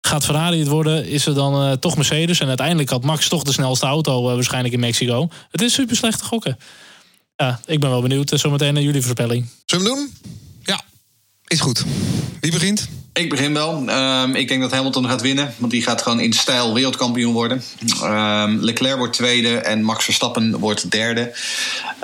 gaat 0.00 0.24
Ferrari 0.24 0.58
het 0.58 0.68
worden? 0.68 1.06
Is 1.06 1.26
er 1.26 1.34
dan 1.34 1.62
eh, 1.62 1.72
toch 1.72 1.96
Mercedes? 1.96 2.40
En 2.40 2.48
uiteindelijk 2.48 2.90
had 2.90 3.04
Max 3.04 3.28
toch 3.28 3.42
de 3.42 3.52
snelste 3.52 3.86
auto 3.86 4.28
eh, 4.28 4.34
waarschijnlijk 4.34 4.74
in 4.74 4.80
Mexico. 4.80 5.28
Het 5.50 5.62
is 5.62 5.74
super 5.74 5.96
slecht 5.96 6.18
te 6.18 6.24
gokken. 6.24 6.58
Ik 7.66 7.80
ben 7.80 7.90
wel 7.90 8.02
benieuwd. 8.02 8.32
Zometeen 8.34 8.74
naar 8.74 8.82
jullie 8.82 9.02
voorspelling. 9.02 9.46
Zullen 9.64 9.84
we 9.84 9.90
hem 9.90 9.98
doen? 9.98 10.43
Is 11.54 11.60
goed. 11.60 11.84
Wie 12.40 12.52
begint? 12.52 12.88
Ik 13.12 13.28
begin 13.28 13.52
wel. 13.52 13.82
Ehm, 13.86 14.34
ik 14.34 14.48
denk 14.48 14.60
dat 14.60 14.72
Hamilton 14.72 15.08
gaat 15.08 15.20
winnen. 15.20 15.54
Want 15.58 15.72
die 15.72 15.82
gaat 15.82 16.02
gewoon 16.02 16.20
in 16.20 16.32
stijl 16.32 16.74
wereldkampioen 16.74 17.32
worden. 17.32 17.62
Ehm, 18.02 18.56
Leclerc 18.60 18.96
wordt 18.96 19.12
tweede 19.12 19.56
en 19.56 19.82
Max 19.82 20.04
Verstappen 20.04 20.58
wordt 20.58 20.90
derde. 20.90 21.34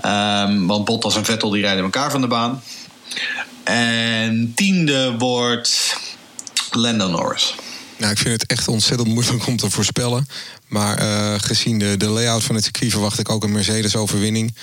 Ehm, 0.00 0.66
want 0.66 0.84
Bottas 0.84 1.16
en 1.16 1.24
Vettel 1.24 1.50
die 1.50 1.62
rijden 1.62 1.84
elkaar 1.84 2.10
van 2.10 2.20
de 2.20 2.26
baan. 2.26 2.62
En 3.64 4.52
tiende 4.54 5.14
wordt 5.18 5.96
Lando 6.70 7.08
Norris. 7.08 7.54
Nou, 7.96 8.12
ik 8.12 8.18
vind 8.18 8.40
het 8.40 8.50
echt 8.50 8.68
ontzettend 8.68 9.08
moeilijk 9.08 9.46
om 9.46 9.56
te 9.56 9.70
voorspellen. 9.70 10.26
Maar 10.66 10.98
eh, 10.98 11.34
gezien 11.40 11.78
de, 11.78 11.96
de 11.96 12.08
layout 12.08 12.42
van 12.42 12.54
het 12.54 12.64
circuit 12.64 12.90
verwacht 12.90 13.18
ik 13.18 13.30
ook 13.30 13.44
een 13.44 13.52
Mercedes-overwinning. 13.52 14.54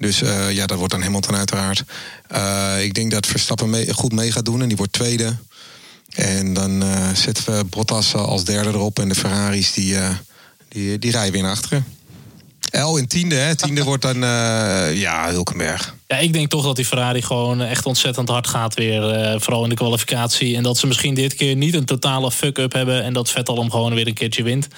Dus 0.00 0.22
eh, 0.22 0.52
ja, 0.52 0.66
dat 0.66 0.78
wordt 0.78 0.92
dan 0.92 1.02
Hamilton 1.02 1.36
uiteraard. 1.36 1.84
Eh, 2.28 2.84
ik 2.84 2.94
denk 2.94 3.10
dat 3.10 3.26
Verstappen 3.26 3.94
goed 3.94 4.12
mee 4.12 4.32
gaat 4.32 4.44
doen 4.44 4.62
en 4.62 4.68
die 4.68 4.76
wordt 4.76 4.92
tweede. 4.92 5.36
En 6.14 6.52
dan 6.52 6.82
zetten 7.14 7.44
we 7.44 7.64
Bottas 7.64 8.14
als 8.14 8.44
derde 8.44 8.68
erop. 8.68 8.98
En 8.98 9.08
de 9.08 9.14
Ferraris 9.14 9.72
die, 9.72 9.96
die, 10.68 10.98
die 10.98 11.10
rijden 11.10 11.32
weer 11.32 11.42
naar 11.42 11.50
achteren. 11.50 11.84
El 12.70 12.96
in 12.96 13.06
tiende, 13.06 13.34
hè? 13.34 13.54
Tiende 13.56 13.84
wordt 13.84 14.02
dan 14.02 14.16
ja, 14.94 15.30
Hulkenberg. 15.30 15.94
Ja, 16.06 16.18
ik 16.18 16.32
denk 16.32 16.50
toch 16.50 16.64
dat 16.64 16.76
die 16.76 16.84
Ferrari 16.84 17.22
gewoon 17.22 17.60
echt 17.60 17.86
ontzettend 17.86 18.28
hard 18.28 18.46
gaat 18.46 18.74
weer. 18.74 19.40
Vooral 19.40 19.62
in 19.62 19.68
de 19.68 19.74
kwalificatie. 19.74 20.56
En 20.56 20.62
dat 20.62 20.78
ze 20.78 20.86
misschien 20.86 21.14
dit 21.14 21.34
keer 21.34 21.56
niet 21.56 21.74
een 21.74 21.84
totale 21.84 22.30
fuck-up 22.30 22.72
hebben. 22.72 23.02
En 23.02 23.12
dat 23.12 23.30
Vettel 23.30 23.58
hem 23.58 23.70
gewoon 23.70 23.94
weer 23.94 24.06
een 24.06 24.14
keertje 24.14 24.42
wint. 24.42 24.68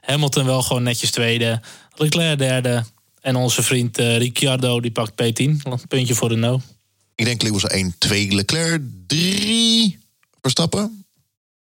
Hamilton 0.00 0.44
wel 0.44 0.62
gewoon 0.62 0.82
netjes 0.82 1.10
tweede. 1.10 1.60
Leclerc 1.94 2.38
derde. 2.38 2.84
En 3.20 3.36
onze 3.36 3.62
vriend 3.62 3.98
uh, 3.98 4.18
Ricciardo 4.18 4.80
die 4.80 4.90
pakt 4.90 5.12
P10. 5.12 5.50
Puntje 5.88 6.14
voor 6.14 6.28
de 6.28 6.36
no. 6.36 6.60
Ik 7.14 7.24
denk 7.24 7.42
Lewis 7.42 7.64
1, 7.64 7.94
2 7.98 8.32
Leclerc, 8.32 8.82
3 9.06 9.98
Verstappen 10.40 11.04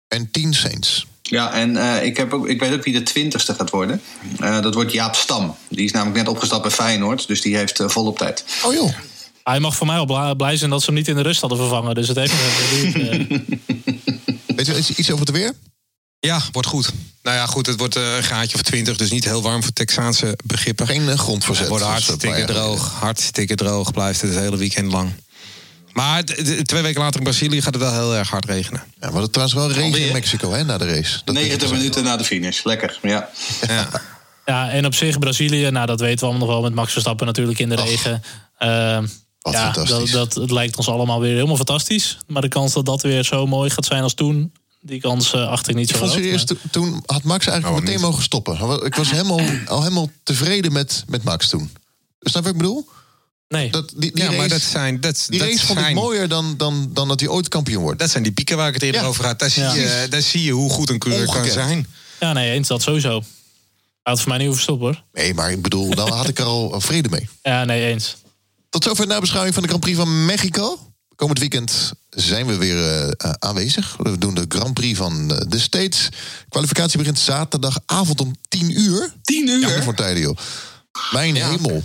en 0.08 0.32
10 0.32 0.53
Saints. 0.53 1.06
Ja, 1.22 1.53
en 1.53 1.76
uh, 1.76 2.03
ik, 2.03 2.18
heb 2.18 2.34
ook, 2.34 2.47
ik 2.47 2.60
weet 2.60 2.74
ook 2.74 2.84
wie 2.84 2.93
de 2.93 3.03
twintigste 3.03 3.53
gaat 3.53 3.70
worden. 3.70 4.01
Uh, 4.41 4.62
dat 4.62 4.74
wordt 4.74 4.91
Jaap 4.91 5.16
Stam. 5.16 5.56
Die 5.70 5.86
is 5.86 5.91
namelijk 5.91 6.18
net 6.18 6.28
opgestapt 6.28 6.62
bij 6.62 6.72
Feyenoord. 6.72 7.28
Dus 7.28 7.41
die 7.41 7.56
heeft 7.56 7.80
uh, 7.80 7.89
volop 7.89 8.18
tijd. 8.18 8.45
Oh 8.64 8.74
joh. 8.74 8.93
Hij 9.43 9.60
mag 9.60 9.76
voor 9.76 9.88
mij 9.88 9.97
al 9.97 10.36
blij 10.36 10.58
zijn 10.58 10.70
dat 10.70 10.80
ze 10.80 10.86
hem 10.86 10.95
niet 10.95 11.08
in 11.08 11.16
de 11.16 11.22
rust 11.22 11.41
hadden 11.41 11.58
vervangen. 11.58 11.95
Dus 11.95 12.08
het 12.08 12.18
heeft. 12.18 12.34
Weet 14.56 14.68
je 14.68 14.93
iets 14.95 15.12
over 15.12 15.26
het 15.26 15.36
weer? 15.36 15.53
Ja, 16.20 16.41
wordt 16.51 16.68
goed. 16.68 16.91
Nou 17.24 17.38
ja, 17.38 17.45
goed, 17.45 17.66
het 17.66 17.78
wordt 17.78 17.95
een 17.95 18.24
gaatje 18.24 18.55
of 18.55 18.61
20, 18.61 18.97
dus 18.97 19.11
niet 19.11 19.24
heel 19.24 19.41
warm 19.41 19.63
voor 19.63 19.74
Texaanse 19.74 20.38
begrippen. 20.43 20.88
Geen 20.88 21.18
grondverzet. 21.18 21.61
Het 21.61 21.70
wordt 21.70 21.84
hartstikke 21.84 22.45
droog, 22.45 22.91
hartstikke 22.99 23.55
droog 23.55 23.91
blijft 23.91 24.22
het 24.22 24.34
het 24.34 24.39
hele 24.39 24.57
weekend 24.57 24.91
lang. 24.91 25.13
Maar 25.93 26.24
twee 26.63 26.82
weken 26.82 27.01
later 27.01 27.18
in 27.18 27.24
Brazilië 27.24 27.61
gaat 27.61 27.74
het 27.74 27.84
wel 27.84 27.93
heel 27.93 28.16
erg 28.16 28.30
hard 28.30 28.45
regenen. 28.45 28.84
Ja, 28.99 29.09
maar 29.11 29.22
het 29.22 29.34
trouwens 29.34 29.57
wel 29.57 29.72
regen 29.72 30.05
in 30.05 30.13
Mexico 30.13 30.51
hè, 30.51 30.63
na 30.63 30.78
de 30.78 30.86
race. 30.86 31.22
Dat 31.24 31.36
90 31.36 31.72
minuten 31.72 32.03
na 32.03 32.18
de 32.18 32.24
finish. 32.24 32.63
Lekker, 32.63 32.99
ja. 33.01 33.30
ja. 33.68 33.89
Ja, 34.45 34.70
en 34.70 34.86
op 34.86 34.93
zich 34.93 35.20
Brazilië, 35.20 35.70
nou 35.70 35.86
dat 35.86 35.99
weten 35.99 36.20
we 36.20 36.26
allemaal 36.26 36.47
nog 36.47 36.55
wel 36.55 36.61
met 36.61 36.74
Max 36.74 36.91
Verstappen 36.91 37.26
natuurlijk 37.26 37.59
in 37.59 37.70
de 37.70 37.76
regen. 37.76 38.24
Uh, 38.59 38.68
ja, 39.39 39.72
dat, 39.72 40.09
dat, 40.09 40.34
het 40.34 40.51
lijkt 40.51 40.78
ons 40.78 40.88
allemaal 40.88 41.20
weer 41.20 41.34
helemaal 41.34 41.55
fantastisch. 41.55 42.18
Maar 42.28 42.41
de 42.41 42.47
kans 42.47 42.74
dat 42.74 42.86
dat 42.86 43.01
weer 43.01 43.24
zo 43.24 43.45
mooi 43.47 43.70
gaat 43.70 43.86
zijn 43.86 44.03
als 44.03 44.13
toen, 44.13 44.53
die 44.86 45.00
kans 45.00 45.34
uh, 45.34 45.48
achter 45.48 45.70
ik 45.70 45.76
niet 45.78 45.90
zo 45.90 46.08
serieus, 46.08 46.46
toen 46.72 47.04
had 47.06 47.24
Max 47.24 47.48
eigenlijk 47.48 47.78
oh, 47.78 47.86
meteen 47.86 48.02
mogen 48.02 48.24
stoppen. 48.24 48.86
Ik 48.86 48.96
was 48.96 49.12
helemaal, 49.12 49.40
al 49.66 49.82
helemaal 49.82 50.10
tevreden 50.24 50.72
met, 50.72 51.04
met 51.08 51.24
Max 51.24 51.50
toen. 51.50 51.70
Snap 52.20 52.44
je 52.44 52.50
wat 52.50 52.52
ik 52.52 52.58
bedoel? 52.58 52.88
Nee. 53.48 53.72
Dat, 53.72 53.94
die, 53.96 54.12
die 54.12 54.24
ja, 54.24 54.26
race, 54.26 54.38
maar 54.38 54.48
dat 54.48 54.62
zijn. 54.62 55.02
Dat, 55.02 55.26
die 55.30 55.40
dat 55.40 55.48
race 55.48 55.66
vond 55.66 55.80
zijn, 55.80 55.92
ik 55.92 55.96
mooier 55.96 56.28
dan, 56.28 56.58
dan, 56.58 56.90
dan 56.94 57.08
dat 57.08 57.20
hij 57.20 57.30
ooit 57.30 57.48
kampioen 57.48 57.82
wordt. 57.82 58.00
Dat 58.00 58.10
zijn 58.10 58.24
die 58.24 58.32
pieken 58.32 58.58
waar 58.58 58.68
ik 58.68 58.74
het 58.74 58.84
eerder 58.84 59.02
ja. 59.02 59.08
over 59.08 59.26
had. 59.26 59.40
Daar, 59.40 59.52
ja. 59.56 59.72
zie 59.72 59.82
je, 59.82 60.08
daar 60.10 60.22
zie 60.22 60.44
je 60.44 60.52
hoe 60.52 60.70
goed 60.70 60.90
een 60.90 61.00
coureur 61.00 61.26
kan 61.26 61.46
zijn. 61.46 61.88
Ja, 62.20 62.34
nee, 62.34 62.52
eens 62.52 62.68
dat 62.68 62.82
sowieso. 62.82 63.10
Hij 63.10 64.14
had 64.14 64.20
voor 64.20 64.30
mij 64.30 64.38
niet 64.38 64.48
hoeven 64.48 64.64
stoppen 64.64 64.88
hoor. 64.88 65.04
Nee, 65.12 65.34
maar 65.34 65.52
ik 65.52 65.62
bedoel, 65.62 65.96
dan 65.96 66.12
had 66.12 66.28
ik 66.28 66.40
er 66.40 66.46
al 66.46 66.82
vrede 66.82 67.10
mee. 67.10 67.30
Ja, 67.42 67.64
nee, 67.64 67.86
eens. 67.86 68.16
Tot 68.70 68.84
zover 68.84 69.08
de 69.08 69.20
beschouwing 69.20 69.54
van 69.54 69.64
de 69.64 69.70
Grand 69.70 69.84
Prix 69.84 69.98
van 69.98 70.26
Mexico. 70.26 70.80
Komend 71.16 71.39
weekend 71.39 71.93
zijn 72.09 72.45
we 72.45 72.57
weer 72.57 72.78
uh, 72.78 73.32
aanwezig. 73.39 73.95
We 73.97 74.18
doen 74.18 74.34
de 74.34 74.45
Grand 74.47 74.74
Prix 74.74 74.97
van 74.97 75.32
uh, 75.32 75.38
de 75.47 75.59
States. 75.59 76.09
Kwalificatie 76.49 76.97
begint 76.97 77.20
zaterdagavond 77.20 78.22
om 78.22 78.36
10 78.47 78.80
uur. 78.80 79.13
10 79.22 79.47
uur? 79.47 79.70
Ja, 79.70 79.84
voor 79.84 79.95
tijden, 79.95 80.22
joh. 80.22 80.38
Mijn 81.11 81.36
ja. 81.36 81.49
hemel. 81.49 81.84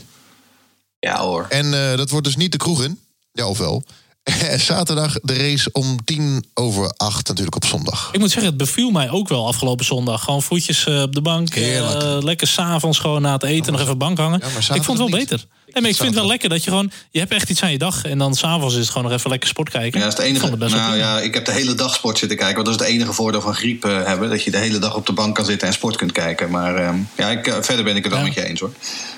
Ja 0.98 1.20
hoor. 1.20 1.46
En 1.48 1.70
dat 1.96 2.10
wordt 2.10 2.26
dus 2.26 2.36
niet 2.36 2.52
de 2.52 2.58
kroeg 2.58 2.82
in. 2.82 3.00
Ja, 3.32 3.46
ofwel. 3.46 3.84
Zaterdag 4.56 5.20
de 5.22 5.34
race 5.34 5.68
om 5.72 6.04
tien 6.04 6.44
over 6.54 6.94
acht 6.96 7.28
natuurlijk 7.28 7.56
op 7.56 7.64
zondag. 7.64 8.08
Ik 8.12 8.20
moet 8.20 8.30
zeggen, 8.30 8.48
het 8.48 8.56
beviel 8.56 8.90
mij 8.90 9.10
ook 9.10 9.28
wel 9.28 9.46
afgelopen 9.46 9.84
zondag. 9.84 10.24
Gewoon 10.24 10.42
voetjes 10.42 10.86
op 10.86 11.14
de 11.14 11.22
bank. 11.22 11.56
Uh, 11.56 12.18
lekker 12.20 12.46
s'avonds 12.46 12.98
gewoon 12.98 13.22
na 13.22 13.32
het 13.32 13.42
eten 13.42 13.72
nog 13.72 13.80
even 13.80 13.98
bank 13.98 14.18
hangen. 14.18 14.40
Ja, 14.40 14.74
ik 14.74 14.82
vond 14.82 14.98
het 14.98 15.08
wel 15.08 15.18
niet. 15.18 15.28
beter. 15.28 15.46
Nee, 15.72 15.82
maar 15.82 15.90
ik 15.90 15.96
vind 15.96 16.08
het 16.08 16.18
wel 16.18 16.26
lekker 16.26 16.48
dat 16.48 16.64
je 16.64 16.70
gewoon... 16.70 16.90
Je 17.10 17.18
hebt 17.18 17.32
echt 17.32 17.50
iets 17.50 17.62
aan 17.62 17.72
je 17.72 17.78
dag. 17.78 18.04
En 18.04 18.18
dan 18.18 18.34
s'avonds 18.34 18.74
is 18.74 18.80
het 18.80 18.90
gewoon 18.90 19.08
nog 19.08 19.18
even 19.18 19.30
lekker 19.30 19.48
sport 19.48 19.70
kijken. 19.70 19.98
Ja, 19.98 20.04
dat 20.04 20.12
is 20.12 20.18
het 20.18 20.28
enige. 20.28 20.50
Het 20.50 20.58
nou 20.58 20.96
ja, 20.96 21.20
ik 21.20 21.34
heb 21.34 21.44
de 21.44 21.52
hele 21.52 21.74
dag 21.74 21.94
sport 21.94 22.18
zitten 22.18 22.36
kijken. 22.36 22.54
Want 22.54 22.66
dat 22.66 22.80
is 22.80 22.86
het 22.86 22.96
enige 22.96 23.12
voordeel 23.12 23.40
van 23.40 23.54
griep 23.54 23.84
uh, 23.84 24.04
hebben. 24.04 24.28
Dat 24.30 24.44
je 24.44 24.50
de 24.50 24.58
hele 24.58 24.78
dag 24.78 24.94
op 24.94 25.06
de 25.06 25.12
bank 25.12 25.34
kan 25.34 25.44
zitten 25.44 25.68
en 25.68 25.74
sport 25.74 25.96
kunt 25.96 26.12
kijken. 26.12 26.50
Maar 26.50 26.80
uh, 26.80 26.90
ja, 27.16 27.28
ik, 27.28 27.46
uh, 27.46 27.54
verder 27.60 27.84
ben 27.84 27.96
ik 27.96 28.02
het 28.02 28.12
wel 28.12 28.20
ja. 28.20 28.26
met 28.26 28.34
je 28.34 28.44
eens 28.44 28.60
hoor. 28.60 28.72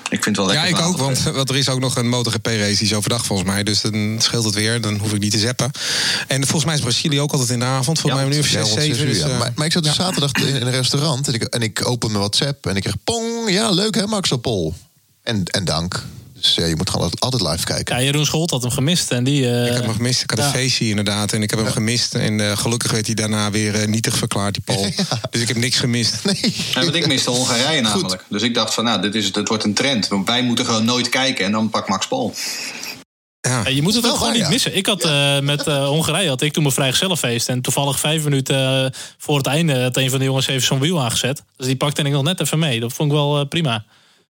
Ik 0.09 0.23
vind 0.23 0.37
het 0.37 0.45
wel 0.45 0.45
lekker. 0.45 0.69
Ja, 0.69 0.77
ik 0.77 0.85
ook. 0.85 0.97
Want, 0.97 1.23
want, 1.23 1.49
er 1.49 1.55
is 1.55 1.69
ook 1.69 1.79
nog 1.79 1.95
een 1.95 2.09
MotoGP-race 2.09 2.77
die 2.77 2.87
is 2.87 2.93
overdag 2.93 3.25
volgens 3.25 3.49
mij. 3.49 3.63
Dus 3.63 3.81
dan 3.81 4.15
scheelt 4.19 4.45
het 4.45 4.53
weer. 4.53 4.81
Dan 4.81 4.97
hoef 4.97 5.13
ik 5.13 5.19
niet 5.19 5.31
te 5.31 5.39
zappen. 5.39 5.71
En 6.27 6.41
volgens 6.41 6.65
mij 6.65 6.75
is 6.75 6.81
Brazilië 6.81 7.19
ook 7.19 7.31
altijd 7.31 7.49
in 7.49 7.59
de 7.59 7.65
avond. 7.65 7.99
Volgens 7.99 8.21
ja, 8.21 8.27
mij 8.27 8.35
nu 8.35 8.41
of 8.41 8.47
6, 8.47 8.73
7. 8.73 9.05
Dus, 9.05 9.19
maar, 9.19 9.51
maar, 9.55 9.65
ik 9.65 9.71
zat 9.71 9.83
dus 9.83 9.95
zaterdag 9.95 10.31
in 10.31 10.55
een 10.55 10.71
restaurant. 10.71 11.27
En 11.27 11.33
ik, 11.33 11.43
en 11.43 11.61
ik 11.61 11.87
open 11.87 12.07
mijn 12.07 12.19
WhatsApp. 12.19 12.65
En 12.65 12.75
ik 12.75 12.81
krijg 12.81 12.97
pong. 13.03 13.49
Ja, 13.49 13.69
leuk 13.69 13.95
hè, 13.95 14.07
Max 14.07 14.31
Pol. 14.41 14.73
En, 15.23 15.43
en 15.45 15.65
dank. 15.65 16.03
Dus 16.43 16.55
ja, 16.55 16.65
je 16.65 16.75
moet 16.75 16.89
gewoon 16.89 17.11
altijd 17.19 17.41
live 17.41 17.65
kijken. 17.65 17.95
Ja, 17.95 18.03
Jeroen 18.03 18.25
Scholt 18.25 18.49
had 18.49 18.61
hem 18.61 18.71
gemist. 18.71 19.11
En 19.11 19.23
die, 19.23 19.41
uh, 19.41 19.65
ik 19.65 19.73
heb 19.73 19.83
hem 19.83 19.93
gemist. 19.93 20.21
Ik 20.21 20.29
had 20.29 20.39
ja. 20.39 20.45
een 20.45 20.51
feestje 20.51 20.89
inderdaad. 20.89 21.33
En 21.33 21.41
ik 21.41 21.49
heb 21.49 21.59
hem 21.59 21.71
gemist. 21.71 22.15
En 22.15 22.39
uh, 22.39 22.57
gelukkig 22.57 22.91
werd 22.91 23.05
hij 23.05 23.15
daarna 23.15 23.51
weer 23.51 23.81
uh, 23.81 23.87
nietig 23.87 24.17
verklaard, 24.17 24.53
die 24.53 24.63
Paul. 24.63 24.81
Ja. 24.95 25.19
Dus 25.29 25.41
ik 25.41 25.47
heb 25.47 25.57
niks 25.57 25.79
gemist. 25.79 26.19
Nee. 26.25 26.55
Ja, 26.73 26.81
want 26.81 26.95
ik 26.95 27.07
miste 27.07 27.29
Hongarije 27.29 27.81
namelijk. 27.81 28.21
Goed. 28.21 28.29
Dus 28.29 28.41
ik 28.41 28.53
dacht 28.53 28.73
van, 28.73 28.83
nou, 28.83 29.01
dit, 29.01 29.15
is, 29.15 29.31
dit 29.31 29.47
wordt 29.47 29.63
een 29.63 29.73
trend. 29.73 30.07
Want 30.07 30.27
wij 30.27 30.43
moeten 30.43 30.65
gewoon 30.65 30.85
nooit 30.85 31.09
kijken. 31.09 31.45
En 31.45 31.51
dan 31.51 31.69
pak 31.69 31.89
Max 31.89 32.07
Paul. 32.07 32.33
Ja. 33.41 33.67
je 33.67 33.81
moet 33.81 33.93
het 33.93 34.07
ook 34.07 34.17
gewoon 34.17 34.33
niet 34.33 34.49
missen. 34.49 34.75
Ik 34.75 34.85
had 34.85 35.05
uh, 35.05 35.39
met 35.39 35.67
uh, 35.67 35.85
Hongarije 35.85 36.29
had 36.29 36.41
ik 36.41 36.53
toen 36.53 36.63
mijn 36.63 36.75
vrijgezellenfeest. 36.75 37.49
En 37.49 37.61
toevallig 37.61 37.99
vijf 37.99 38.23
minuten 38.23 38.83
uh, 38.83 38.89
voor 39.17 39.37
het 39.37 39.47
einde 39.47 39.81
had 39.81 39.97
een 39.97 40.09
van 40.09 40.19
de 40.19 40.25
jongens 40.25 40.47
even 40.47 40.67
zo'n 40.67 40.79
wiel 40.79 41.01
aangezet. 41.01 41.43
Dus 41.57 41.65
die 41.65 41.75
pakte 41.75 42.01
ik 42.01 42.11
nog 42.11 42.23
net 42.23 42.41
even 42.41 42.59
mee. 42.59 42.79
Dat 42.79 42.93
vond 42.93 43.11
ik 43.11 43.17
wel 43.17 43.45
prima. 43.45 43.85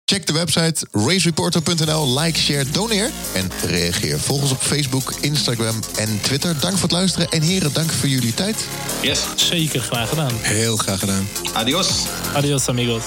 Check 0.06 0.26
de 0.28 0.34
website 0.34 0.86
racereporter.nl. 0.92 2.20
Like, 2.20 2.40
share, 2.40 2.70
doneer 2.72 3.12
en 3.34 3.52
reageer. 3.68 4.20
Volg 4.20 4.42
ons 4.42 4.52
op 4.52 4.62
Facebook, 4.62 5.14
Instagram 5.22 5.80
en 5.96 6.20
Twitter. 6.22 6.60
Dank 6.60 6.74
voor 6.74 6.82
het 6.82 6.92
luisteren. 6.92 7.30
En 7.30 7.42
heren, 7.42 7.74
dank 7.74 7.92
voor 7.92 8.10
jullie 8.10 8.34
tijd. 8.34 8.68
Yes. 9.02 9.20
Zeker 9.36 9.80
graag 9.82 10.10
gedaan. 10.10 10.32
Heel 10.42 10.78
graag 10.78 11.00
gedaan. 11.00 11.28
Adios. 11.54 11.90
Adios, 12.34 12.68
amigos. 12.68 13.04